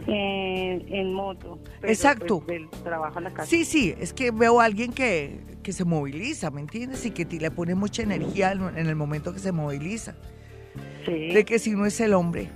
Eh, 0.08 0.86
en 0.90 1.14
moto. 1.14 1.60
pero, 1.82 1.92
Exacto. 1.92 2.40
pues, 2.46 2.60
del 2.60 2.70
trabajo 2.84 3.18
a 3.18 3.22
la 3.22 3.34
casa. 3.34 3.50
Sí, 3.50 3.66
sí, 3.66 3.94
es 4.00 4.14
que 4.14 4.30
veo 4.32 4.62
a 4.62 4.66
alguien 4.66 4.94
que, 4.94 5.40
que 5.64 5.74
se 5.74 5.84
moviliza, 5.84 6.52
¿me 6.52 6.62
entiendes? 6.62 7.06
Y 7.06 7.12
que 7.12 7.26
ti- 7.26 7.40
le 7.40 7.50
pone 7.50 7.74
mucha 7.76 8.04
energía 8.04 8.52
en, 8.52 8.62
en 8.78 8.88
el 8.88 8.96
momento 8.96 9.34
que 9.34 9.40
se 9.40 9.52
moviliza. 9.52 10.16
Sí, 11.06 11.28
De 11.34 11.46
que 11.46 11.60
si 11.60 11.72
no 11.72 11.86
es 11.86 12.00
el 12.00 12.14
hombre. 12.14 12.50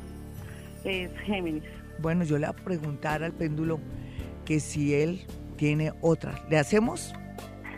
es 0.84 1.12
Géminis. 1.26 1.64
Bueno, 2.00 2.24
yo 2.24 2.38
le 2.38 2.48
voy 2.48 2.56
a 2.60 2.64
preguntar 2.64 3.24
al 3.24 3.34
péndulo 3.34 3.80
que 4.46 4.60
si 4.60 4.94
él 4.94 5.22
tiene 5.58 5.92
otra. 6.02 6.42
¿Le 6.50 6.58
hacemos? 6.58 7.14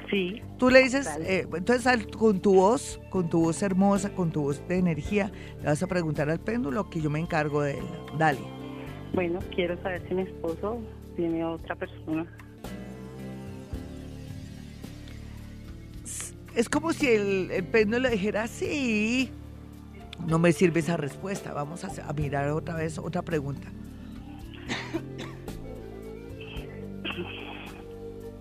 Sí, 0.09 0.41
Tú 0.59 0.69
le 0.69 0.83
dices, 0.83 1.07
eh, 1.21 1.47
entonces 1.55 1.87
al- 1.87 2.05
con 2.11 2.39
tu 2.41 2.53
voz, 2.53 2.99
con 3.09 3.29
tu 3.29 3.41
voz 3.45 3.63
hermosa, 3.63 4.09
con 4.13 4.29
tu 4.31 4.41
voz 4.43 4.61
de 4.67 4.77
energía, 4.77 5.31
le 5.59 5.65
vas 5.65 5.81
a 5.81 5.87
preguntar 5.87 6.29
al 6.29 6.39
péndulo 6.39 6.89
que 6.89 7.01
yo 7.01 7.09
me 7.09 7.19
encargo 7.19 7.61
de 7.63 7.79
él. 7.79 7.85
Dale. 8.19 8.39
bueno, 9.13 9.39
quiero 9.55 9.81
saber 9.81 10.03
si 10.07 10.13
mi 10.13 10.21
esposo 10.23 10.79
tiene 11.15 11.43
otra 11.43 11.75
persona. 11.75 12.25
Es 16.55 16.67
como 16.69 16.91
si 16.93 17.07
el, 17.07 17.49
el 17.51 17.63
péndulo 17.63 18.09
dijera, 18.09 18.47
sí. 18.47 19.31
No 20.27 20.39
me 20.39 20.51
sirve 20.53 20.79
esa 20.79 20.97
respuesta. 20.97 21.53
Vamos 21.53 21.83
a, 21.83 22.09
a 22.09 22.13
mirar 22.13 22.49
otra 22.49 22.75
vez 22.75 22.97
otra 22.97 23.21
pregunta. 23.21 23.67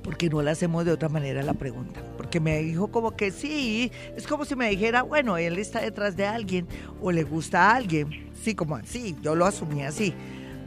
Porque 0.02 0.28
no 0.30 0.42
la 0.42 0.52
hacemos 0.52 0.84
de 0.84 0.92
otra 0.92 1.08
manera 1.08 1.42
la 1.42 1.54
pregunta. 1.54 2.02
Porque 2.16 2.40
me 2.40 2.58
dijo 2.62 2.88
como 2.88 3.16
que 3.16 3.30
sí. 3.30 3.92
Es 4.16 4.26
como 4.26 4.44
si 4.44 4.56
me 4.56 4.68
dijera, 4.70 5.02
bueno, 5.02 5.36
él 5.36 5.58
está 5.58 5.80
detrás 5.80 6.16
de 6.16 6.26
alguien 6.26 6.66
o 7.00 7.12
le 7.12 7.22
gusta 7.22 7.70
a 7.70 7.76
alguien. 7.76 8.30
Sí, 8.34 8.54
como 8.54 8.76
así. 8.76 9.16
Yo 9.20 9.34
lo 9.34 9.44
asumí 9.44 9.82
así. 9.82 10.14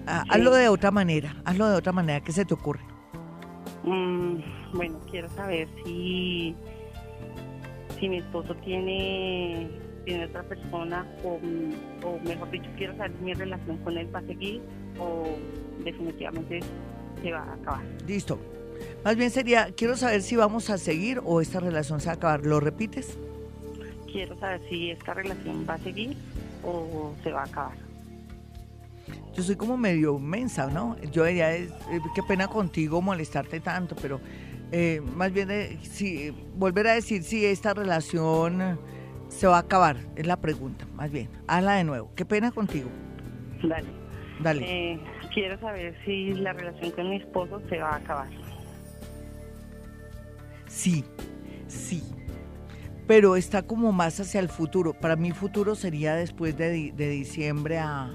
Ah, 0.06 0.24
Hazlo 0.30 0.52
de 0.54 0.70
otra 0.70 0.92
manera. 0.92 1.36
Hazlo 1.46 1.68
de 1.70 1.76
otra 1.76 1.92
manera. 1.92 2.22
¿Qué 2.22 2.32
se 2.32 2.46
te 2.46 2.54
ocurre? 2.54 2.82
Mm, 3.84 4.38
bueno, 4.74 5.00
quiero 5.10 5.30
saber 5.32 5.68
si, 5.84 6.56
si 8.00 8.10
mi 8.10 8.18
esposo 8.18 8.56
tiene, 8.64 9.70
tiene 10.06 10.26
otra 10.26 10.44
persona 10.44 11.08
o, 11.24 11.40
o 12.06 12.20
mejor 12.20 12.52
dicho, 12.52 12.70
quiero 12.78 12.96
saber 12.98 13.14
si 13.18 13.24
mi 13.24 13.34
relación 13.34 13.78
con 13.78 13.98
él 13.98 14.14
va 14.14 14.20
a 14.20 14.24
seguir 14.24 14.62
o 15.00 15.26
definitivamente 15.84 16.60
se 17.22 17.32
va 17.32 17.40
a 17.40 17.54
acabar. 17.54 17.84
Listo. 18.08 18.40
Más 19.04 19.16
bien 19.16 19.30
sería, 19.30 19.72
quiero 19.76 19.96
saber 19.96 20.22
si 20.22 20.36
vamos 20.36 20.70
a 20.70 20.78
seguir 20.78 21.22
o 21.24 21.42
esta 21.42 21.60
relación 21.60 22.00
se 22.00 22.08
va 22.08 22.14
a 22.14 22.16
acabar. 22.16 22.46
¿Lo 22.46 22.60
repites? 22.60 23.18
Quiero 24.12 24.38
saber 24.40 24.62
si 24.70 24.92
esta 24.92 25.14
relación 25.14 25.66
va 25.68 25.76
a 25.76 25.80
seguir 25.80 26.16
o 26.64 27.14
se 27.24 27.32
va 27.32 27.42
a 27.42 27.46
acabar. 27.46 27.84
Yo 29.36 29.42
soy 29.42 29.56
como 29.56 29.78
medio 29.78 30.20
mensa, 30.20 30.68
¿no? 30.68 30.96
Yo 31.12 31.26
diría, 31.26 31.56
eh, 31.56 31.70
qué 32.14 32.22
pena 32.24 32.48
contigo 32.48 33.02
molestarte 33.02 33.60
tanto, 33.60 33.96
pero 33.96 34.22
eh, 34.72 35.02
más 35.02 35.34
bien 35.34 35.50
eh, 35.52 35.80
si, 35.82 36.30
volver 36.56 36.88
a 36.88 36.94
decir 36.94 37.24
si 37.24 37.46
esta 37.46 37.74
relación 37.74 38.80
se 39.30 39.48
va 39.48 39.58
a 39.58 39.62
acabar, 39.62 39.98
es 40.16 40.26
la 40.26 40.38
pregunta, 40.38 40.86
más 40.94 41.12
bien. 41.12 41.30
Hazla 41.48 41.76
de 41.76 41.84
nuevo. 41.84 42.12
Qué 42.16 42.26
pena 42.26 42.52
contigo. 42.52 42.90
Dale. 43.64 43.90
Dale. 44.42 44.94
Eh, 44.94 45.00
quiero 45.34 45.60
saber 45.60 45.96
si 46.06 46.34
la 46.34 46.54
relación 46.54 46.92
con 46.92 47.10
mi 47.10 47.18
esposo 47.18 47.62
se 47.70 47.78
va 47.78 47.92
a 47.92 47.96
acabar. 47.98 48.30
Sí, 50.68 51.04
sí. 51.68 52.04
Pero 53.08 53.36
está 53.36 53.64
como 53.64 53.92
más 53.92 54.20
hacia 54.20 54.40
el 54.40 54.50
futuro. 54.50 54.94
Para 54.94 55.16
mí 55.16 55.32
futuro 55.32 55.76
sería 55.76 56.16
después 56.16 56.58
de, 56.58 56.92
de 56.96 57.10
diciembre 57.10 57.78
a, 57.78 58.12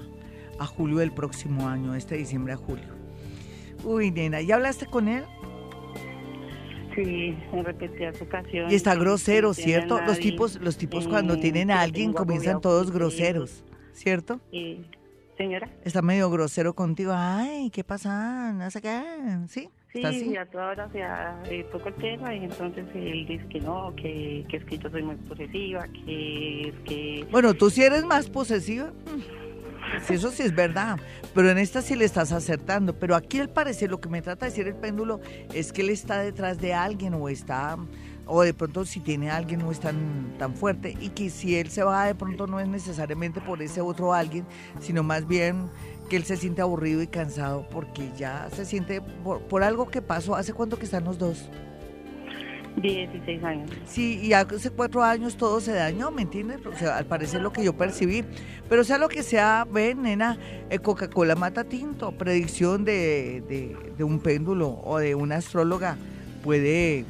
a 0.59 0.65
julio 0.65 0.97
del 0.97 1.11
próximo 1.11 1.67
año, 1.67 1.95
este 1.95 2.17
diciembre 2.17 2.53
a 2.53 2.57
julio. 2.57 2.99
Uy, 3.83 4.11
nena, 4.11 4.41
¿ya 4.41 4.55
hablaste 4.55 4.85
con 4.85 5.07
él? 5.07 5.23
Sí, 6.95 7.37
en 7.53 7.65
repetidas 7.65 8.21
ocasiones. 8.21 8.71
Y 8.71 8.75
está 8.75 8.95
grosero, 8.95 9.53
¿cierto? 9.53 9.99
Los 9.99 10.17
nadie, 10.17 10.31
tipos, 10.31 10.59
los 10.61 10.77
tipos 10.77 11.07
cuando 11.07 11.35
eh, 11.35 11.37
tienen 11.37 11.67
que 11.67 11.73
a 11.73 11.81
alguien 11.81 12.13
comienzan 12.13 12.61
todos 12.61 12.91
groseros, 12.91 13.63
¿cierto? 13.93 14.39
Eh, 14.51 14.81
señora, 15.37 15.69
Está 15.83 16.01
medio 16.01 16.29
grosero 16.29 16.73
contigo. 16.73 17.11
Ay, 17.15 17.69
¿qué 17.69 17.83
pasa? 17.83 18.51
No 18.53 18.69
sé 18.71 18.81
qué. 18.81 19.01
¿Sí? 19.47 19.69
sí, 19.91 19.99
¿Está 19.99 20.09
así? 20.09 20.37
a 20.37 20.45
toda 20.45 20.69
hora 20.69 20.89
se 20.91 21.03
ha 21.03 21.41
eh, 21.49 21.65
el 21.85 21.93
tema 21.95 22.33
y 22.33 22.43
entonces 22.43 22.85
él 22.93 23.25
dice 23.27 23.45
que 23.49 23.59
no, 23.59 23.93
que, 23.95 24.45
que 24.49 24.57
es 24.57 24.65
que 24.65 24.77
yo 24.77 24.89
soy 24.89 25.03
muy 25.03 25.15
posesiva, 25.15 25.87
que 25.87 26.69
es 26.69 26.75
que... 26.85 27.27
Bueno, 27.31 27.53
tú 27.53 27.69
sí 27.69 27.83
eres 27.83 28.03
más 28.03 28.29
posesiva. 28.29 28.91
Sí, 30.05 30.15
eso 30.15 30.31
sí 30.31 30.43
es 30.43 30.55
verdad. 30.55 30.99
Pero 31.33 31.49
en 31.49 31.57
esta 31.57 31.81
sí 31.81 31.95
le 31.95 32.05
estás 32.05 32.31
acertando. 32.31 32.97
Pero 32.97 33.15
aquí 33.15 33.39
al 33.39 33.49
parecer 33.49 33.89
lo 33.89 33.99
que 33.99 34.09
me 34.09 34.21
trata 34.21 34.45
de 34.45 34.51
decir 34.51 34.67
el 34.67 34.75
péndulo 34.75 35.19
es 35.53 35.71
que 35.71 35.81
él 35.81 35.89
está 35.89 36.19
detrás 36.19 36.59
de 36.59 36.73
alguien 36.73 37.13
o 37.13 37.29
está 37.29 37.77
o 38.29 38.43
de 38.43 38.53
pronto 38.53 38.85
si 38.85 38.99
tiene 38.99 39.31
a 39.31 39.37
alguien 39.37 39.59
no 39.59 39.71
es 39.71 39.79
tan, 39.79 40.35
tan 40.37 40.53
fuerte 40.53 40.95
y 41.01 41.09
que 41.09 41.31
si 41.31 41.57
él 41.57 41.71
se 41.71 41.83
va 41.83 42.05
de 42.05 42.13
pronto 42.13 42.45
no 42.45 42.59
es 42.59 42.67
necesariamente 42.67 43.41
por 43.41 43.59
ese 43.61 43.81
otro 43.81 44.13
alguien, 44.13 44.45
sino 44.79 45.01
más 45.01 45.27
bien 45.27 45.67
que 46.09 46.15
él 46.15 46.23
se 46.23 46.37
siente 46.37 46.61
aburrido 46.61 47.01
y 47.01 47.07
cansado 47.07 47.67
porque 47.71 48.11
ya 48.15 48.47
se 48.51 48.65
siente 48.65 49.01
por, 49.01 49.41
por 49.41 49.63
algo 49.63 49.89
que 49.89 50.01
pasó. 50.01 50.35
¿Hace 50.35 50.53
cuánto 50.53 50.77
que 50.77 50.85
están 50.85 51.05
los 51.05 51.17
dos? 51.17 51.49
16 52.77 53.43
años. 53.43 53.69
Sí, 53.85 54.19
y 54.21 54.33
hace 54.33 54.69
cuatro 54.69 55.03
años 55.03 55.35
todo 55.35 55.59
se 55.59 55.73
dañó, 55.73 56.11
¿me 56.11 56.21
entiendes? 56.21 56.65
O 56.65 56.75
sea, 56.75 56.97
al 56.97 57.05
parecer 57.05 57.41
lo 57.41 57.51
que 57.51 57.63
yo 57.63 57.73
percibí. 57.73 58.23
Pero 58.69 58.83
sea 58.83 58.97
lo 58.97 59.09
que 59.09 59.23
sea, 59.23 59.67
ven, 59.69 60.03
nena, 60.03 60.37
eh, 60.69 60.79
Coca-Cola 60.79 61.35
mata 61.35 61.63
tinto. 61.63 62.11
Predicción 62.11 62.85
de, 62.85 63.43
de, 63.47 63.75
de 63.97 64.03
un 64.03 64.19
péndulo 64.19 64.79
o 64.83 64.99
de 64.99 65.15
una 65.15 65.37
astróloga 65.37 65.97
puede 66.43 67.05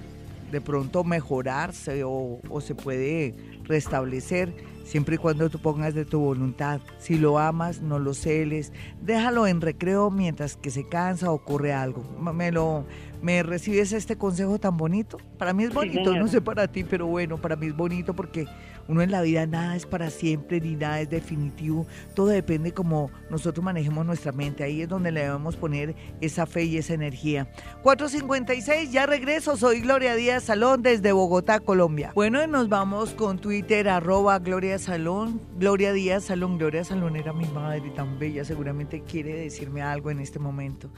de 0.51 0.61
pronto 0.61 1.03
mejorarse 1.03 2.03
o, 2.03 2.39
o 2.49 2.61
se 2.61 2.73
puede 2.73 3.35
restablecer 3.65 4.51
siempre 4.89 5.15
y 5.15 5.17
cuando 5.19 5.49
tú 5.49 5.59
pongas 5.59 5.93
de 5.93 6.03
tu 6.03 6.19
voluntad. 6.19 6.81
Si 6.97 7.15
lo 7.15 7.37
amas, 7.37 7.81
no 7.81 7.99
lo 7.99 8.15
celes. 8.15 8.73
Déjalo 9.01 9.45
en 9.45 9.61
recreo 9.61 10.09
mientras 10.09 10.57
que 10.57 10.71
se 10.71 10.87
cansa 10.87 11.31
o 11.31 11.35
ocurre 11.35 11.73
algo. 11.73 12.03
Me 12.33 12.51
lo 12.51 12.85
me 13.21 13.43
recibes 13.43 13.91
este 13.91 14.17
consejo 14.17 14.59
tan 14.59 14.77
bonito. 14.77 15.17
Para 15.37 15.53
mí 15.53 15.65
es 15.65 15.73
bonito, 15.73 16.15
no 16.15 16.27
sé 16.27 16.41
para 16.41 16.67
ti, 16.67 16.83
pero 16.83 17.05
bueno, 17.05 17.37
para 17.37 17.55
mí 17.55 17.67
es 17.67 17.75
bonito 17.75 18.15
porque 18.15 18.45
uno 18.89 19.03
en 19.03 19.11
la 19.11 19.21
vida 19.21 19.45
nada 19.45 19.75
es 19.75 19.85
para 19.85 20.09
siempre 20.09 20.59
ni 20.59 20.75
nada 20.75 20.99
es 20.99 21.09
definitivo. 21.11 21.85
Todo 22.15 22.27
depende 22.27 22.73
como 22.73 23.11
nosotros 23.29 23.63
manejemos 23.63 24.03
nuestra 24.03 24.31
mente. 24.31 24.63
Ahí 24.63 24.81
es 24.81 24.89
donde 24.89 25.11
le 25.11 25.21
debemos 25.21 25.55
poner 25.55 25.93
esa 26.21 26.47
fe 26.47 26.63
y 26.63 26.77
esa 26.77 26.95
energía. 26.95 27.51
456, 27.83 28.91
ya 28.91 29.05
regreso. 29.05 29.55
Soy 29.57 29.81
Gloria 29.81 30.15
Díaz 30.15 30.45
Salón 30.45 30.81
desde 30.81 31.11
Bogotá, 31.11 31.59
Colombia. 31.59 32.13
Bueno, 32.15 32.47
nos 32.47 32.67
vamos 32.67 33.11
con 33.11 33.37
Twitter, 33.37 33.87
arroba 33.89 34.39
Gloria 34.39 34.79
Salón. 34.79 35.39
Gloria 35.59 35.93
Díaz 35.93 36.23
Salón. 36.23 36.57
Gloria 36.57 36.83
Salón 36.83 37.15
era 37.15 37.31
mi 37.31 37.45
madre 37.45 37.91
tan 37.91 38.17
bella. 38.17 38.43
Seguramente 38.43 39.03
quiere 39.03 39.35
decirme 39.35 39.83
algo 39.83 40.09
en 40.09 40.19
este 40.19 40.39
momento. 40.39 40.89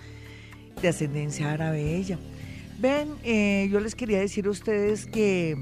De 0.81 0.87
ascendencia 0.87 1.51
árabe 1.51 1.97
ella. 1.97 2.17
Ven, 2.81 3.09
eh, 3.23 3.67
yo 3.69 3.79
les 3.79 3.93
quería 3.93 4.19
decir 4.19 4.47
a 4.47 4.49
ustedes 4.49 5.05
que, 5.05 5.55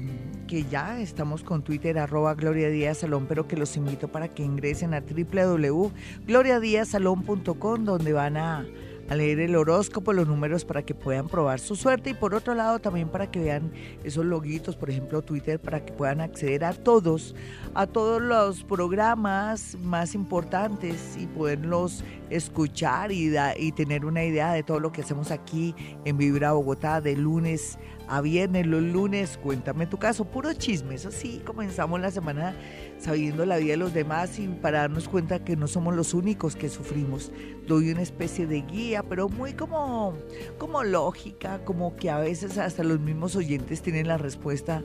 que 0.50 0.64
ya 0.64 1.00
estamos 1.00 1.44
con 1.44 1.62
Twitter, 1.62 1.96
arroba 1.96 2.34
Gloria 2.34 2.68
Díaz 2.70 2.98
Salón, 2.98 3.26
pero 3.28 3.46
que 3.46 3.56
los 3.56 3.76
invito 3.76 4.08
para 4.08 4.26
que 4.26 4.42
ingresen 4.42 4.94
a 4.94 5.00
www.gloriadiazsalón.com, 5.00 7.84
donde 7.84 8.12
van 8.12 8.36
a, 8.36 8.66
leer 9.14 9.40
el 9.40 9.56
horóscopo, 9.56 10.12
los 10.12 10.28
números 10.28 10.64
para 10.64 10.82
que 10.82 10.94
puedan 10.94 11.26
probar 11.28 11.58
su 11.58 11.74
suerte. 11.76 12.10
Y 12.10 12.14
por 12.14 12.32
otro 12.34 12.54
lado 12.54 12.78
también 12.78 13.08
para 13.08 13.28
que 13.30 13.40
vean 13.40 13.72
esos 14.04 14.24
loguitos, 14.24 14.76
por 14.76 14.88
ejemplo 14.90 15.22
Twitter, 15.22 15.58
para 15.60 15.84
que 15.84 15.92
puedan 15.92 16.20
acceder 16.20 16.64
a 16.64 16.72
todos, 16.72 17.34
a 17.74 17.86
todos 17.88 18.22
los 18.22 18.62
programas 18.64 19.76
más 19.82 20.14
importantes 20.14 21.16
y 21.18 21.26
poderlos 21.26 22.04
escuchar 22.28 23.10
y, 23.10 23.30
da- 23.30 23.58
y 23.58 23.72
tener 23.72 24.04
una 24.04 24.24
idea 24.24 24.52
de 24.52 24.62
todo 24.62 24.78
lo 24.78 24.92
que 24.92 25.00
hacemos 25.02 25.32
aquí 25.32 25.74
en 26.04 26.16
Vibra 26.16 26.52
Bogotá 26.52 27.00
de 27.00 27.16
lunes 27.16 27.78
a 28.10 28.20
viernes. 28.20 28.66
Los 28.66 28.82
lunes, 28.82 29.38
cuéntame 29.42 29.86
tu 29.86 29.98
caso, 29.98 30.24
puro 30.24 30.52
chisme. 30.52 30.96
Eso 30.96 31.10
sí, 31.10 31.40
comenzamos 31.44 32.00
la 32.00 32.10
semana 32.10 32.54
sabiendo 32.98 33.46
la 33.46 33.56
vida 33.56 33.72
de 33.72 33.76
los 33.78 33.94
demás 33.94 34.38
y 34.38 34.48
para 34.48 34.80
darnos 34.80 35.08
cuenta 35.08 35.44
que 35.44 35.56
no 35.56 35.66
somos 35.66 35.94
los 35.94 36.12
únicos 36.12 36.56
que 36.56 36.68
sufrimos. 36.68 37.32
Doy 37.66 37.90
una 37.92 38.02
especie 38.02 38.46
de 38.46 38.62
guía, 38.62 39.02
pero 39.02 39.28
muy 39.28 39.54
como, 39.54 40.14
como 40.58 40.82
lógica, 40.82 41.64
como 41.64 41.96
que 41.96 42.10
a 42.10 42.18
veces 42.18 42.58
hasta 42.58 42.82
los 42.82 43.00
mismos 43.00 43.36
oyentes 43.36 43.80
tienen 43.80 44.08
la 44.08 44.18
respuesta 44.18 44.82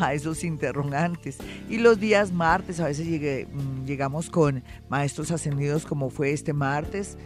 a 0.00 0.14
esos 0.14 0.44
interrogantes. 0.44 1.38
Y 1.68 1.78
los 1.78 2.00
días 2.00 2.32
martes, 2.32 2.80
a 2.80 2.86
veces 2.86 3.06
mm, 3.06 3.84
llegamos 3.84 4.30
con 4.30 4.62
maestros 4.88 5.30
ascendidos 5.30 5.86
como 5.86 6.10
fue 6.10 6.32
este 6.32 6.52
martes, 6.52 7.16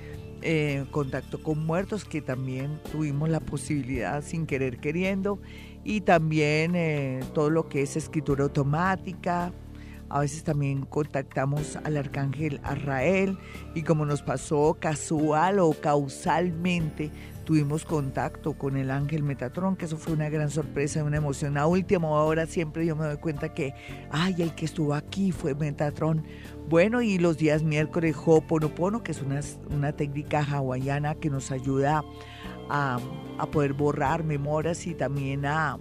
eh, 0.43 0.85
contacto 0.91 1.43
con 1.43 1.65
muertos, 1.65 2.05
que 2.05 2.23
también 2.23 2.81
tuvimos 2.93 3.29
la 3.29 3.41
posibilidad 3.41 4.23
sin 4.23 4.47
querer 4.47 4.79
queriendo, 4.79 5.39
y 5.85 6.03
también 6.03 6.75
eh, 6.75 7.21
todo 7.35 7.51
lo 7.51 7.69
que 7.69 7.83
es 7.83 7.97
escritura 7.97 8.45
automática. 8.45 9.53
A 10.11 10.21
veces 10.21 10.43
también 10.43 10.87
contactamos 10.87 11.77
al 11.77 11.99
arcángel 11.99 12.61
Arrael 12.63 13.37
y 13.75 13.83
como 13.83 14.07
nos 14.07 14.23
pasó 14.23 14.79
casual 14.81 15.59
o 15.59 15.73
causalmente, 15.73 17.11
tuvimos 17.45 17.85
contacto 17.85 18.53
con 18.53 18.77
el 18.77 18.91
ángel 18.91 19.23
Metatrón, 19.23 19.77
que 19.77 19.87
eso 19.87 19.97
fue 19.97 20.13
una 20.13 20.29
gran 20.29 20.51
sorpresa 20.51 21.03
una 21.05 21.17
emoción. 21.17 21.57
A 21.57 21.67
última 21.67 22.09
hora 22.09 22.47
siempre 22.47 22.85
yo 22.85 22.97
me 22.97 23.07
doy 23.07 23.17
cuenta 23.17 23.55
que, 23.55 23.73
ay, 24.11 24.37
el 24.39 24.55
que 24.55 24.67
estuvo 24.67 24.95
aquí 24.95 25.33
fue 25.33 25.55
Metatrón. 25.55 26.25
Bueno, 26.69 27.01
y 27.01 27.17
los 27.17 27.39
días 27.39 27.63
miércoles 27.63 28.15
Ho'oponopono, 28.15 29.03
que 29.03 29.13
es 29.13 29.23
una, 29.23 29.41
una 29.71 29.93
técnica 29.93 30.45
hawaiana 30.45 31.15
que 31.15 31.31
nos 31.31 31.51
ayuda 31.51 32.05
a, 32.69 32.99
a 33.39 33.47
poder 33.47 33.73
borrar 33.73 34.23
memorias 34.23 34.87
y 34.87 34.93
también 34.95 35.47
a, 35.47 35.79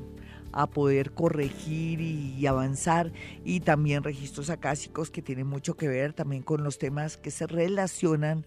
a 0.54 0.68
poder 0.68 1.12
corregir 1.12 2.00
y, 2.00 2.48
avanzar. 2.48 3.12
Y 3.44 3.60
también 3.60 4.02
registros 4.02 4.50
acásicos 4.50 5.12
que 5.12 5.22
tienen 5.22 5.46
mucho 5.46 5.76
que 5.76 5.90
ver 5.90 6.14
también 6.14 6.42
con 6.42 6.64
los 6.64 6.78
temas 6.78 7.18
que 7.18 7.32
se 7.32 7.48
relacionan 7.48 8.46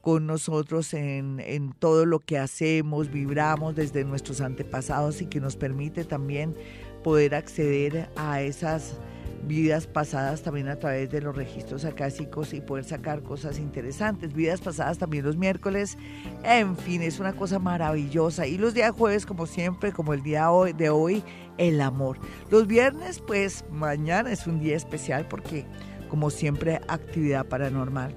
con 0.00 0.26
nosotros 0.26 0.94
en, 0.94 1.40
en 1.40 1.74
todo 1.74 2.06
lo 2.06 2.20
que 2.20 2.38
hacemos, 2.38 3.10
vibramos 3.12 3.74
desde 3.74 4.02
nuestros 4.04 4.40
antepasados 4.40 5.20
y 5.20 5.26
que 5.26 5.40
nos 5.40 5.56
permite 5.56 6.04
también 6.04 6.56
poder 7.04 7.34
acceder 7.34 8.08
a 8.16 8.40
esas 8.40 8.96
vidas 9.42 9.86
pasadas 9.86 10.42
también 10.42 10.68
a 10.68 10.76
través 10.76 11.10
de 11.10 11.20
los 11.20 11.34
registros 11.34 11.84
acásicos 11.84 12.52
y 12.54 12.60
poder 12.60 12.84
sacar 12.84 13.22
cosas 13.22 13.58
interesantes. 13.58 14.32
Vidas 14.32 14.60
pasadas 14.60 14.98
también 14.98 15.24
los 15.24 15.36
miércoles. 15.36 15.98
En 16.44 16.76
fin, 16.76 17.02
es 17.02 17.18
una 17.18 17.32
cosa 17.32 17.58
maravillosa. 17.58 18.46
Y 18.46 18.58
los 18.58 18.74
días 18.74 18.92
jueves, 18.92 19.26
como 19.26 19.46
siempre, 19.46 19.92
como 19.92 20.14
el 20.14 20.22
día 20.22 20.48
de 20.76 20.90
hoy, 20.90 21.22
el 21.58 21.80
amor. 21.80 22.18
Los 22.50 22.66
viernes, 22.66 23.20
pues 23.20 23.64
mañana 23.70 24.30
es 24.32 24.46
un 24.46 24.60
día 24.60 24.76
especial 24.76 25.26
porque, 25.28 25.66
como 26.08 26.30
siempre, 26.30 26.80
actividad 26.88 27.46
paranormal. 27.46 28.14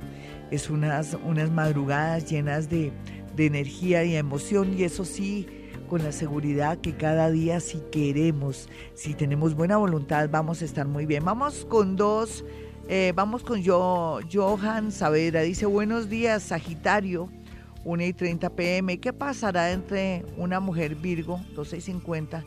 Es 0.52 0.70
unas, 0.70 1.18
unas 1.26 1.50
madrugadas 1.50 2.30
llenas 2.30 2.70
de, 2.70 2.92
de 3.36 3.46
energía 3.46 4.04
y 4.04 4.16
emoción 4.16 4.78
y 4.78 4.84
eso 4.84 5.06
sí, 5.06 5.48
con 5.86 6.04
la 6.04 6.12
seguridad 6.12 6.78
que 6.80 6.96
cada 6.96 7.32
día 7.32 7.60
si 7.60 7.80
queremos, 7.92 8.70
si 8.94 9.14
tenemos 9.14 9.56
buena 9.56 9.78
voluntad, 9.78 10.30
vamos 10.30 10.62
a 10.62 10.66
estar 10.66 10.88
muy 10.88 11.06
bien. 11.06 11.24
Vamos 11.24 11.66
con 11.66 11.96
dos, 11.96 12.44
eh, 12.88 13.14
vamos 13.16 13.44
con 13.44 13.62
yo, 13.62 14.20
Johan 14.32 14.92
Saavedra, 14.92 15.42
dice 15.42 15.66
buenos 15.66 16.10
días 16.10 16.44
Sagitario, 16.44 17.30
1 17.84 18.04
y 18.04 18.14
30 18.14 18.50
pm, 18.52 19.00
¿qué 19.00 19.14
pasará 19.14 19.72
entre 19.72 20.26
una 20.38 20.60
mujer 20.60 20.96
Virgo, 20.96 21.40
12 21.56 21.78
y 21.78 21.82
50? 21.82 22.44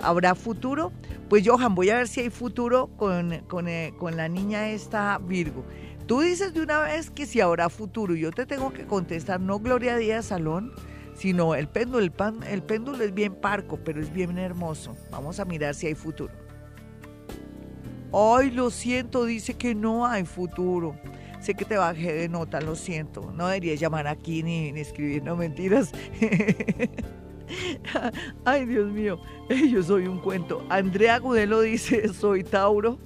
¿Habrá 0.00 0.34
futuro? 0.34 0.92
Pues 1.28 1.46
Johan, 1.46 1.74
voy 1.74 1.90
a 1.90 1.96
ver 1.96 2.08
si 2.08 2.20
hay 2.20 2.30
futuro 2.30 2.88
con, 2.96 3.42
con, 3.48 3.68
eh, 3.68 3.94
con 3.98 4.16
la 4.16 4.28
niña 4.28 4.68
esta 4.70 5.18
Virgo. 5.18 5.64
Tú 6.06 6.20
dices 6.20 6.54
de 6.54 6.62
una 6.62 6.80
vez 6.80 7.10
que 7.10 7.26
si 7.26 7.40
habrá 7.40 7.68
futuro, 7.68 8.14
yo 8.14 8.30
te 8.30 8.46
tengo 8.46 8.72
que 8.72 8.86
contestar, 8.86 9.40
no 9.40 9.58
Gloria 9.58 9.96
Díaz 9.96 10.26
Salón, 10.26 10.72
sino 11.16 11.54
el 11.54 11.68
péndulo. 11.68 12.02
El, 12.02 12.12
pan, 12.12 12.40
el 12.48 12.62
péndulo 12.62 13.02
es 13.02 13.14
bien 13.14 13.34
parco, 13.34 13.78
pero 13.84 14.00
es 14.00 14.12
bien 14.12 14.38
hermoso. 14.38 14.96
Vamos 15.10 15.40
a 15.40 15.44
mirar 15.44 15.74
si 15.74 15.86
hay 15.86 15.94
futuro. 15.94 16.32
Ay, 18.12 18.50
lo 18.50 18.70
siento, 18.70 19.24
dice 19.24 19.54
que 19.54 19.74
no 19.74 20.06
hay 20.06 20.24
futuro. 20.24 20.96
Sé 21.40 21.54
que 21.54 21.64
te 21.64 21.76
bajé 21.76 22.12
de 22.12 22.28
nota, 22.28 22.60
lo 22.60 22.74
siento. 22.74 23.32
No 23.32 23.46
deberías 23.46 23.78
llamar 23.78 24.06
aquí 24.06 24.42
ni, 24.42 24.72
ni 24.72 24.82
mentiras. 25.36 25.92
Ay, 28.44 28.66
Dios 28.66 28.90
mío, 28.90 29.20
yo 29.70 29.82
soy 29.82 30.06
un 30.06 30.20
cuento. 30.20 30.66
Andrea 30.68 31.18
Gudelo 31.18 31.60
dice, 31.60 32.12
soy 32.12 32.42
Tauro, 32.42 32.98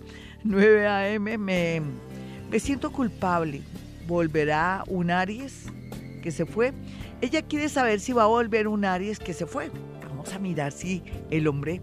9 0.45 0.87
a.m., 0.87 1.39
me, 1.39 1.83
me 2.51 2.61
siento 2.61 2.91
culpable. 2.91 3.63
¿Volverá 4.07 4.85
un 4.89 5.11
Aries 5.11 5.67
que 6.23 6.31
se 6.31 6.47
fue? 6.47 6.73
Ella 7.21 7.43
quiere 7.43 7.69
saber 7.69 8.01
si 8.01 8.13
va 8.13 8.25
a 8.25 8.27
volver 8.27 8.67
un 8.67 8.85
Aries 8.85 9.19
que 9.19 9.35
se 9.35 9.47
fue. 9.47 9.71
Vamos 10.09 10.33
a 10.33 10.39
mirar 10.39 10.73
si 10.73 11.03
el 11.31 11.47
hombre 11.49 11.81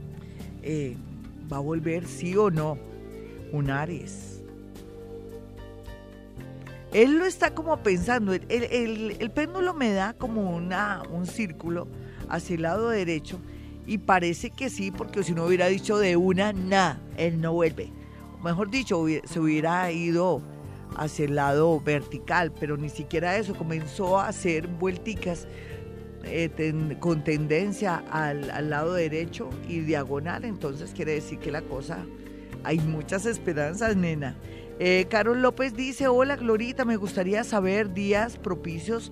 eh, 0.64 0.96
va 1.52 1.58
a 1.58 1.62
volver 1.62 2.06
sí 2.08 2.36
o 2.36 2.50
no. 2.50 2.78
Un 3.52 3.70
Aries. 3.70 4.42
Él 6.92 7.20
lo 7.20 7.26
está 7.26 7.54
como 7.54 7.78
pensando. 7.84 8.34
El, 8.34 9.32
péndulo 9.34 9.74
me 9.74 9.92
da 9.92 10.14
como 10.14 10.56
una, 10.56 11.04
un 11.12 11.28
círculo 11.28 11.88
hacia 12.30 12.56
el 12.56 12.64
lado 12.64 12.90
derecho 12.90 13.40
y 13.86 14.00
parece 14.00 14.50
que 14.50 14.70
sí, 14.70 14.92
porque 14.92 15.24
si 15.24 15.34
no 15.34 15.46
hubiera 15.46 15.68
dicho 15.68 15.98
de 15.98 16.18
una, 16.18 16.52
nada, 16.52 17.00
él 17.16 17.40
no 17.40 17.54
vuelve. 17.54 17.92
Mejor 18.44 18.70
dicho, 18.70 19.06
se 19.26 19.40
hubiera 19.40 19.92
ido 19.92 20.42
hacia 20.96 21.26
el 21.26 21.36
lado 21.36 21.80
vertical, 21.82 22.52
pero 22.60 22.78
ni 22.78 22.90
siquiera 22.90 23.38
eso, 23.38 23.56
comenzó 23.56 24.20
a 24.20 24.28
hacer 24.28 24.68
vuelticas 24.68 25.48
eh, 26.24 26.96
con 27.00 27.24
tendencia 27.24 28.04
al, 28.12 28.50
al, 28.50 28.70
lado 28.70 28.94
derecho 28.94 29.50
y 29.68 29.80
diagonal, 29.80 30.46
entonces 30.46 30.92
quiere 30.96 31.14
decir 31.14 31.40
que 31.40 31.52
la 31.52 31.62
cosa, 31.62 32.06
hay 32.64 32.80
muchas 32.80 33.26
esperanzas, 33.26 33.96
nena. 33.96 34.36
Eh, 34.80 35.08
Carol 35.10 35.42
López 35.42 35.74
dice, 35.74 36.08
hola 36.08 36.36
Glorita, 36.36 36.86
me 36.86 36.98
gustaría 36.98 37.44
saber 37.44 37.94
días 37.94 38.38
propicios 38.38 39.12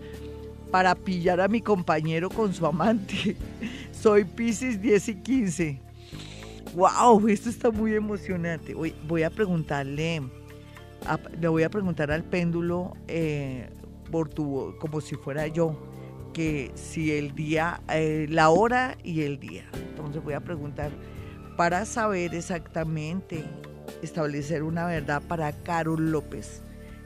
para 0.70 0.94
pillar 0.94 1.42
a 1.42 1.48
mi 1.48 1.62
compañero 1.62 2.30
con 2.30 2.54
su 2.54 2.66
amante. 2.66 3.36
Soy 3.92 4.26
Pisces 4.26 4.82
10 4.82 5.10
y 5.10 5.16
15. 5.16 5.80
¡Wow! 6.76 7.28
Esto 7.30 7.50
está 7.50 7.72
muy 7.72 7.96
emocionante. 7.96 8.74
Voy, 8.74 8.94
voy 9.08 9.24
a 9.24 9.30
preguntarle, 9.30 10.22
le 11.40 11.48
voy 11.48 11.64
a 11.64 11.70
preguntar 11.70 12.12
al 12.12 12.24
péndulo 12.24 12.96
eh, 13.08 13.70
por 14.12 14.30
tu, 14.30 14.76
como 14.80 15.02
si 15.02 15.16
fuera 15.16 15.48
yo, 15.48 15.78
que 16.34 16.72
si 16.76 17.12
el 17.12 17.36
día, 17.36 17.82
eh, 17.90 18.28
la 18.30 18.50
hora 18.50 18.98
y 19.04 19.22
el 19.22 19.40
día. 19.40 19.66
Entonces 19.90 20.24
voy 20.24 20.34
a 20.34 20.42
preguntar 20.42 20.92
para 21.58 21.86
saber 21.86 22.36
exactamente, 22.36 23.46
establecer 24.02 24.64
una 24.64 24.86
verdad 24.86 25.22
para 25.28 25.52
Carol 25.52 26.12
López, 26.12 26.62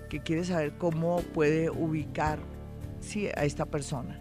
que 0.10 0.22
quiere 0.22 0.44
saber 0.44 0.74
cómo 0.78 1.22
puede 1.34 1.70
ubicar 1.70 2.40
sí, 3.00 3.28
a 3.28 3.44
esta 3.44 3.66
persona. 3.66 4.20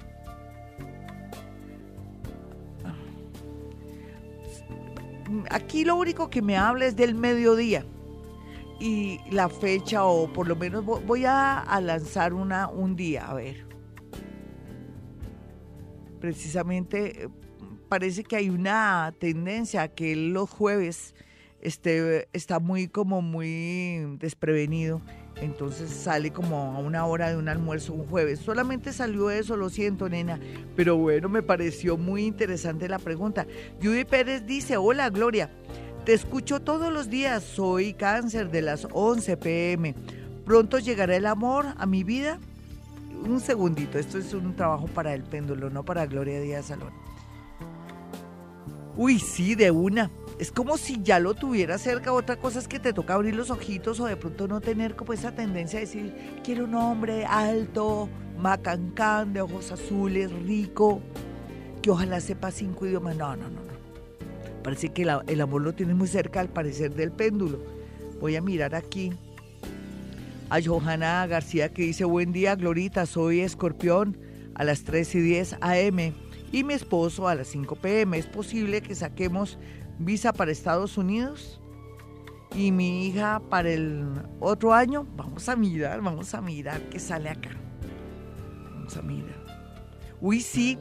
Aquí 5.50 5.84
lo 5.84 5.96
único 5.96 6.30
que 6.30 6.40
me 6.40 6.56
habla 6.56 6.86
es 6.86 6.96
del 6.96 7.14
mediodía 7.14 7.84
y 8.80 9.20
la 9.30 9.48
fecha 9.48 10.04
o 10.04 10.32
por 10.32 10.46
lo 10.46 10.56
menos 10.56 10.84
voy 10.84 11.24
a, 11.24 11.64
lanzar 11.82 12.32
una 12.32 12.68
un 12.68 12.96
día, 12.96 13.30
a 13.30 13.34
ver. 13.34 13.66
Precisamente 16.20 17.24
eh, 17.24 17.28
parece 17.88 18.24
que 18.24 18.36
hay 18.36 18.50
una 18.50 19.12
tendencia 19.18 19.82
a 19.82 19.88
que 19.88 20.16
los 20.16 20.50
jueves 20.50 21.14
esté, 21.60 22.28
está 22.32 22.58
muy 22.60 22.88
como 22.88 23.22
muy 23.22 24.16
desprevenido 24.18 25.02
entonces 25.40 25.90
sale 25.90 26.32
como 26.32 26.56
a 26.56 26.78
una 26.78 27.06
hora 27.06 27.30
de 27.30 27.36
un 27.36 27.48
almuerzo 27.48 27.92
un 27.92 28.06
jueves. 28.06 28.40
Solamente 28.40 28.92
salió 28.92 29.30
eso, 29.30 29.56
lo 29.56 29.70
siento, 29.70 30.08
nena. 30.08 30.40
Pero 30.76 30.96
bueno, 30.96 31.28
me 31.28 31.42
pareció 31.42 31.96
muy 31.96 32.24
interesante 32.24 32.88
la 32.88 32.98
pregunta. 32.98 33.46
Judy 33.82 34.04
Pérez 34.04 34.46
dice, 34.46 34.76
hola 34.76 35.10
Gloria, 35.10 35.50
te 36.08 36.14
escucho 36.14 36.60
todos 36.60 36.90
los 36.90 37.10
días, 37.10 37.42
soy 37.44 37.92
cáncer 37.92 38.50
de 38.50 38.62
las 38.62 38.88
11 38.92 39.36
pm. 39.36 39.94
Pronto 40.46 40.78
llegará 40.78 41.14
el 41.14 41.26
amor 41.26 41.66
a 41.76 41.84
mi 41.84 42.02
vida. 42.02 42.38
Un 43.26 43.40
segundito, 43.40 43.98
esto 43.98 44.16
es 44.16 44.32
un 44.32 44.56
trabajo 44.56 44.86
para 44.86 45.12
el 45.12 45.22
péndulo, 45.22 45.68
no 45.68 45.84
para 45.84 46.06
Gloria 46.06 46.40
Díaz 46.40 46.68
Salón. 46.68 46.94
Uy, 48.96 49.18
sí, 49.18 49.54
de 49.54 49.70
una 49.70 50.10
es 50.38 50.50
como 50.50 50.78
si 50.78 51.02
ya 51.02 51.18
lo 51.18 51.34
tuviera 51.34 51.76
cerca. 51.76 52.10
Otra 52.14 52.36
cosa 52.36 52.58
es 52.58 52.68
que 52.68 52.78
te 52.78 52.94
toca 52.94 53.12
abrir 53.12 53.36
los 53.36 53.50
ojitos 53.50 54.00
o 54.00 54.06
de 54.06 54.16
pronto 54.16 54.48
no 54.48 54.62
tener 54.62 54.96
como 54.96 55.12
esa 55.12 55.32
tendencia 55.32 55.78
a 55.78 55.82
decir, 55.82 56.40
quiero 56.42 56.64
un 56.64 56.74
hombre 56.74 57.26
alto, 57.26 58.08
macancán, 58.38 59.34
de 59.34 59.42
ojos 59.42 59.72
azules, 59.72 60.32
rico, 60.32 61.02
que 61.82 61.90
ojalá 61.90 62.18
sepa 62.22 62.50
cinco 62.50 62.86
idiomas. 62.86 63.14
No, 63.14 63.36
no, 63.36 63.50
no, 63.50 63.60
no. 63.60 63.77
Parece 64.68 64.90
que 64.90 65.00
el 65.28 65.40
amor 65.40 65.62
lo 65.62 65.72
tiene 65.72 65.94
muy 65.94 66.08
cerca 66.08 66.40
al 66.40 66.50
parecer 66.50 66.94
del 66.94 67.10
péndulo. 67.10 67.58
Voy 68.20 68.36
a 68.36 68.42
mirar 68.42 68.74
aquí 68.74 69.14
a 70.50 70.60
Johanna 70.62 71.26
García 71.26 71.72
que 71.72 71.84
dice, 71.84 72.04
buen 72.04 72.32
día, 72.32 72.54
Glorita, 72.54 73.06
soy 73.06 73.40
escorpión 73.40 74.18
a 74.54 74.64
las 74.64 74.84
3 74.84 75.14
y 75.14 75.20
10 75.20 75.56
AM 75.62 76.12
y 76.52 76.64
mi 76.64 76.74
esposo 76.74 77.28
a 77.28 77.34
las 77.34 77.46
5 77.46 77.76
pm. 77.76 78.18
Es 78.18 78.26
posible 78.26 78.82
que 78.82 78.94
saquemos 78.94 79.58
visa 79.98 80.34
para 80.34 80.52
Estados 80.52 80.98
Unidos 80.98 81.62
y 82.54 82.70
mi 82.70 83.06
hija 83.06 83.40
para 83.48 83.70
el 83.70 84.04
otro 84.38 84.74
año. 84.74 85.06
Vamos 85.16 85.48
a 85.48 85.56
mirar, 85.56 86.02
vamos 86.02 86.34
a 86.34 86.42
mirar 86.42 86.82
qué 86.90 86.98
sale 86.98 87.30
acá. 87.30 87.56
Vamos 88.74 88.94
a 88.98 89.00
mirar. 89.00 89.46
Uy, 90.20 90.42
sí, 90.42 90.76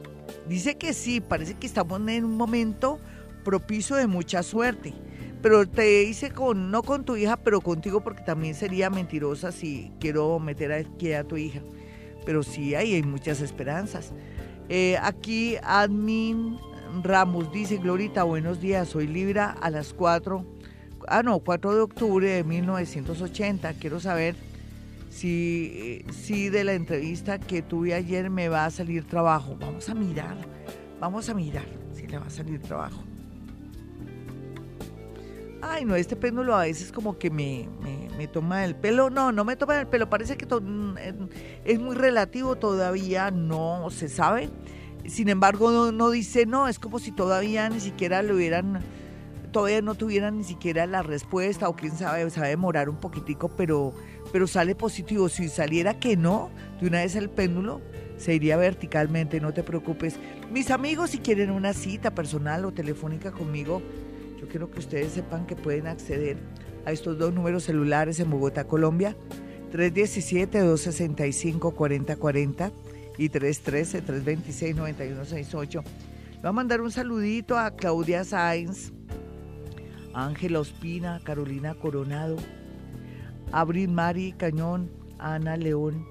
dice 0.46 0.76
que 0.76 0.92
sí, 0.92 1.22
parece 1.22 1.54
que 1.54 1.66
estamos 1.66 2.06
en 2.06 2.26
un 2.26 2.36
momento 2.36 3.00
propicio 3.48 3.96
de 3.96 4.06
mucha 4.06 4.42
suerte. 4.42 4.92
Pero 5.40 5.66
te 5.66 6.00
dice 6.00 6.30
con, 6.30 6.70
no 6.70 6.82
con 6.82 7.06
tu 7.06 7.16
hija, 7.16 7.38
pero 7.38 7.62
contigo, 7.62 8.02
porque 8.02 8.22
también 8.22 8.54
sería 8.54 8.90
mentirosa 8.90 9.52
si 9.52 9.90
quiero 10.00 10.38
meter 10.38 10.70
aquí 10.70 11.12
a 11.14 11.24
tu 11.24 11.38
hija. 11.38 11.60
Pero 12.26 12.42
sí, 12.42 12.74
ahí 12.74 12.92
hay 12.92 13.02
muchas 13.02 13.40
esperanzas. 13.40 14.12
Eh, 14.68 14.98
aquí, 15.00 15.56
admin 15.62 16.58
Ramos 17.02 17.50
dice, 17.50 17.78
Glorita, 17.78 18.24
buenos 18.24 18.60
días, 18.60 18.88
soy 18.88 19.06
Libra 19.06 19.50
a 19.50 19.70
las 19.70 19.94
4, 19.94 20.44
ah 21.06 21.22
no, 21.22 21.38
4 21.38 21.74
de 21.74 21.80
octubre 21.80 22.28
de 22.28 22.44
1980. 22.44 23.72
Quiero 23.74 23.98
saber 23.98 24.34
si, 25.08 26.04
si 26.10 26.50
de 26.50 26.64
la 26.64 26.74
entrevista 26.74 27.38
que 27.38 27.62
tuve 27.62 27.94
ayer 27.94 28.28
me 28.28 28.50
va 28.50 28.66
a 28.66 28.70
salir 28.70 29.06
trabajo. 29.06 29.56
Vamos 29.58 29.88
a 29.88 29.94
mirar, 29.94 30.36
vamos 31.00 31.30
a 31.30 31.34
mirar 31.34 31.66
si 31.94 32.06
le 32.06 32.18
va 32.18 32.26
a 32.26 32.30
salir 32.30 32.60
trabajo. 32.60 33.02
Ay, 35.60 35.84
no, 35.84 35.96
este 35.96 36.14
péndulo 36.14 36.54
a 36.54 36.62
veces 36.62 36.92
como 36.92 37.18
que 37.18 37.30
me, 37.30 37.68
me, 38.16 38.28
toma 38.28 38.64
el 38.64 38.76
pelo. 38.76 39.10
No, 39.10 39.32
no 39.32 39.44
me 39.44 39.56
toma 39.56 39.80
el 39.80 39.86
pelo. 39.88 40.08
Parece 40.08 40.36
que 40.36 40.46
mm, 40.46 40.94
es 41.64 41.80
muy 41.80 41.96
relativo, 41.96 42.56
todavía 42.56 43.30
no 43.30 43.88
se 43.90 44.08
sabe. 44.08 44.50
Sin 45.06 45.28
embargo, 45.28 45.90
no, 45.90 46.10
dice 46.10 46.46
no, 46.46 46.68
es 46.68 46.78
como 46.78 46.98
si 46.98 47.12
todavía 47.12 47.68
ni 47.70 47.80
siquiera 47.80 48.22
lo 48.22 48.34
hubieran, 48.34 48.80
todavía 49.52 49.80
no 49.80 49.94
tuvieran 49.94 50.38
ni 50.38 50.44
siquiera 50.44 50.86
la 50.86 51.02
respuesta 51.02 51.68
o 51.68 51.74
quién 51.74 51.96
sabe, 51.96 52.28
sabe 52.30 52.48
demorar 52.48 52.88
un 52.88 52.96
poquitico, 52.96 53.48
pero, 53.48 53.94
pero 54.32 54.46
sale 54.46 54.74
positivo. 54.74 55.28
Si 55.28 55.48
saliera 55.48 55.98
que 55.98 56.16
no, 56.16 56.50
de 56.80 56.86
una 56.86 56.98
vez 56.98 57.16
el 57.16 57.30
péndulo 57.30 57.80
se 58.16 58.34
iría 58.34 58.56
verticalmente, 58.56 59.40
no 59.40 59.52
te 59.52 59.62
preocupes. 59.64 60.20
Mis 60.52 60.70
amigos, 60.70 61.10
si 61.10 61.18
quieren 61.18 61.50
una 61.50 61.72
cita 61.72 62.14
personal 62.14 62.64
o 62.64 62.72
telefónica 62.72 63.32
conmigo, 63.32 63.82
yo 64.40 64.48
quiero 64.48 64.70
que 64.70 64.78
ustedes 64.78 65.12
sepan 65.12 65.44
que 65.46 65.56
pueden 65.56 65.86
acceder 65.86 66.38
a 66.86 66.92
estos 66.92 67.18
dos 67.18 67.34
números 67.34 67.64
celulares 67.64 68.20
en 68.20 68.30
Bogotá, 68.30 68.64
Colombia, 68.64 69.14
317-265-4040 69.72 72.72
y 73.18 73.28
313-326-9168. 73.30 75.82
Le 75.82 76.40
voy 76.40 76.48
a 76.48 76.52
mandar 76.52 76.80
un 76.80 76.92
saludito 76.92 77.58
a 77.58 77.72
Claudia 77.72 78.24
Sainz, 78.24 78.92
Ángela 80.14 80.60
Ospina, 80.60 81.20
Carolina 81.24 81.74
Coronado, 81.74 82.36
Abril 83.52 83.90
Mari 83.90 84.32
Cañón, 84.32 84.90
Ana 85.18 85.56
León, 85.56 86.06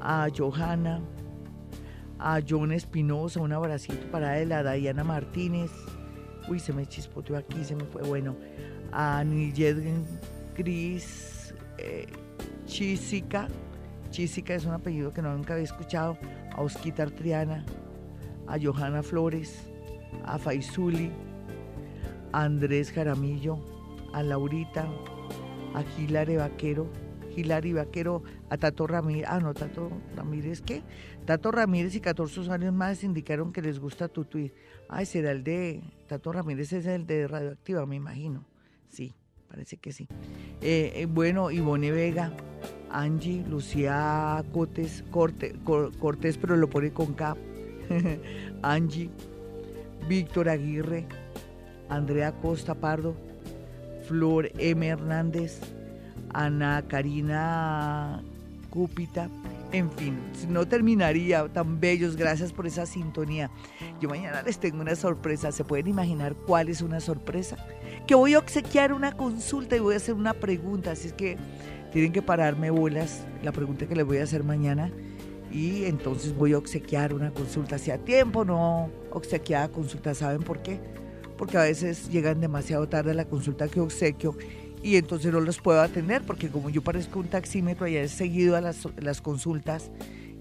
a 0.00 0.28
Johanna, 0.36 1.00
a 2.18 2.40
John 2.48 2.72
Espinosa, 2.72 3.40
un 3.40 3.52
abracito 3.52 4.10
para 4.10 4.38
él, 4.38 4.52
a 4.52 4.72
Diana 4.72 5.04
Martínez, 5.04 5.70
uy, 6.48 6.58
se 6.60 6.72
me 6.72 6.86
chispoteó 6.86 7.36
aquí, 7.36 7.64
se 7.64 7.74
me 7.74 7.84
fue, 7.84 8.02
bueno, 8.02 8.36
a 8.92 9.22
Niyed 9.24 9.78
Gris, 10.56 11.54
eh, 11.78 12.06
Chisica. 12.66 13.48
Chisica 14.10 14.54
es 14.54 14.64
un 14.64 14.72
apellido 14.72 15.12
que 15.12 15.22
no 15.22 15.34
nunca 15.34 15.54
había 15.54 15.64
escuchado. 15.64 16.18
A 16.54 16.62
Osquita 16.62 17.06
Triana, 17.06 17.64
a 18.46 18.56
Johanna 18.60 19.02
Flores, 19.02 19.70
a 20.24 20.38
Faisuli, 20.38 21.12
a 22.32 22.42
Andrés 22.42 22.90
Jaramillo, 22.90 23.58
a 24.12 24.22
Laurita, 24.22 24.88
a 25.74 25.82
Gilare 25.94 26.38
Vaquero, 26.38 26.90
Hilary 27.36 27.72
Vaquero, 27.72 28.22
a 28.50 28.56
Tato 28.56 28.86
Ramírez, 28.86 29.26
ah 29.28 29.38
no, 29.38 29.54
Tato 29.54 29.90
Ramírez, 30.16 30.60
¿qué? 30.60 30.82
Tato 31.24 31.52
Ramírez 31.52 31.94
y 31.94 32.00
14 32.00 32.40
usuarios 32.40 32.74
más 32.74 33.04
indicaron 33.04 33.52
que 33.52 33.62
les 33.62 33.78
gusta 33.78 34.08
tu 34.08 34.24
tweet. 34.24 34.52
Ay, 34.88 35.06
será 35.06 35.30
el 35.30 35.44
de, 35.44 35.82
Tato 36.08 36.32
Ramírez 36.32 36.72
es 36.72 36.86
el 36.86 37.06
de 37.06 37.28
Radioactiva, 37.28 37.86
me 37.86 37.96
imagino. 37.96 38.44
Sí, 38.88 39.14
parece 39.48 39.76
que 39.76 39.92
sí. 39.92 40.08
Eh, 40.62 40.92
eh, 40.96 41.06
bueno, 41.06 41.50
Ivone 41.50 41.92
Vega, 41.92 42.32
Angie, 42.90 43.44
Lucía 43.46 44.42
Cotes, 44.52 45.04
Corte, 45.10 45.54
Cortés, 46.00 46.38
pero 46.38 46.56
lo 46.56 46.68
pone 46.68 46.92
con 46.92 47.12
K. 47.12 47.36
Angie, 48.62 49.10
Víctor 50.08 50.48
Aguirre, 50.48 51.06
Andrea 51.90 52.32
Costa 52.32 52.74
Pardo, 52.74 53.14
Flor 54.08 54.50
M. 54.58 54.86
Hernández, 54.86 55.60
Ana 56.32 56.82
Karina 56.88 58.22
Cúpita, 58.70 59.28
en 59.72 59.90
fin, 59.90 60.18
no 60.48 60.66
terminaría 60.66 61.46
tan 61.48 61.78
bellos, 61.78 62.16
gracias 62.16 62.52
por 62.52 62.66
esa 62.66 62.86
sintonía. 62.86 63.50
Yo 64.00 64.08
mañana 64.08 64.42
les 64.42 64.58
tengo 64.58 64.80
una 64.80 64.94
sorpresa, 64.94 65.52
¿se 65.52 65.64
pueden 65.64 65.88
imaginar 65.88 66.34
cuál 66.34 66.68
es 66.68 66.80
una 66.80 67.00
sorpresa? 67.00 67.56
Que 68.06 68.14
voy 68.14 68.34
a 68.34 68.38
obsequiar 68.38 68.92
una 68.92 69.12
consulta 69.12 69.76
y 69.76 69.80
voy 69.80 69.94
a 69.94 69.98
hacer 69.98 70.14
una 70.14 70.34
pregunta, 70.34 70.92
así 70.92 71.08
es 71.08 71.12
que 71.12 71.36
tienen 71.92 72.12
que 72.12 72.22
pararme 72.22 72.70
bolas 72.70 73.24
la 73.42 73.52
pregunta 73.52 73.86
que 73.86 73.96
les 73.96 74.06
voy 74.06 74.18
a 74.18 74.24
hacer 74.24 74.44
mañana 74.44 74.90
y 75.50 75.84
entonces 75.84 76.34
voy 76.34 76.52
a 76.52 76.58
obsequiar 76.58 77.14
una 77.14 77.30
consulta. 77.32 77.78
Si 77.78 77.90
a 77.90 77.98
tiempo 77.98 78.44
no 78.44 78.90
obsequiada 79.10 79.68
consulta, 79.68 80.14
¿saben 80.14 80.42
por 80.42 80.62
qué? 80.62 80.80
Porque 81.36 81.56
a 81.56 81.62
veces 81.62 82.08
llegan 82.10 82.40
demasiado 82.40 82.88
tarde 82.88 83.14
la 83.14 83.24
consulta 83.26 83.68
que 83.68 83.80
obsequio 83.80 84.36
y 84.82 84.96
entonces 84.96 85.32
no 85.32 85.40
los 85.40 85.60
puedo 85.60 85.80
atender 85.80 86.22
porque 86.26 86.48
como 86.48 86.70
yo 86.70 86.82
parezco 86.82 87.18
un 87.18 87.28
taxímetro, 87.28 87.86
allá 87.86 88.02
he 88.02 88.08
seguido 88.08 88.56
a 88.56 88.60
las, 88.60 88.88
las 89.00 89.20
consultas 89.20 89.90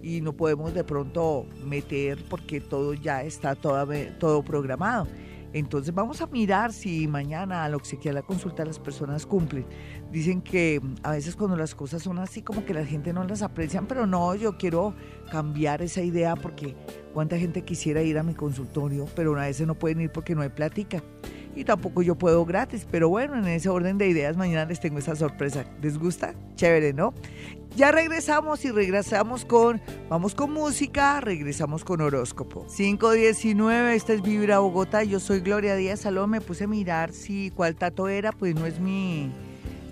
y 0.01 0.21
no 0.21 0.33
podemos 0.33 0.73
de 0.73 0.83
pronto 0.83 1.45
meter 1.63 2.23
porque 2.29 2.61
todo 2.61 2.93
ya 2.93 3.23
está 3.23 3.55
todo, 3.55 3.87
todo 4.19 4.43
programado. 4.43 5.07
Entonces 5.53 5.93
vamos 5.93 6.21
a 6.21 6.27
mirar 6.27 6.73
si 6.73 7.07
mañana 7.07 7.63
al 7.63 7.73
obsequiar 7.73 8.13
la 8.13 8.21
consulta 8.21 8.65
las 8.65 8.79
personas 8.79 9.25
cumplen. 9.25 9.65
Dicen 10.11 10.41
que 10.41 10.81
a 11.03 11.11
veces 11.11 11.35
cuando 11.35 11.55
las 11.55 11.73
cosas 11.73 12.03
son 12.03 12.19
así 12.19 12.41
como 12.41 12.65
que 12.65 12.73
la 12.73 12.85
gente 12.85 13.13
no 13.13 13.23
las 13.23 13.41
aprecian, 13.41 13.87
pero 13.87 14.05
no, 14.05 14.35
yo 14.35 14.57
quiero 14.57 14.93
cambiar 15.31 15.81
esa 15.81 16.01
idea 16.01 16.35
porque 16.35 16.75
cuánta 17.13 17.37
gente 17.37 17.63
quisiera 17.63 18.01
ir 18.01 18.17
a 18.17 18.23
mi 18.23 18.33
consultorio, 18.33 19.05
pero 19.15 19.35
a 19.39 19.45
veces 19.45 19.65
no 19.65 19.75
pueden 19.75 20.01
ir 20.01 20.11
porque 20.11 20.35
no 20.35 20.41
hay 20.41 20.49
plática 20.49 21.01
y 21.57 21.63
tampoco 21.63 22.01
yo 22.01 22.15
puedo 22.15 22.45
gratis. 22.45 22.87
Pero 22.89 23.09
bueno, 23.09 23.37
en 23.37 23.47
ese 23.47 23.69
orden 23.69 23.97
de 23.97 24.07
ideas, 24.07 24.37
mañana 24.37 24.65
les 24.65 24.79
tengo 24.79 24.99
esa 24.99 25.15
sorpresa. 25.15 25.65
¿Les 25.81 25.97
gusta? 25.97 26.33
Chévere, 26.55 26.93
¿no? 26.93 27.13
Ya 27.75 27.91
regresamos 27.91 28.65
y 28.65 28.71
regresamos 28.71 29.45
con, 29.45 29.81
vamos 30.09 30.33
con 30.33 30.51
música, 30.51 31.19
regresamos 31.21 31.83
con 31.83 32.01
horóscopo. 32.01 32.65
519, 32.75 33.95
esta 33.95 34.13
es 34.13 34.21
Vibra 34.23 34.59
Bogotá, 34.59 35.03
yo 35.03 35.19
soy 35.19 35.41
Gloria 35.41 35.75
Díaz 35.75 36.01
Salón, 36.01 36.31
me 36.31 36.41
puse 36.41 36.63
a 36.63 36.67
mirar 36.67 37.11
si 37.11 37.51
cuál 37.51 37.75
tato 37.75 38.07
era, 38.07 38.31
pues 38.31 38.55
no 38.55 38.65
es 38.65 38.79
mi 38.79 39.31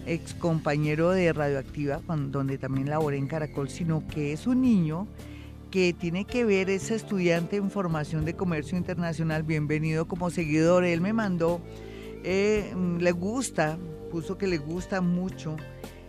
ex 0.08 0.34
compañero 0.34 1.12
de 1.12 1.32
Radioactiva, 1.32 2.02
donde 2.08 2.58
también 2.58 2.90
laboré 2.90 3.18
en 3.18 3.28
Caracol, 3.28 3.70
sino 3.70 4.08
que 4.08 4.34
es 4.34 4.48
un 4.48 4.62
niño 4.62 5.08
que 5.72 5.94
tiene 5.94 6.26
que 6.26 6.46
ver 6.46 6.70
ese 6.70 6.96
estudiante 6.96 7.58
en 7.58 7.70
formación 7.70 8.26
de 8.26 8.36
comercio 8.36 8.78
internacional, 8.78 9.44
bienvenido 9.44 10.08
como 10.08 10.30
seguidor. 10.30 10.84
Él 10.84 11.02
me 11.02 11.14
mandó, 11.14 11.62
eh, 12.24 12.74
le 13.00 13.12
gusta, 13.12 13.78
puso 14.12 14.38
que 14.38 14.48
le 14.48 14.58
gusta 14.58 15.02
mucho 15.02 15.58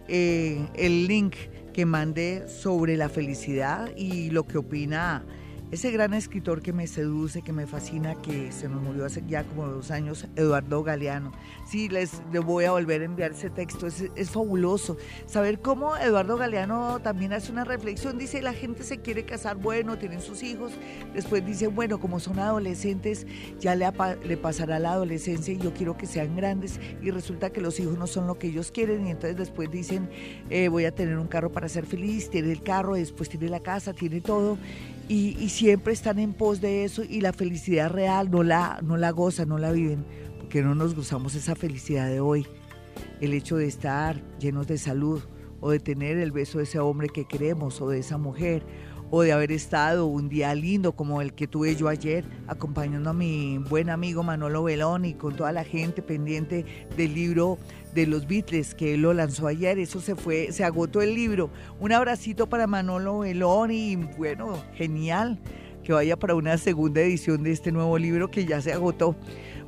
eh, 0.09 0.67
el 0.75 1.07
link 1.07 1.35
que 1.73 1.85
mandé 1.85 2.49
sobre 2.49 2.97
la 2.97 3.09
felicidad 3.09 3.91
y 3.97 4.31
lo 4.31 4.45
que 4.45 4.59
opina 4.59 5.25
ese 5.73 5.91
gran 5.91 6.15
escritor 6.15 6.63
que 6.63 6.73
me 6.73 6.87
seduce, 6.87 7.43
que 7.43 7.53
me 7.53 7.67
fascina, 7.67 8.15
que 8.23 8.53
se 8.53 8.69
nos 8.69 8.81
murió 8.81 9.05
hace 9.05 9.23
ya 9.27 9.43
como 9.43 9.67
dos 9.67 9.91
años, 9.91 10.27
Eduardo 10.37 10.85
Galeano. 10.85 11.33
Sí, 11.69 11.89
les, 11.89 12.23
voy 12.45 12.65
a 12.65 12.71
volver 12.71 13.03
a 13.03 13.05
enviar 13.07 13.33
ese 13.33 13.51
texto, 13.51 13.87
es, 13.87 14.31
fabuloso. 14.31 14.97
Saber 15.27 15.61
cómo 15.61 15.97
Eduardo 15.97 16.37
Galeano 16.37 17.01
también 17.01 17.33
hace 17.33 17.51
una 17.51 17.65
reflexión, 17.65 18.17
dice, 18.17 18.43
la 18.43 18.53
gente 18.53 18.85
se 18.85 18.99
quiere 18.99 19.25
casar, 19.25 19.57
bueno, 19.57 19.99
tienen 19.99 20.21
sus 20.21 20.45
hijos, 20.45 20.73
después 21.15 21.45
dice, 21.45 21.67
bueno, 21.67 21.99
como 21.99 22.21
son 22.21 22.39
adolescentes, 22.39 23.27
ya 23.59 23.75
le, 23.75 23.91
le 24.25 24.37
pasará 24.37 24.79
la 24.79 24.93
adolescencia 24.93 25.53
y 25.53 25.59
yo 25.59 25.75
quiero 25.75 25.97
que 25.97 26.07
sean 26.07 26.37
grandes 26.37 26.79
y 27.03 27.11
resulta 27.11 27.51
que 27.51 27.61
los 27.61 27.81
hijos 27.81 27.99
no 27.99 28.07
son 28.07 28.29
lo 28.29 28.39
que 28.39 28.49
ellos 28.49 28.71
quieren 28.71 29.07
y 29.07 29.11
entonces 29.11 29.37
después 29.37 29.71
dicen, 29.71 30.09
eh, 30.49 30.69
voy 30.69 30.85
a 30.85 30.95
tener 30.95 31.19
un 31.19 31.27
carro 31.27 31.51
para 31.51 31.69
ser 31.69 31.87
feliz, 31.87 32.31
tiene 32.31 32.53
el 32.53 32.63
carro, 32.63 32.95
después 32.95 33.29
tiene 33.29 33.49
la 33.49 33.61
casa, 33.61 33.93
tiene 33.93 34.21
todo 34.21 34.59
y, 35.09 35.49
siempre 35.51 35.93
están 35.93 36.19
en 36.19 36.33
pos 36.33 36.61
de 36.61 36.85
eso 36.85 37.03
y 37.05 37.21
la 37.21 37.33
felicidad 37.33 37.91
real 37.91 38.31
no 38.31 38.43
la, 38.43 38.81
no 38.83 38.97
la 38.97 39.11
gozan, 39.11 39.49
no 39.49 39.59
la 39.59 39.71
viven, 39.73 40.05
porque 40.39 40.63
no 40.63 40.75
nos 40.75 40.95
gozamos 40.95 41.35
esa 41.35 41.55
felicidad 41.55 42.09
de 42.09 42.21
hoy. 42.21 42.47
El 43.21 43.33
hecho 43.33 43.57
de 43.57 43.67
estar 43.67 44.21
llenos 44.39 44.67
de 44.67 44.79
salud 44.79 45.23
o 45.61 45.71
de 45.71 45.79
tener 45.79 46.19
el 46.19 46.33
beso 46.33 46.59
de 46.59 46.65
ese 46.65 46.79
hombre 46.79 47.09
que 47.09 47.25
queremos 47.25 47.81
o 47.81 47.89
de 47.89 47.99
esa 47.99 48.19
mujer 48.19 48.65
o 49.11 49.23
de 49.23 49.33
haber 49.33 49.53
estado 49.53 50.07
un 50.07 50.29
día 50.29 50.55
lindo 50.55 50.93
como 50.93 51.21
el 51.21 51.33
que 51.33 51.47
tuve 51.47 51.77
yo 51.77 51.89
ayer, 51.89 52.25
acompañando 52.47 53.11
a 53.11 53.13
mi 53.13 53.59
buen 53.59 53.91
amigo 53.91 54.23
Manolo 54.23 54.65
Belón 54.65 55.05
y 55.05 55.15
con 55.15 55.37
toda 55.37 55.53
la 55.53 55.65
gente 55.65 56.03
pendiente 56.03 56.65
del 56.97 57.15
libro 57.15 57.59
de 57.95 58.07
los 58.07 58.27
Beatles 58.27 58.75
que 58.75 58.95
él 58.95 59.03
lo 59.03 59.15
lanzó 59.15 59.47
ayer. 59.47 59.79
Eso 59.79 60.01
se 60.01 60.17
fue, 60.17 60.53
se 60.53 60.65
agotó 60.65 61.03
el 61.03 61.15
libro. 61.15 61.51
Un 61.81 61.93
abracito 61.93 62.49
para 62.49 62.67
Manolo 62.67 63.21
Belón 63.21 63.71
y 63.71 63.97
bueno, 63.97 64.63
genial 64.75 65.39
que 65.87 65.93
vaya 65.93 66.17
para 66.17 66.35
una 66.35 66.59
segunda 66.59 67.01
edición 67.01 67.45
de 67.45 67.53
este 67.53 67.71
nuevo 67.71 67.97
libro 67.97 68.29
que 68.29 68.45
ya 68.45 68.61
se 68.61 68.73
agotó. 68.73 69.15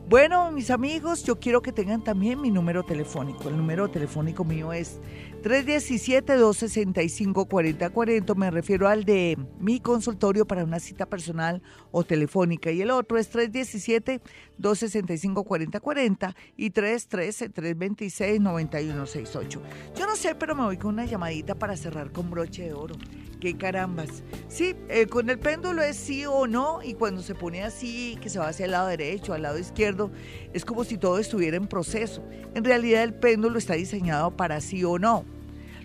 Bueno, 0.09 0.51
mis 0.53 0.71
amigos, 0.71 1.23
yo 1.23 1.39
quiero 1.39 1.61
que 1.61 1.71
tengan 1.71 2.03
también 2.03 2.41
mi 2.41 2.51
número 2.51 2.83
telefónico. 2.83 3.51
El 3.51 3.59
número 3.59 3.91
telefónico 3.91 4.43
mío 4.43 4.73
es 4.73 4.99
317-265-4040. 5.43 8.35
Me 8.35 8.51
refiero 8.51 8.89
al 8.89 9.05
de 9.05 9.37
mi 9.61 9.81
consultorio 9.81 10.47
para 10.47 10.65
una 10.65 10.81
cita 10.81 11.05
personal 11.05 11.61
o 11.91 12.05
telefónica. 12.05 12.71
Y 12.71 12.81
el 12.81 12.91
otro 12.91 13.19
es 13.19 13.31
317-265-4040 13.35 16.35
y 16.57 16.71
313-326-9168. 16.71 19.61
Yo 19.95 20.07
no 20.07 20.17
sé, 20.17 20.35
pero 20.37 20.55
me 20.55 20.63
voy 20.63 20.79
con 20.79 20.95
una 20.95 21.05
llamadita 21.05 21.55
para 21.55 21.77
cerrar 21.77 22.13
con 22.13 22.31
broche 22.31 22.63
de 22.63 22.73
oro 22.73 22.95
qué 23.41 23.57
carambas. 23.57 24.23
Sí, 24.49 24.75
eh, 24.89 25.07
con 25.07 25.31
el 25.31 25.39
péndulo 25.39 25.83
es 25.83 25.97
sí 25.97 26.25
o 26.27 26.47
no, 26.47 26.83
y 26.83 26.95
cuando 26.95 27.23
se 27.23 27.35
pone 27.35 27.63
así, 27.63 28.19
que 28.21 28.29
se 28.29 28.39
va 28.39 28.49
hacia 28.49 28.67
el 28.67 28.73
lado 28.73 28.89
derecho, 28.89 29.33
al 29.33 29.43
lado 29.43 29.59
izquierdo, 29.59 30.11
es 30.53 30.65
como 30.65 30.85
si 30.85 30.99
todo 30.99 31.19
estuviera 31.19 31.57
en 31.57 31.67
proceso. 31.67 32.23
En 32.55 32.65
realidad 32.65 33.03
el 33.03 33.15
péndulo 33.15 33.59
está 33.59 33.75
diseñado 33.75 34.37
para 34.37 34.61
sí 34.61 34.85
o 34.85 34.99
no. 34.99 35.25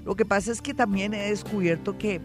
Lo 0.05 0.15
que 0.15 0.25
pasa 0.25 0.51
es 0.51 0.61
que 0.61 0.73
también 0.73 1.13
he 1.13 1.29
descubierto 1.29 1.97
que 1.97 2.19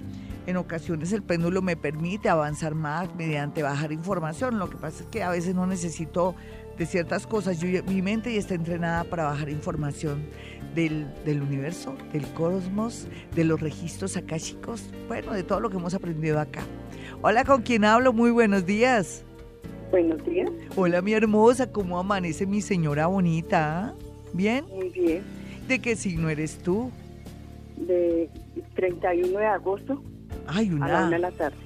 en 0.46 0.56
ocasiones 0.56 1.12
el 1.12 1.22
péndulo 1.22 1.60
me 1.60 1.76
permite 1.76 2.30
avanzar 2.30 2.74
más 2.74 3.14
mediante 3.14 3.62
bajar 3.62 3.92
información. 3.92 4.58
Lo 4.58 4.70
que 4.70 4.78
pasa 4.78 5.02
es 5.02 5.08
que 5.10 5.22
a 5.22 5.28
veces 5.28 5.54
no 5.54 5.66
necesito 5.66 6.34
de 6.78 6.86
ciertas 6.86 7.26
cosas. 7.26 7.62
mi 7.62 8.02
mente 8.02 8.32
ya 8.32 8.38
está 8.38 8.54
entrenada 8.54 9.04
para 9.04 9.24
bajar 9.24 9.48
información 9.50 10.22
del, 10.74 11.42
universo, 11.42 11.96
del 12.12 12.26
cosmos, 12.28 13.08
de 13.34 13.44
los 13.44 13.60
registros 13.60 14.16
akáshicos, 14.16 14.90
bueno, 15.08 15.32
de 15.32 15.42
todo 15.42 15.60
lo 15.60 15.70
que 15.70 15.76
hemos 15.76 15.94
aprendido 15.94 16.38
acá. 16.38 16.62
Hola, 17.20 17.44
¿con 17.44 17.62
quién 17.62 17.84
hablo? 17.84 18.12
Muy 18.12 18.30
buenos 18.30 18.64
días. 18.64 19.24
Buenos 19.90 20.24
días. 20.24 20.50
Hola, 20.76 21.02
mi 21.02 21.14
hermosa, 21.14 21.72
¿cómo 21.72 21.98
amanece 21.98 22.46
mi 22.46 22.60
señora 22.60 23.06
bonita? 23.06 23.94
¿Bien? 24.32 24.64
Muy 24.66 24.90
bien. 24.90 25.22
¿De 25.66 25.80
qué 25.80 25.96
signo 25.96 26.28
eres 26.28 26.58
tú? 26.58 26.92
De 27.76 28.28
31 28.74 29.38
de 29.38 29.46
agosto. 29.46 30.02
Ay, 30.46 30.70
una. 30.70 30.86
A 30.86 30.88
la 30.88 30.98
una 31.06 31.10
de 31.10 31.18
la 31.18 31.30
tarde. 31.32 31.56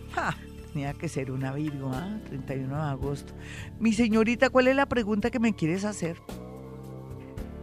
Tenía 0.73 0.93
que 0.95 1.09
ser 1.09 1.31
una 1.31 1.53
Virgo, 1.53 1.91
¿ah? 1.93 2.19
31 2.29 2.75
de 2.75 2.91
agosto. 2.91 3.33
Mi 3.79 3.93
señorita, 3.93 4.51
¿cuál 4.51 4.69
es 4.69 4.77
la 4.77 4.87
pregunta 4.87 5.31
que 5.31 5.39
me 5.39 5.55
quieres 5.55 5.85
hacer? 5.85 6.17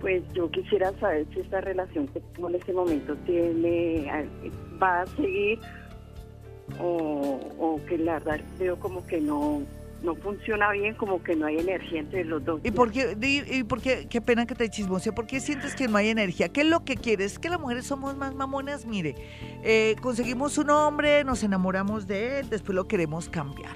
Pues 0.02 0.24
yo 0.34 0.50
quisiera 0.52 0.98
saber 1.00 1.28
si 1.34 1.42
esta 1.42 1.60
relación 1.62 2.08
que 2.08 2.22
tengo 2.22 2.50
en 2.50 2.56
este 2.56 2.74
momento 2.74 3.16
tiene 3.26 4.10
va 4.82 5.02
a 5.02 5.08
seguir 5.08 5.60
o, 6.80 7.80
que 7.88 7.98
la 7.98 8.20
verdad 8.20 8.40
veo 8.58 8.80
como 8.80 9.06
que 9.06 9.20
no 9.20 9.62
no 10.04 10.16
funciona 10.16 10.72
bien, 10.72 10.96
como 10.96 11.22
que 11.24 11.36
no 11.36 11.46
hay 11.46 11.58
energía 11.58 12.00
entre 12.00 12.24
los 12.24 12.44
dos. 12.44 12.62
¿Y 12.64 12.72
por 12.72 12.92
qué, 12.92 13.18
y 13.22 13.64
por 13.64 13.82
qué, 13.82 14.08
qué 14.10 14.22
pena 14.22 14.46
que 14.46 14.56
te 14.56 14.70
chismose, 14.70 15.12
por 15.12 15.28
qué 15.28 15.40
sientes 15.40 15.76
que 15.76 15.88
no 15.88 15.98
hay 15.98 16.10
energía? 16.10 16.50
¿Qué 16.50 16.62
es 16.62 16.68
lo 16.68 16.84
que 16.86 16.96
quieres? 16.96 17.40
Que 17.40 17.50
las 17.50 17.60
mujeres 17.60 17.86
somos 17.86 18.16
más 18.16 18.34
mamonas, 18.34 18.86
mire, 18.86 19.16
eh, 19.64 19.96
conseguimos 20.02 20.58
un 20.58 20.70
hombre, 20.70 21.24
nos 21.24 21.44
enamoramos 21.44 22.08
de 22.08 22.40
él, 22.40 22.50
después 22.50 22.76
lo 22.76 22.88
queremos 22.88 23.30
cambiar. 23.30 23.76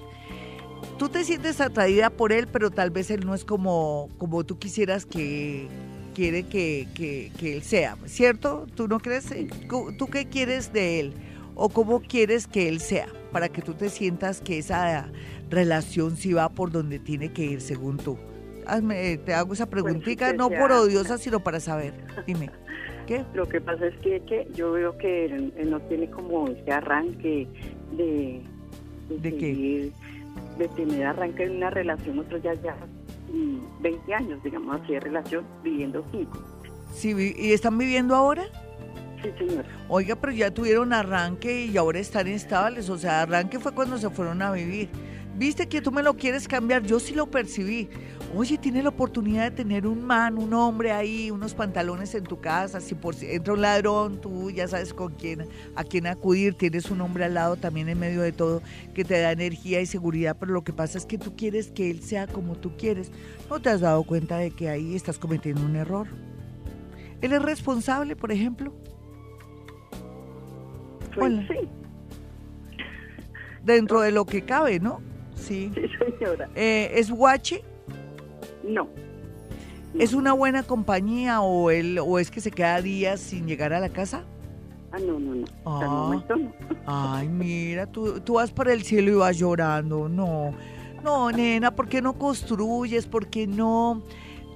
Tú 0.97 1.09
te 1.09 1.23
sientes 1.23 1.59
atraída 1.59 2.09
por 2.09 2.31
él, 2.31 2.47
pero 2.47 2.71
tal 2.71 2.91
vez 2.91 3.09
él 3.09 3.25
no 3.25 3.33
es 3.33 3.43
como, 3.43 4.09
como 4.17 4.43
tú 4.43 4.59
quisieras 4.59 5.05
que 5.05 5.67
quiere 6.13 6.43
que, 6.43 6.87
que, 6.93 7.31
que 7.37 7.55
él 7.55 7.63
sea, 7.63 7.97
¿cierto? 8.05 8.67
¿Tú 8.75 8.87
no 8.87 8.99
crees? 8.99 9.33
¿Tú 9.97 10.07
qué 10.07 10.27
quieres 10.27 10.71
de 10.71 10.99
él? 10.99 11.13
¿O 11.55 11.69
cómo 11.69 12.01
quieres 12.01 12.47
que 12.47 12.67
él 12.67 12.79
sea? 12.79 13.07
Para 13.31 13.49
que 13.49 13.61
tú 13.61 13.73
te 13.73 13.89
sientas 13.89 14.41
que 14.41 14.57
esa 14.57 15.09
relación 15.49 16.15
sí 16.17 16.33
va 16.33 16.49
por 16.49 16.71
donde 16.71 16.99
tiene 16.99 17.31
que 17.31 17.43
ir, 17.45 17.61
según 17.61 17.97
tú. 17.97 18.17
Hazme, 18.65 19.17
te 19.17 19.33
hago 19.33 19.53
esa 19.53 19.65
pues 19.65 19.83
preguntita, 19.83 20.33
no 20.33 20.49
por 20.49 20.71
odiosa, 20.71 21.17
sino 21.17 21.41
para 21.41 21.59
saber. 21.59 21.93
Dime. 22.25 22.49
¿Qué? 23.07 23.23
Lo 23.33 23.47
que 23.47 23.61
pasa 23.61 23.87
es 23.87 23.95
que, 23.97 24.21
que 24.21 24.47
yo 24.53 24.71
veo 24.71 24.97
que 24.97 25.25
él, 25.25 25.53
no 25.69 25.79
tiene 25.81 26.09
como 26.09 26.47
ese 26.47 26.71
arranque 26.71 27.47
de... 27.97 28.41
¿De, 29.09 29.37
qué? 29.37 29.91
De 30.57 30.67
tener 30.69 31.05
arranque 31.05 31.43
en 31.43 31.57
una 31.57 31.69
relación, 31.69 32.15
nosotros 32.15 32.41
ya, 32.41 32.53
ya 32.55 32.75
20 33.81 34.13
años, 34.13 34.41
digamos 34.43 34.81
así, 34.81 34.93
de 34.93 34.99
relación, 35.01 35.45
viviendo 35.63 36.03
cinco. 36.11 36.39
Sí, 36.93 37.33
¿y 37.37 37.51
están 37.51 37.77
viviendo 37.77 38.15
ahora? 38.15 38.43
Oiga, 39.89 40.15
pero 40.15 40.33
ya 40.33 40.51
tuvieron 40.51 40.93
arranque 40.93 41.65
y 41.65 41.77
ahora 41.77 41.99
están 41.99 42.27
estables, 42.27 42.89
o 42.89 42.97
sea, 42.97 43.21
arranque 43.21 43.59
fue 43.59 43.73
cuando 43.73 43.97
se 43.97 44.09
fueron 44.09 44.41
a 44.41 44.51
vivir. 44.51 44.89
Viste 45.35 45.67
que 45.67 45.81
tú 45.81 45.91
me 45.91 46.03
lo 46.03 46.15
quieres 46.15 46.47
cambiar, 46.47 46.83
yo 46.83 46.99
sí 46.99 47.15
lo 47.15 47.25
percibí. 47.25 47.89
Oye, 48.35 48.57
tiene 48.59 48.83
la 48.83 48.89
oportunidad 48.89 49.49
de 49.49 49.51
tener 49.51 49.87
un 49.87 50.03
man, 50.03 50.37
un 50.37 50.53
hombre 50.53 50.91
ahí, 50.91 51.31
unos 51.31 51.55
pantalones 51.55 52.13
en 52.13 52.23
tu 52.23 52.39
casa. 52.39 52.79
Si 52.79 52.93
por 52.93 53.15
si 53.15 53.31
entra 53.31 53.53
un 53.53 53.61
ladrón, 53.61 54.21
tú 54.21 54.51
ya 54.51 54.67
sabes 54.67 54.93
con 54.93 55.13
quién, 55.13 55.47
a 55.75 55.83
quién 55.83 56.05
acudir. 56.05 56.53
Tienes 56.53 56.91
un 56.91 57.01
hombre 57.01 57.25
al 57.25 57.33
lado 57.33 57.55
también 57.55 57.89
en 57.89 57.99
medio 57.99 58.21
de 58.21 58.31
todo 58.31 58.61
que 58.93 59.03
te 59.03 59.19
da 59.19 59.31
energía 59.31 59.81
y 59.81 59.87
seguridad. 59.87 60.37
Pero 60.39 60.53
lo 60.53 60.63
que 60.63 60.71
pasa 60.71 60.99
es 60.99 61.05
que 61.07 61.17
tú 61.17 61.35
quieres 61.35 61.71
que 61.71 61.89
él 61.89 62.03
sea 62.03 62.27
como 62.27 62.55
tú 62.55 62.77
quieres. 62.77 63.11
¿No 63.49 63.59
te 63.59 63.69
has 63.69 63.81
dado 63.81 64.03
cuenta 64.03 64.37
de 64.37 64.51
que 64.51 64.69
ahí 64.69 64.95
estás 64.95 65.17
cometiendo 65.17 65.65
un 65.65 65.75
error? 65.75 66.07
¿Él 67.21 67.33
es 67.33 67.41
responsable, 67.41 68.15
por 68.15 68.31
ejemplo? 68.31 68.71
Pues 71.15 71.33
sí. 71.47 71.69
Dentro 73.63 74.01
de 74.01 74.11
lo 74.11 74.25
que 74.25 74.43
cabe, 74.43 74.79
¿no? 74.79 75.01
Sí. 75.35 75.71
señora. 76.19 76.49
Eh, 76.55 76.91
¿Es 76.95 77.11
guache? 77.11 77.63
No. 78.63 78.87
¿Es 79.97 80.13
una 80.13 80.33
buena 80.33 80.63
compañía 80.63 81.41
o, 81.41 81.69
él, 81.69 81.99
o 81.99 82.17
es 82.17 82.31
que 82.31 82.41
se 82.41 82.49
queda 82.49 82.81
días 82.81 83.19
sin 83.19 83.45
llegar 83.45 83.73
a 83.73 83.79
la 83.79 83.89
casa? 83.89 84.23
Ah, 84.91 84.99
no, 84.99 85.19
no, 85.19 85.35
no. 85.35 85.45
Ah. 85.65 87.17
Ay, 87.17 87.27
mira, 87.27 87.85
tú, 87.85 88.19
tú 88.21 88.33
vas 88.33 88.51
para 88.51 88.73
el 88.73 88.83
cielo 88.83 89.11
y 89.11 89.15
vas 89.15 89.37
llorando. 89.37 90.09
No, 90.09 90.53
no, 91.03 91.31
nena, 91.31 91.75
¿por 91.75 91.89
qué 91.89 92.01
no 92.01 92.13
construyes? 92.13 93.05
¿Por 93.05 93.27
qué 93.27 93.45
no 93.45 94.03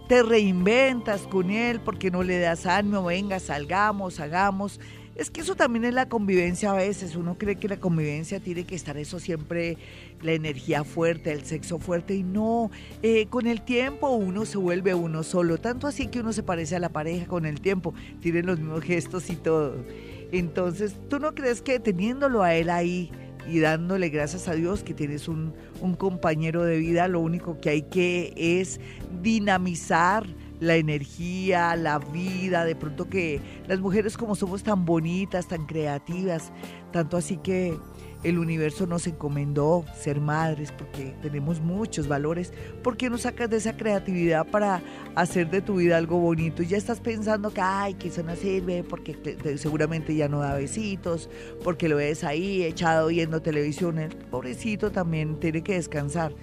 te 0.08 0.24
reinventas 0.24 1.22
con 1.24 1.52
él? 1.52 1.80
¿Por 1.80 1.98
qué 2.00 2.10
no 2.10 2.24
le 2.24 2.40
das 2.40 2.66
ánimo? 2.66 3.04
Venga, 3.04 3.40
salgamos, 3.40 4.20
hagamos. 4.20 4.80
Es 5.18 5.32
que 5.32 5.42
eso 5.42 5.56
también 5.56 5.84
es 5.84 5.96
la 5.96 6.08
convivencia 6.08 6.72
a 6.72 6.76
veces. 6.76 7.16
Uno 7.16 7.40
cree 7.40 7.56
que 7.56 7.68
la 7.68 7.78
convivencia 7.78 8.40
tiene 8.40 8.66
que 8.66 8.76
estar 8.76 8.98
eso 8.98 9.20
siempre, 9.20 9.76
la 10.22 10.34
energía 10.34 10.84
fuerte, 10.84 11.32
el 11.32 11.44
sexo 11.44 11.80
fuerte. 11.80 12.14
Y 12.14 12.22
no, 12.22 12.70
eh, 13.02 13.26
con 13.26 13.48
el 13.48 13.64
tiempo 13.64 14.12
uno 14.12 14.46
se 14.46 14.60
vuelve 14.60 14.94
uno 14.94 15.24
solo. 15.24 15.58
Tanto 15.58 15.88
así 15.88 16.06
que 16.08 16.20
uno 16.20 16.34
se 16.34 16.44
parece 16.44 16.76
a 16.76 16.80
la 16.80 16.90
pareja 16.90 17.26
con 17.26 17.48
el 17.48 17.62
tiempo. 17.62 17.96
Tiene 18.22 18.44
los 18.44 18.60
mismos 18.60 18.84
gestos 18.84 19.32
y 19.32 19.36
todo. 19.38 19.84
Entonces, 20.32 20.96
¿tú 21.10 21.18
no 21.18 21.34
crees 21.34 21.64
que 21.64 21.80
teniéndolo 21.80 22.44
a 22.44 22.54
él 22.54 22.70
ahí 22.70 23.10
y 23.50 23.58
dándole 23.58 24.10
gracias 24.10 24.48
a 24.48 24.54
Dios 24.54 24.84
que 24.84 24.94
tienes 24.94 25.28
un 25.28 25.52
compañero 25.98 26.64
de 26.64 26.78
vida, 26.78 27.08
lo 27.08 27.22
único 27.22 27.60
que 27.60 27.72
hay 27.72 27.82
que 27.82 28.34
es 28.36 28.80
dinamizar? 29.24 30.28
La 30.60 30.76
energía, 30.76 31.76
la 31.76 32.00
vida, 32.00 32.66
de 32.66 32.76
pronto 32.76 33.10
que 33.10 33.40
las 33.68 33.80
mujeres 33.80 34.18
como 34.18 34.36
somos 34.36 34.64
tan 34.64 34.86
bonitas, 34.86 35.48
tan 35.48 35.66
creativas, 35.66 36.52
tanto 36.92 37.18
así 37.18 37.38
que 37.38 37.78
el 38.24 38.40
universo 38.40 38.88
nos 38.88 39.06
encomendó 39.06 39.86
ser 39.96 40.20
madres 40.20 40.72
porque 40.72 41.14
tenemos 41.22 41.62
muchos 41.62 42.08
valores. 42.08 42.52
¿Por 42.84 42.98
qué 42.98 43.10
no 43.10 43.18
sacas 43.18 43.50
de 43.50 43.58
esa 43.58 43.78
creatividad 43.78 44.46
para 44.48 44.82
hacer 45.16 45.50
de 45.52 45.62
tu 45.62 45.76
vida 45.76 45.98
algo 45.98 46.18
bonito? 46.20 46.64
Y 46.64 46.68
ya 46.68 46.78
estás 46.78 47.00
pensando 47.00 47.52
que, 47.52 47.62
ay, 47.62 47.94
que 47.94 48.08
eso 48.08 48.24
no 48.24 48.36
sirve 48.36 48.84
porque 48.84 49.16
seguramente 49.58 50.16
ya 50.16 50.28
no 50.28 50.40
da 50.40 50.56
besitos, 50.56 51.30
porque 51.64 51.88
lo 51.88 51.98
ves 51.98 52.24
ahí 52.24 52.64
echado 52.64 53.08
viendo 53.08 53.42
televisión. 53.42 54.00
El 54.00 54.16
pobrecito 54.16 54.92
también 54.92 55.40
tiene 55.40 55.62
que 55.62 55.76
descansar. 55.76 56.34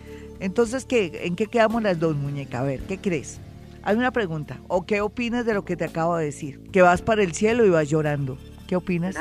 Entonces, 0.41 0.85
¿qué? 0.85 1.23
¿en 1.25 1.37
qué 1.37 1.47
quedamos 1.47 1.83
las 1.83 1.99
dos, 1.99 2.17
muñeca? 2.17 2.61
A 2.61 2.65
ver, 2.65 2.81
¿qué 2.83 2.99
crees? 2.99 3.41
Hay 3.87 3.97
una 3.97 4.13
pregunta. 4.13 4.61
¿O 4.67 4.87
qué 4.87 5.03
opinas 5.03 5.45
de 5.45 5.53
lo 5.53 5.67
que 5.67 5.77
te 5.77 5.85
acabo 5.85 6.17
de 6.17 6.25
decir? 6.25 6.63
Que 6.73 6.81
vas 6.81 7.03
para 7.03 7.23
el 7.23 7.35
cielo 7.35 7.67
y 7.67 7.71
vas 7.71 7.91
llorando. 7.91 8.39
¿Qué 8.67 8.77
opinas? 8.77 9.15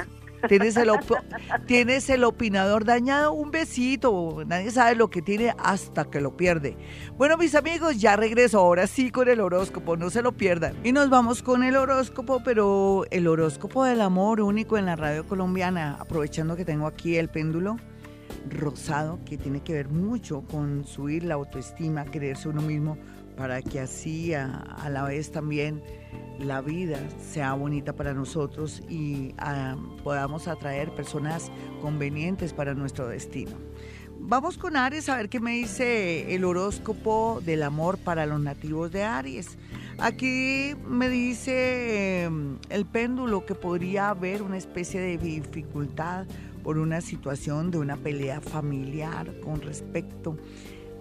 ¿Tienes 0.48 0.78
el, 0.78 0.90
tienes 1.68 2.10
el 2.10 2.24
opinador 2.24 2.86
dañado, 2.86 3.34
un 3.34 3.52
besito. 3.52 4.44
Nadie 4.46 4.72
sabe 4.72 4.96
lo 4.96 5.10
que 5.10 5.22
tiene 5.22 5.54
hasta 5.58 6.06
que 6.06 6.22
lo 6.22 6.38
pierde. 6.38 6.78
Bueno, 7.18 7.38
mis 7.38 7.56
amigos, 7.56 8.00
ya 8.00 8.16
regreso 8.16 8.60
ahora 8.60 8.88
sí 8.88 9.12
con 9.12 9.28
el 9.28 9.42
horóscopo, 9.42 9.98
no 9.98 10.10
se 10.10 10.22
lo 10.22 10.32
pierdan. 10.32 10.76
Y 10.84 10.94
nos 10.94 11.10
vamos 11.10 11.44
con 11.44 11.64
el 11.64 11.76
horóscopo, 11.76 12.42
pero 12.44 13.06
el 13.12 13.28
horóscopo 13.28 13.84
del 13.84 14.00
amor 14.00 14.42
único 14.42 14.78
en 14.78 14.86
la 14.86 14.96
radio 14.96 15.26
colombiana, 15.26 15.98
aprovechando 16.00 16.56
que 16.56 16.66
tengo 16.66 16.88
aquí 16.88 17.18
el 17.18 17.30
péndulo 17.30 17.78
rosado, 18.50 19.20
que 19.26 19.38
tiene 19.38 19.62
que 19.62 19.74
ver 19.74 19.90
mucho 19.90 20.42
con 20.42 20.86
subir 20.86 21.24
la 21.24 21.36
autoestima, 21.36 22.04
creerse 22.06 22.50
uno 22.50 22.62
mismo 22.62 22.98
para 23.36 23.62
que 23.62 23.80
así 23.80 24.34
a, 24.34 24.90
la 24.90 25.04
vez 25.04 25.32
también 25.32 25.82
la 26.40 26.62
vida 26.62 27.00
sea 27.32 27.54
bonita 27.54 27.94
para 27.94 28.14
nosotros 28.14 28.82
y 28.90 29.34
podamos 30.04 30.48
atraer 30.48 30.94
personas 30.96 31.52
convenientes 31.82 32.54
para 32.54 32.74
nuestro 32.74 33.08
destino. 33.08 33.52
Vamos 34.26 34.58
con 34.58 34.78
Aries 34.78 35.10
a 35.10 35.18
ver 35.18 35.28
qué 35.28 35.42
me 35.42 35.52
dice 35.52 36.34
el 36.34 36.46
horóscopo 36.46 37.42
del 37.44 37.62
amor 37.62 37.98
para 37.98 38.26
los 38.26 38.40
nativos 38.40 38.92
de 38.92 39.04
Aries. 39.04 39.58
Aquí 40.00 40.76
me 40.88 41.10
dice 41.10 42.24
em, 42.24 42.58
el 42.70 42.86
péndulo 42.86 43.46
que 43.46 43.54
podría 43.54 44.10
haber 44.10 44.42
una 44.42 44.58
especie 44.58 45.02
de 45.02 45.18
dificultad 45.18 46.26
por 46.64 46.78
una 46.78 47.02
situación 47.02 47.70
de 47.70 47.78
una 47.78 47.98
pelea 47.98 48.40
familiar 48.40 49.40
con 49.42 49.62
respecto 49.62 50.38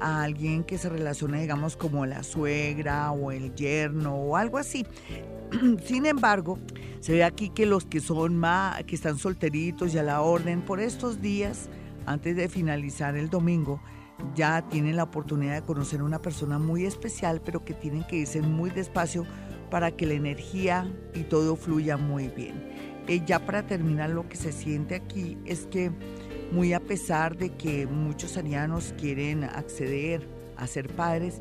alguien 0.03 0.65
que 0.65 0.79
se 0.79 0.89
relaciona, 0.89 1.41
digamos, 1.41 1.77
como 1.77 2.07
la 2.07 2.23
suegra 2.23 3.13
o 3.13 3.31
el 3.31 3.55
yerno 3.55 4.15
o 4.15 4.37
algo 4.37 4.59
así. 4.59 4.85
Sin 5.85 6.07
embargo, 6.07 6.59
se 7.01 7.13
ve 7.13 7.25
aquí 7.25 7.51
que 7.51 7.67
los 7.67 7.85
que 7.85 8.01
son 8.01 8.37
más, 8.37 8.83
que 8.85 8.95
están 8.95 9.19
solteritos 9.19 9.95
y 9.95 9.99
a 9.99 10.03
la 10.03 10.21
orden 10.21 10.63
por 10.63 10.81
estos 10.81 11.21
días, 11.21 11.69
antes 12.07 12.37
de 12.37 12.49
finalizar 12.49 13.17
el 13.17 13.31
domingo, 13.31 13.81
ya 14.35 14.63
tienen 14.69 14.97
la 14.97 15.05
oportunidad 15.05 15.55
de 15.55 15.63
conocer 15.63 16.01
a 16.01 16.05
una 16.05 16.21
persona 16.21 16.59
muy 16.59 16.85
especial, 16.85 17.41
pero 17.45 17.65
que 17.65 17.75
tienen 17.75 18.05
que 18.05 18.17
irse 18.17 18.43
muy 18.43 18.71
despacio 18.71 19.27
para 19.71 19.91
que 19.91 20.07
la 20.07 20.15
energía 20.15 20.93
y 21.15 21.23
todo 21.23 21.57
fluya 21.57 21.97
muy 21.97 22.29
bien. 22.29 22.71
Eh, 23.09 23.23
ya 23.27 23.45
para 23.45 23.67
terminar, 23.67 24.11
lo 24.11 24.29
que 24.29 24.37
se 24.37 24.53
siente 24.53 24.95
aquí 24.95 25.39
es 25.45 25.67
que 25.67 25.91
muy 26.53 26.75
a 26.75 26.81
pesar 26.81 27.37
de 27.37 27.51
que 27.51 27.87
muchos 27.87 28.37
arianos 28.37 28.95
quieren 28.99 29.45
acceder 29.45 30.29
a 30.57 30.67
ser 30.67 30.89
padres, 30.89 31.41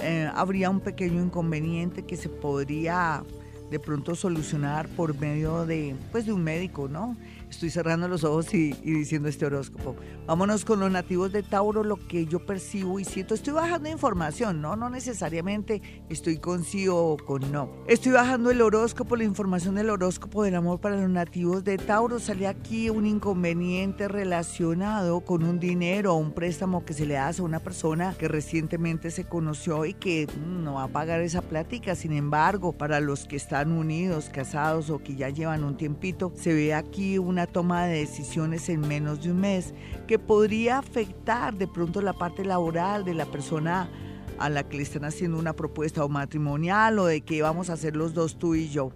eh, 0.00 0.28
habría 0.34 0.70
un 0.70 0.80
pequeño 0.80 1.22
inconveniente 1.22 2.04
que 2.04 2.16
se 2.16 2.28
podría 2.28 3.22
de 3.70 3.78
pronto 3.78 4.14
solucionar 4.14 4.88
por 4.88 5.18
medio 5.18 5.66
de, 5.66 5.94
pues, 6.12 6.26
de 6.26 6.32
un 6.32 6.42
médico, 6.42 6.88
¿no? 6.88 7.16
Estoy 7.50 7.70
cerrando 7.70 8.08
los 8.08 8.24
ojos 8.24 8.52
y, 8.54 8.72
diciendo 8.72 9.28
este 9.28 9.46
horóscopo. 9.46 9.96
Vámonos 10.26 10.64
con 10.64 10.80
los 10.80 10.90
nativos 10.90 11.32
de 11.32 11.42
Tauro, 11.42 11.84
lo 11.84 11.96
que 11.96 12.26
yo 12.26 12.44
percibo 12.44 12.98
y 12.98 13.04
siento. 13.04 13.34
Estoy 13.34 13.54
bajando 13.54 13.88
información, 13.88 14.60
¿no? 14.60 14.76
No 14.76 14.90
necesariamente 14.90 15.80
estoy 16.08 16.38
con 16.38 16.64
sí 16.64 16.88
o 16.88 17.16
con 17.24 17.52
no. 17.52 17.70
Estoy 17.86 18.12
bajando 18.12 18.50
el 18.50 18.60
horóscopo, 18.60 19.16
la 19.16 19.24
información 19.24 19.76
del 19.76 19.90
horóscopo 19.90 20.42
del 20.42 20.56
amor 20.56 20.80
para 20.80 20.96
los 20.96 21.10
nativos 21.10 21.64
de 21.64 21.78
Tauro. 21.78 22.18
Sale 22.18 22.46
aquí 22.46 22.90
un 22.90 23.06
inconveniente 23.06 24.08
relacionado 24.08 25.20
con 25.20 25.42
un 25.44 25.60
dinero 25.60 26.14
o 26.14 26.16
un 26.16 26.32
préstamo 26.32 26.84
que 26.84 26.92
se 26.92 27.06
le 27.06 27.18
hace 27.18 27.42
a 27.42 27.44
una 27.44 27.60
persona 27.60 28.14
que 28.18 28.28
recientemente 28.28 29.10
se 29.10 29.24
conoció 29.24 29.84
y 29.84 29.94
que 29.94 30.26
mm, 30.26 30.64
no 30.64 30.74
va 30.74 30.84
a 30.84 30.88
pagar 30.88 31.20
esa 31.20 31.42
plática. 31.42 31.94
Sin 31.94 32.12
embargo, 32.12 32.72
para 32.72 33.00
los 33.00 33.26
que 33.26 33.36
están 33.36 33.72
unidos, 33.72 34.28
casados 34.32 34.90
o 34.90 34.98
que 34.98 35.14
ya 35.14 35.28
llevan 35.30 35.64
un 35.64 35.76
tiempito, 35.76 36.32
se 36.34 36.52
ve 36.52 36.74
aquí 36.74 37.18
una 37.18 37.45
toma 37.46 37.86
de 37.86 37.98
decisiones 37.98 38.68
en 38.68 38.80
menos 38.80 39.22
de 39.22 39.30
un 39.30 39.40
mes 39.40 39.74
que 40.06 40.18
podría 40.18 40.78
afectar 40.78 41.54
de 41.54 41.66
pronto 41.66 42.00
la 42.02 42.12
parte 42.12 42.44
laboral 42.44 43.04
de 43.04 43.14
la 43.14 43.26
persona 43.26 43.88
a 44.38 44.48
la 44.50 44.68
que 44.68 44.76
le 44.76 44.82
están 44.82 45.04
haciendo 45.04 45.38
una 45.38 45.54
propuesta 45.54 46.04
o 46.04 46.08
matrimonial 46.08 46.98
o 46.98 47.06
de 47.06 47.22
que 47.22 47.42
vamos 47.42 47.70
a 47.70 47.74
hacer 47.74 47.96
los 47.96 48.14
dos 48.14 48.38
tú 48.38 48.54
y 48.54 48.68
yo. 48.68 48.92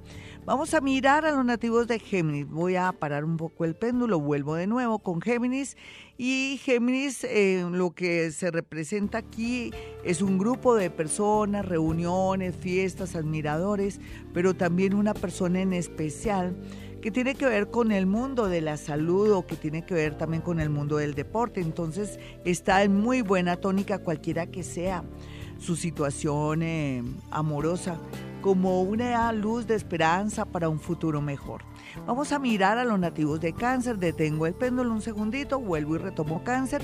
Vamos 0.46 0.72
a 0.72 0.80
mirar 0.80 1.26
a 1.26 1.32
los 1.32 1.44
nativos 1.44 1.86
de 1.86 1.98
Géminis. 1.98 2.48
Voy 2.48 2.74
a 2.74 2.92
parar 2.92 3.24
un 3.24 3.36
poco 3.36 3.64
el 3.64 3.76
péndulo, 3.76 4.18
vuelvo 4.18 4.54
de 4.54 4.66
nuevo 4.66 4.98
con 4.98 5.20
Géminis. 5.20 5.76
Y 6.16 6.58
Géminis, 6.64 7.24
eh, 7.24 7.64
lo 7.70 7.90
que 7.92 8.30
se 8.30 8.50
representa 8.50 9.18
aquí 9.18 9.70
es 10.02 10.22
un 10.22 10.38
grupo 10.38 10.74
de 10.74 10.90
personas, 10.90 11.66
reuniones, 11.66 12.56
fiestas, 12.56 13.16
admiradores, 13.16 14.00
pero 14.32 14.54
también 14.54 14.94
una 14.94 15.14
persona 15.14 15.60
en 15.60 15.74
especial 15.74 16.56
que 17.00 17.10
tiene 17.10 17.34
que 17.34 17.46
ver 17.46 17.68
con 17.68 17.92
el 17.92 18.06
mundo 18.06 18.46
de 18.46 18.60
la 18.60 18.76
salud 18.76 19.32
o 19.32 19.46
que 19.46 19.56
tiene 19.56 19.84
que 19.84 19.94
ver 19.94 20.18
también 20.18 20.42
con 20.42 20.60
el 20.60 20.70
mundo 20.70 20.98
del 20.98 21.14
deporte. 21.14 21.60
Entonces 21.60 22.18
está 22.44 22.82
en 22.82 22.96
muy 22.96 23.22
buena 23.22 23.56
tónica 23.56 23.98
cualquiera 23.98 24.46
que 24.46 24.62
sea 24.62 25.02
su 25.58 25.76
situación 25.76 26.62
eh, 26.62 27.02
amorosa 27.30 27.98
como 28.40 28.82
una 28.82 29.30
luz 29.32 29.66
de 29.66 29.74
esperanza 29.74 30.44
para 30.44 30.68
un 30.68 30.80
futuro 30.80 31.20
mejor. 31.20 31.62
Vamos 32.06 32.32
a 32.32 32.38
mirar 32.38 32.78
a 32.78 32.84
los 32.84 32.98
nativos 32.98 33.40
de 33.40 33.52
cáncer, 33.52 33.98
detengo 33.98 34.46
el 34.46 34.54
péndulo 34.54 34.92
un 34.92 35.02
segundito, 35.02 35.60
vuelvo 35.60 35.96
y 35.96 35.98
retomo 35.98 36.42
cáncer. 36.42 36.82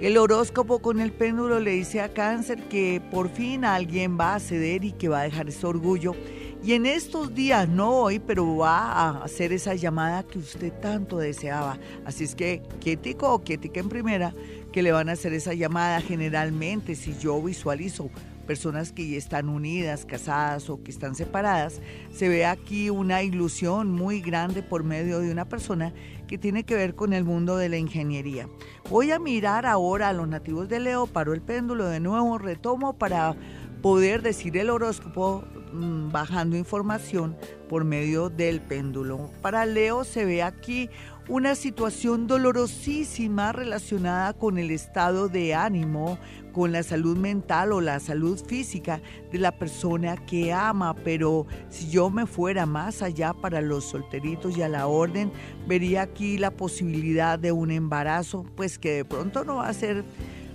El 0.00 0.16
horóscopo 0.16 0.78
con 0.78 1.00
el 1.00 1.12
péndulo 1.12 1.58
le 1.58 1.72
dice 1.72 2.00
a 2.00 2.12
cáncer 2.12 2.68
que 2.68 3.02
por 3.10 3.28
fin 3.30 3.64
alguien 3.64 4.18
va 4.18 4.36
a 4.36 4.40
ceder 4.40 4.84
y 4.84 4.92
que 4.92 5.08
va 5.08 5.20
a 5.20 5.24
dejar 5.24 5.48
ese 5.48 5.66
orgullo. 5.66 6.14
Y 6.62 6.72
en 6.72 6.86
estos 6.86 7.34
días, 7.34 7.68
no 7.68 7.90
hoy, 7.90 8.18
pero 8.18 8.56
va 8.56 8.92
a 8.92 9.24
hacer 9.24 9.52
esa 9.52 9.74
llamada 9.74 10.24
que 10.24 10.38
usted 10.38 10.72
tanto 10.72 11.18
deseaba. 11.18 11.78
Así 12.04 12.24
es 12.24 12.34
que, 12.34 12.62
quietico 12.80 13.32
o 13.32 13.42
quietica 13.42 13.78
en 13.78 13.88
primera, 13.88 14.34
que 14.72 14.82
le 14.82 14.90
van 14.90 15.08
a 15.08 15.12
hacer 15.12 15.32
esa 15.32 15.54
llamada 15.54 16.00
generalmente, 16.00 16.96
si 16.96 17.16
yo 17.18 17.40
visualizo 17.40 18.10
personas 18.48 18.92
que 18.92 19.16
están 19.16 19.50
unidas, 19.50 20.04
casadas 20.06 20.68
o 20.70 20.82
que 20.82 20.90
están 20.90 21.14
separadas, 21.14 21.80
se 22.12 22.28
ve 22.28 22.46
aquí 22.46 22.90
una 22.90 23.22
ilusión 23.22 23.92
muy 23.92 24.20
grande 24.20 24.62
por 24.62 24.84
medio 24.84 25.20
de 25.20 25.30
una 25.30 25.44
persona 25.44 25.92
que 26.26 26.38
tiene 26.38 26.64
que 26.64 26.74
ver 26.74 26.94
con 26.94 27.12
el 27.12 27.24
mundo 27.24 27.56
de 27.56 27.68
la 27.68 27.76
ingeniería. 27.76 28.48
Voy 28.90 29.10
a 29.12 29.18
mirar 29.18 29.66
ahora 29.66 30.08
a 30.08 30.12
los 30.14 30.26
nativos 30.26 30.68
de 30.68 30.80
Leo, 30.80 31.06
paro 31.06 31.34
el 31.34 31.42
péndulo 31.42 31.86
de 31.86 32.00
nuevo, 32.00 32.38
retomo 32.38 32.94
para 32.94 33.36
poder 33.82 34.22
decir 34.22 34.56
el 34.56 34.70
horóscopo 34.70 35.44
mm, 35.72 36.10
bajando 36.10 36.56
información 36.56 37.36
por 37.68 37.84
medio 37.84 38.30
del 38.30 38.60
péndulo. 38.60 39.30
Para 39.42 39.66
Leo 39.66 40.04
se 40.04 40.24
ve 40.24 40.42
aquí 40.42 40.90
una 41.28 41.54
situación 41.54 42.26
dolorosísima 42.26 43.52
relacionada 43.52 44.32
con 44.32 44.56
el 44.56 44.70
estado 44.70 45.28
de 45.28 45.54
ánimo, 45.54 46.18
con 46.52 46.72
la 46.72 46.82
salud 46.82 47.18
mental 47.18 47.72
o 47.72 47.82
la 47.82 48.00
salud 48.00 48.42
física 48.46 49.02
de 49.30 49.38
la 49.38 49.52
persona 49.52 50.16
que 50.16 50.54
ama, 50.54 50.94
pero 50.94 51.46
si 51.68 51.90
yo 51.90 52.08
me 52.08 52.26
fuera 52.26 52.64
más 52.64 53.02
allá 53.02 53.34
para 53.34 53.60
los 53.60 53.84
solteritos 53.84 54.56
y 54.56 54.62
a 54.62 54.68
la 54.68 54.86
orden, 54.86 55.30
vería 55.66 56.02
aquí 56.02 56.38
la 56.38 56.50
posibilidad 56.50 57.38
de 57.38 57.52
un 57.52 57.70
embarazo, 57.70 58.46
pues 58.56 58.78
que 58.78 58.92
de 58.92 59.04
pronto 59.04 59.44
no 59.44 59.56
va 59.56 59.68
a 59.68 59.74
ser 59.74 60.04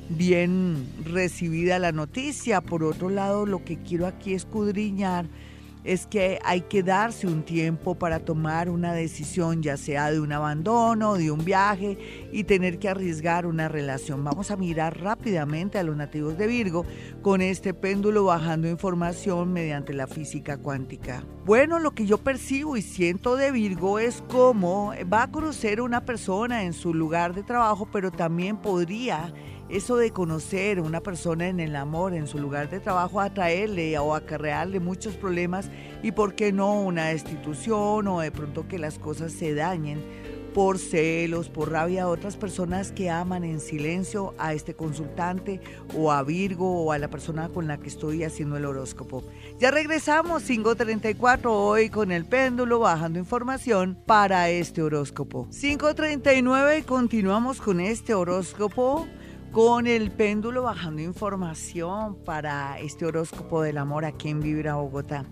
bien 0.10 0.88
recibida 1.06 1.80
la 1.80 1.92
noticia. 1.92 2.62
Por 2.62 2.84
otro 2.84 3.10
lado, 3.10 3.46
lo 3.46 3.64
que 3.64 3.78
quiero 3.78 4.08
aquí 4.08 4.34
escudriñar 4.34 5.26
es 5.84 6.08
que 6.08 6.40
hay 6.44 6.62
que 6.62 6.82
darse 6.82 7.28
un 7.28 7.44
tiempo 7.44 7.96
para 7.96 8.20
tomar 8.20 8.70
una 8.70 8.94
decisión, 8.94 9.62
ya 9.62 9.78
sea 9.78 10.12
de 10.12 10.20
un 10.20 10.32
abandono, 10.32 11.16
de 11.16 11.30
un 11.30 11.44
viaje 11.44 11.98
y 12.32 12.46
tener 12.46 12.80
que 12.80 12.90
arriesgar 12.90 13.46
una 13.46 13.68
relación. 13.68 14.24
Vamos 14.24 14.50
a 14.52 14.56
mirar 14.56 15.00
rápidamente 15.02 15.78
a 15.78 15.84
los 15.84 15.98
nativos 15.98 16.38
de 16.38 16.48
Virgo 16.48 16.86
con 17.22 17.42
este 17.42 17.74
péndulo 17.74 18.24
bajando 18.24 18.70
información 18.70 19.52
mediante 19.52 19.94
la 19.94 20.08
física 20.08 20.58
cuántica. 20.58 21.24
Bueno, 21.46 21.80
lo 21.80 21.92
que 21.92 22.06
yo 22.06 22.18
percibo 22.18 22.78
y 22.78 22.82
siento 22.82 23.36
de 23.36 23.52
Virgo 23.52 24.00
es 24.00 24.24
cómo 24.30 24.94
va 25.12 25.24
a 25.24 25.32
conocer 25.32 25.82
una 25.82 26.06
persona 26.06 26.64
en 26.64 26.72
su 26.72 26.94
lugar 26.94 27.34
de 27.34 27.44
trabajo, 27.44 27.90
pero 27.92 28.12
también 28.12 28.56
podría 28.56 29.34
eso 29.70 29.98
de 29.98 30.12
conocer 30.12 30.78
a 30.78 30.82
una 30.82 31.02
persona 31.02 31.48
en 31.48 31.60
el 31.60 31.76
amor, 31.76 32.14
en 32.14 32.28
su 32.28 32.38
lugar 32.40 32.70
de 32.70 32.80
trabajo, 32.80 33.20
atraerle 33.20 33.98
o 33.98 34.16
acarrearle 34.16 34.80
muchos 34.80 35.16
problemas 35.16 35.70
y, 36.02 36.12
¿por 36.12 36.36
qué 36.36 36.52
no, 36.52 36.82
una 36.82 37.08
destitución 37.08 38.08
o 38.08 38.20
de 38.20 38.32
pronto 38.32 38.68
que 38.68 38.80
las 38.80 39.00
cosas 39.00 39.32
se 39.32 39.54
dañen 39.54 40.02
por 40.54 40.78
celos, 40.78 41.50
por 41.50 41.72
rabia 41.72 42.04
a 42.04 42.08
otras 42.08 42.38
personas 42.38 42.92
que 42.92 43.10
aman 43.10 43.44
en 43.44 43.60
silencio 43.60 44.36
a 44.38 44.54
este 44.54 44.76
consultante 44.76 45.60
o 45.98 46.12
a 46.12 46.24
Virgo 46.24 46.84
o 46.84 46.92
a 46.92 47.00
la 47.00 47.10
persona 47.10 47.50
con 47.50 47.68
la 47.68 47.78
que 47.80 47.90
estoy 47.90 48.24
haciendo 48.24 48.58
el 48.58 48.66
horóscopo. 48.66 49.24
Ya 49.60 49.72
regresamos 49.72 50.48
5.34 50.48 51.46
hoy 51.46 51.90
con 51.90 52.12
el 52.12 52.26
péndulo 52.26 52.80
bajando 52.80 53.20
información 53.20 53.98
para 54.06 54.50
este 54.50 54.82
horóscopo. 54.82 55.48
5.39 55.50 56.80
y 56.80 56.84
continuamos 56.84 57.60
con 57.60 57.80
este 57.80 58.14
horóscopo 58.14 59.08
con 59.54 59.86
el 59.86 60.10
péndulo 60.10 60.64
bajando 60.64 61.04
información 61.04 62.16
para 62.26 62.80
este 62.80 63.06
horóscopo 63.06 63.62
del 63.62 63.78
amor 63.78 64.04
aquí 64.04 64.30
en 64.30 64.40
Vibra 64.40 64.78
Bogotá. 64.78 65.26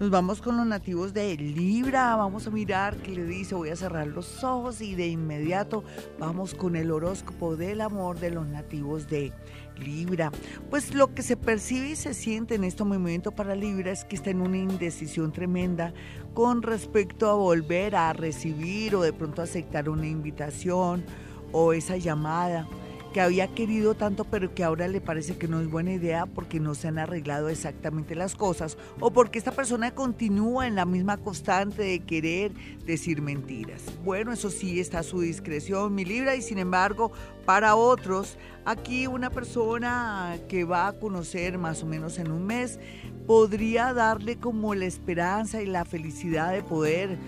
Nos 0.00 0.08
vamos 0.08 0.40
con 0.40 0.56
los 0.56 0.66
nativos 0.66 1.12
de 1.12 1.36
Libra, 1.36 2.16
vamos 2.16 2.46
a 2.46 2.50
mirar 2.50 2.96
qué 2.96 3.10
le 3.10 3.26
dice, 3.26 3.54
voy 3.54 3.68
a 3.68 3.76
cerrar 3.76 4.06
los 4.06 4.42
ojos 4.42 4.80
y 4.80 4.94
de 4.94 5.08
inmediato 5.08 5.84
vamos 6.18 6.54
con 6.54 6.76
el 6.76 6.90
horóscopo 6.90 7.56
del 7.56 7.82
amor 7.82 8.18
de 8.18 8.30
los 8.30 8.46
nativos 8.46 9.06
de 9.06 9.34
Libra. 9.76 10.32
Pues 10.70 10.94
lo 10.94 11.12
que 11.12 11.20
se 11.22 11.36
percibe 11.36 11.90
y 11.90 11.96
se 11.96 12.14
siente 12.14 12.54
en 12.54 12.64
este 12.64 12.84
movimiento 12.84 13.32
para 13.32 13.54
Libra 13.54 13.92
es 13.92 14.06
que 14.06 14.16
está 14.16 14.30
en 14.30 14.40
una 14.40 14.56
indecisión 14.56 15.30
tremenda 15.30 15.92
con 16.32 16.62
respecto 16.62 17.28
a 17.28 17.34
volver 17.34 17.96
a 17.96 18.14
recibir 18.14 18.96
o 18.96 19.02
de 19.02 19.12
pronto 19.12 19.42
aceptar 19.42 19.90
una 19.90 20.06
invitación 20.06 21.04
o 21.52 21.74
esa 21.74 21.98
llamada 21.98 22.66
que 23.12 23.20
había 23.20 23.48
querido 23.48 23.94
tanto 23.94 24.24
pero 24.24 24.54
que 24.54 24.64
ahora 24.64 24.88
le 24.88 25.00
parece 25.00 25.36
que 25.36 25.48
no 25.48 25.60
es 25.60 25.70
buena 25.70 25.92
idea 25.92 26.26
porque 26.26 26.60
no 26.60 26.74
se 26.74 26.88
han 26.88 26.98
arreglado 26.98 27.48
exactamente 27.48 28.14
las 28.14 28.34
cosas 28.34 28.76
o 29.00 29.10
porque 29.10 29.38
esta 29.38 29.52
persona 29.52 29.94
continúa 29.94 30.66
en 30.66 30.74
la 30.74 30.84
misma 30.84 31.16
constante 31.16 31.82
de 31.82 32.00
querer 32.00 32.52
decir 32.84 33.22
mentiras. 33.22 33.82
Bueno, 34.04 34.32
eso 34.32 34.50
sí 34.50 34.80
está 34.80 35.00
a 35.00 35.02
su 35.02 35.20
discreción, 35.20 35.94
mi 35.94 36.04
libra, 36.04 36.36
y 36.36 36.42
sin 36.42 36.58
embargo, 36.58 37.12
para 37.44 37.76
otros, 37.76 38.36
aquí 38.64 39.06
una 39.06 39.30
persona 39.30 40.36
que 40.48 40.64
va 40.64 40.88
a 40.88 40.92
conocer 40.94 41.58
más 41.58 41.82
o 41.82 41.86
menos 41.86 42.18
en 42.18 42.30
un 42.30 42.46
mes 42.46 42.78
podría 43.26 43.92
darle 43.92 44.36
como 44.36 44.74
la 44.74 44.86
esperanza 44.86 45.60
y 45.62 45.66
la 45.66 45.84
felicidad 45.84 46.52
de 46.52 46.62
poder 46.62 47.18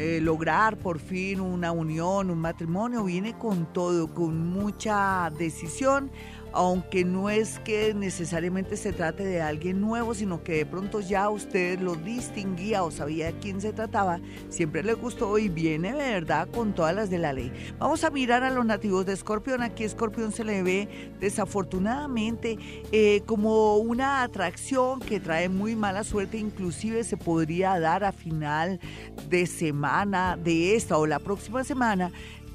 eh, 0.00 0.20
lograr 0.20 0.76
por 0.76 1.00
fin 1.00 1.40
una 1.40 1.72
unión, 1.72 2.30
un 2.30 2.38
matrimonio, 2.38 3.02
viene 3.02 3.36
con 3.36 3.72
todo, 3.72 4.14
con 4.14 4.48
mucha 4.48 5.28
decisión, 5.36 6.12
aunque 6.52 7.04
no 7.04 7.30
es 7.30 7.58
que 7.60 7.94
necesariamente 7.94 8.76
se 8.76 8.92
trate 8.92 9.24
de 9.24 9.40
alguien 9.40 9.80
nuevo, 9.80 10.14
sino 10.14 10.42
que 10.42 10.52
de 10.52 10.66
pronto 10.66 11.00
ya 11.00 11.28
usted 11.30 11.80
lo 11.80 11.94
distinguía 11.94 12.82
o 12.82 12.90
sabía 12.90 13.26
de 13.26 13.38
quién 13.38 13.60
se 13.60 13.72
trataba, 13.72 14.20
siempre 14.48 14.82
le 14.82 14.94
gustó 14.94 15.38
y 15.38 15.48
viene 15.48 15.92
de 15.92 16.12
verdad 16.12 16.48
con 16.48 16.74
todas 16.74 16.94
las 16.94 17.10
de 17.10 17.18
la 17.18 17.32
ley. 17.32 17.52
Vamos 17.78 18.04
a 18.04 18.10
mirar 18.10 18.42
a 18.44 18.50
los 18.50 18.64
nativos 18.64 19.06
de 19.06 19.12
Escorpión. 19.12 19.62
Aquí 19.62 19.84
Escorpión 19.84 20.32
se 20.32 20.44
le 20.44 20.62
ve 20.62 20.88
desafortunadamente 21.20 22.58
eh, 22.92 23.22
como 23.26 23.76
una 23.76 24.22
atracción 24.22 25.00
que 25.00 25.20
trae 25.20 25.48
muy 25.48 25.76
mala 25.76 26.04
suerte, 26.04 26.38
inclusive 26.38 27.04
se 27.04 27.16
podría 27.16 27.78
dar 27.80 28.04
a 28.04 28.12
final 28.12 28.80
de 29.28 29.46
semana 29.46 30.36
de 30.36 30.76
esta 30.76 30.98
o 30.98 31.06
la 31.06 31.18
próxima 31.18 31.64
semana 31.64 32.10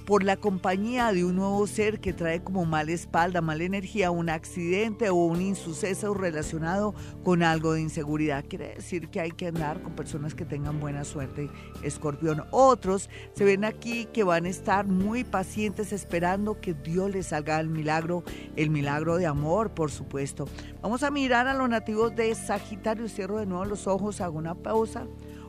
por 0.06 0.24
la 0.24 0.38
compañía 0.38 1.14
de 1.14 1.24
un 1.24 1.38
nuevo 1.38 1.66
ser 1.66 2.00
que 2.00 2.14
trae 2.14 2.44
como 2.44 2.66
mala 2.66 2.92
espalda, 2.92 3.42
mala 3.42 3.64
energía, 3.64 4.12
un 4.12 4.30
accidente 4.30 5.10
o 5.10 5.16
un 5.16 5.42
insuceso 5.42 6.14
relacionado 6.14 6.94
con 7.24 7.42
algo 7.42 7.74
de 7.74 7.82
inseguridad. 7.82 8.44
Quiere 8.48 8.76
decir 8.76 9.10
que 9.10 9.22
hay 9.22 9.32
que 9.32 9.48
andar 9.48 9.82
con 9.82 9.94
personas 9.94 10.36
que 10.36 10.46
tengan 10.46 10.80
buena 10.80 11.06
suerte, 11.06 11.50
escorpión. 11.84 12.44
Otros 12.52 13.10
se 13.34 13.46
ven 13.46 13.64
aquí 13.64 14.06
que 14.06 14.24
van 14.24 14.46
a 14.46 14.50
estar 14.50 14.88
muy 14.88 15.24
pacientes 15.24 15.94
esperando 15.94 16.60
que 16.60 16.74
Dios 16.74 17.10
les 17.12 17.28
salga 17.28 17.60
el 17.60 17.70
milagro, 17.70 18.24
el 18.56 18.70
milagro 18.70 19.18
de 19.18 19.26
amor, 19.26 19.72
por 19.72 19.90
supuesto. 19.90 20.48
Vamos 20.82 21.04
a 21.04 21.12
mirar 21.12 21.48
a 21.48 21.54
los 21.54 21.70
nativos 21.70 22.14
de 22.16 22.36
Sagitario. 22.36 23.08
Cierro 23.08 23.38
de 23.38 23.46
nuevo 23.46 23.64
los 23.66 23.88
ojos, 23.88 24.20
hago 24.20 24.38
una 24.38 24.56
pausa, 24.56 25.08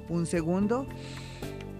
un 0.09 0.27
segundo. 0.27 0.87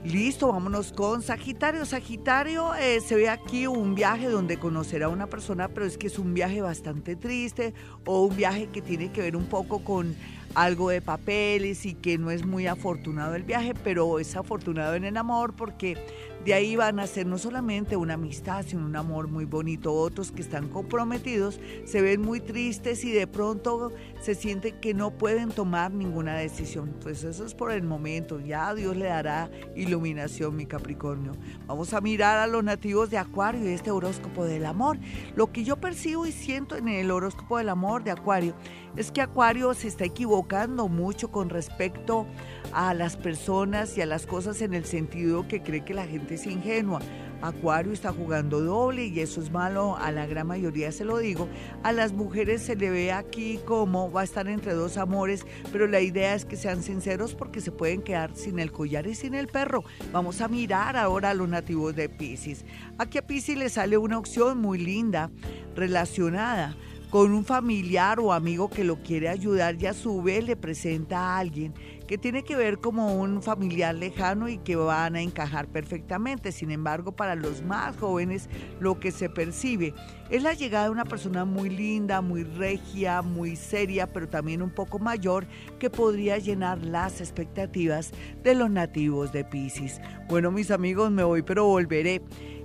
Listo, 0.05 0.53
vámonos 0.53 0.93
con 0.93 1.23
Sagitario. 1.23 1.87
Sagitario, 1.87 2.75
eh, 2.75 3.01
se 3.01 3.17
ve 3.17 3.31
aquí 3.31 3.67
un 3.67 3.95
viaje 3.95 4.29
donde 4.29 4.59
conocerá 4.59 5.07
a 5.07 5.09
una 5.09 5.29
persona, 5.29 5.69
pero 5.69 5.87
es 5.87 5.97
que 5.97 6.09
es 6.09 6.19
un 6.19 6.35
viaje 6.35 6.61
bastante 6.61 7.17
triste 7.17 7.73
o 8.05 8.27
un 8.27 8.37
viaje 8.37 8.67
que 8.67 8.83
tiene 8.83 9.11
que 9.13 9.23
ver 9.23 9.35
un 9.35 9.47
poco 9.47 9.83
con 9.83 10.15
algo 10.55 10.91
de 10.91 11.03
papeles 11.03 11.87
y 11.87 11.95
que 11.95 12.19
no 12.19 12.31
es 12.31 12.47
muy 12.47 12.67
afortunado 12.67 13.35
el 13.35 13.43
viaje, 13.43 13.75
pero 13.75 14.19
es 14.19 14.37
afortunado 14.37 14.95
en 14.95 15.05
el 15.05 15.17
amor 15.17 15.55
porque 15.55 15.97
de 16.45 16.53
ahí 16.53 16.77
van 16.77 17.01
a 17.01 17.07
ser 17.07 17.27
no 17.27 17.39
solamente 17.39 17.97
una 17.97 18.15
amistad, 18.15 18.67
sino 18.67 18.85
un 18.85 18.97
amor 18.97 19.29
muy 19.29 19.47
bonito. 19.47 19.95
Otros 19.95 20.31
que 20.31 20.43
están 20.43 20.69
comprometidos 20.69 21.59
se 21.87 22.03
ven 22.03 22.21
muy 22.21 22.41
tristes 22.41 23.03
y 23.05 23.13
de 23.13 23.27
pronto 23.27 23.93
se 24.21 24.35
sienten 24.35 24.79
que 24.79 24.93
no 24.93 25.11
pueden 25.11 25.49
tomar 25.49 25.91
ninguna 25.91 26.37
decisión. 26.37 26.95
Pues 27.01 27.25
eso 27.25 27.47
es 27.47 27.55
por 27.55 27.73
el 27.73 27.83
momento. 27.83 28.41
Ya 28.41 28.75
Dios 28.75 28.95
le 28.95 29.07
dará 29.07 29.51
iluminación, 29.75 30.55
mi 30.55 30.67
Capricornio. 30.67 31.33
Vamos 31.67 31.95
a 31.95 32.03
mirar 32.03 32.39
a 32.39 32.47
los 32.47 32.63
nativos 32.63 33.09
de 33.09 33.17
Acuario 33.17 33.65
y 33.65 33.73
este 33.73 33.91
horóscopo 33.91 34.45
del 34.45 34.67
amor. 34.67 34.99
Lo 35.35 35.51
que 35.51 35.65
yo 35.65 35.77
percibo 35.77 36.27
y 36.27 36.33
siento 36.33 36.77
en 36.77 36.89
el 36.89 37.11
horóscopo 37.11 37.57
del 37.57 37.71
amor 37.71 38.05
de 38.05 38.11
Acuario 38.11 38.55
es 38.97 39.11
que 39.11 39.23
Acuario 39.23 39.73
se 39.73 39.89
está 39.89 40.05
equivocando 40.05 40.44
mucho 40.89 41.31
con 41.31 41.49
respecto 41.51 42.27
a 42.73 42.95
las 42.95 43.17
personas 43.17 43.97
y 43.97 44.03
a 44.03 44.07
las 44.07 44.27
cosas 44.27 44.61
en 44.61 44.75
el 44.75 44.85
sentido 44.85 45.49
que 45.49 45.63
cree 45.63 45.85
que 45.85 45.95
la 45.95 46.07
gente 46.07 46.35
es 46.35 46.47
ingenua. 46.47 47.01
Acuario 47.43 47.93
está 47.93 48.11
jugando 48.13 48.61
doble 48.61 49.07
y 49.07 49.21
eso 49.21 49.41
es 49.43 49.51
malo, 49.51 49.97
a 49.97 50.11
la 50.13 50.27
gran 50.27 50.47
mayoría 50.47 50.93
se 50.93 51.05
lo 51.05 51.19
digo. 51.19 51.49
A 51.83 51.93
las 51.93 52.13
mujeres 52.13 52.63
se 52.63 52.77
le 52.77 52.89
ve 52.91 53.13
aquí 53.13 53.59
como 53.67 54.11
va 54.11 54.23
a 54.23 54.25
estar 54.25 54.49
entre 54.49 54.73
dos 54.73 54.97
amores, 54.97 55.45
pero 55.71 55.87
la 55.87 56.01
idea 56.01 56.35
es 56.35 56.45
que 56.45 56.57
sean 56.57 56.83
sinceros 56.83 57.35
porque 57.35 57.61
se 57.61 57.71
pueden 57.71 58.01
quedar 58.01 58.35
sin 58.35 58.59
el 58.59 58.73
collar 58.73 59.07
y 59.07 59.15
sin 59.15 59.35
el 59.35 59.49
perro. 59.49 59.85
Vamos 60.13 60.41
a 60.41 60.49
mirar 60.49 60.97
ahora 60.97 61.31
a 61.31 61.35
los 61.35 61.49
nativos 61.49 61.95
de 61.95 62.09
Pisces. 62.09 62.65
Aquí 62.97 63.19
a 63.19 63.27
Pisces 63.27 63.59
le 63.59 63.69
sale 63.69 63.99
una 63.99 64.19
opción 64.19 64.59
muy 64.59 64.79
linda 64.79 65.31
relacionada 65.75 66.77
con 67.15 67.33
un 67.33 67.45
familiar 67.45 68.19
o 68.19 68.33
amigo 68.33 68.69
que 68.69 68.83
lo 68.83 68.97
quiere 68.97 69.29
ayudar 69.29 69.81
y 69.81 69.87
a 69.87 69.95
su 69.95 70.21
vez 70.21 70.45
le 70.45 70.57
presenta 70.57 71.17
a 71.21 71.39
alguien 71.39 71.73
que 72.09 72.19
tiene 72.19 72.43
que 72.43 72.57
ver 72.57 72.79
como 72.79 73.15
un 73.15 73.41
familiar 73.41 73.95
lejano 73.95 74.49
y 74.49 74.59
que 74.59 74.75
van 74.75 75.15
a 75.15 75.21
encajar 75.21 75.69
perfectamente. 75.69 76.51
Sin 76.51 76.73
embargo, 76.73 77.13
para 77.13 77.37
los 77.37 77.63
más 77.63 77.97
jóvenes 77.97 78.49
lo 78.81 78.99
que 78.99 79.13
se 79.13 79.29
percibe 79.31 79.95
es 80.29 80.43
la 80.43 80.55
llegada 80.55 80.87
de 80.87 80.91
una 80.91 81.05
persona 81.05 81.45
muy 81.45 81.71
linda, 81.71 82.21
muy 82.21 82.43
regia, 82.43 83.23
muy 83.23 83.55
seria, 83.55 84.13
pero 84.13 84.29
también 84.29 84.61
un 84.61 84.71
poco 84.71 84.99
mayor 84.99 85.47
que 85.79 85.91
podría 85.91 86.39
llenar 86.39 86.85
las 86.85 87.21
expectativas 87.21 88.11
de 88.43 88.57
los 88.57 88.71
nativos 88.71 89.33
de 89.33 89.45
Pisces. 89.45 90.01
Bueno, 90.29 90.51
mis 90.51 90.73
amigos, 90.73 91.13
me 91.13 91.23
voy, 91.23 91.43
pero 91.43 91.65
volveré 91.65 92.23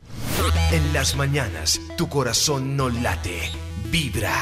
En 0.72 0.94
las 0.94 1.16
mañanas, 1.16 1.80
tu 1.96 2.08
corazón 2.08 2.76
no 2.76 2.88
late, 2.88 3.38
vibra. 3.90 4.32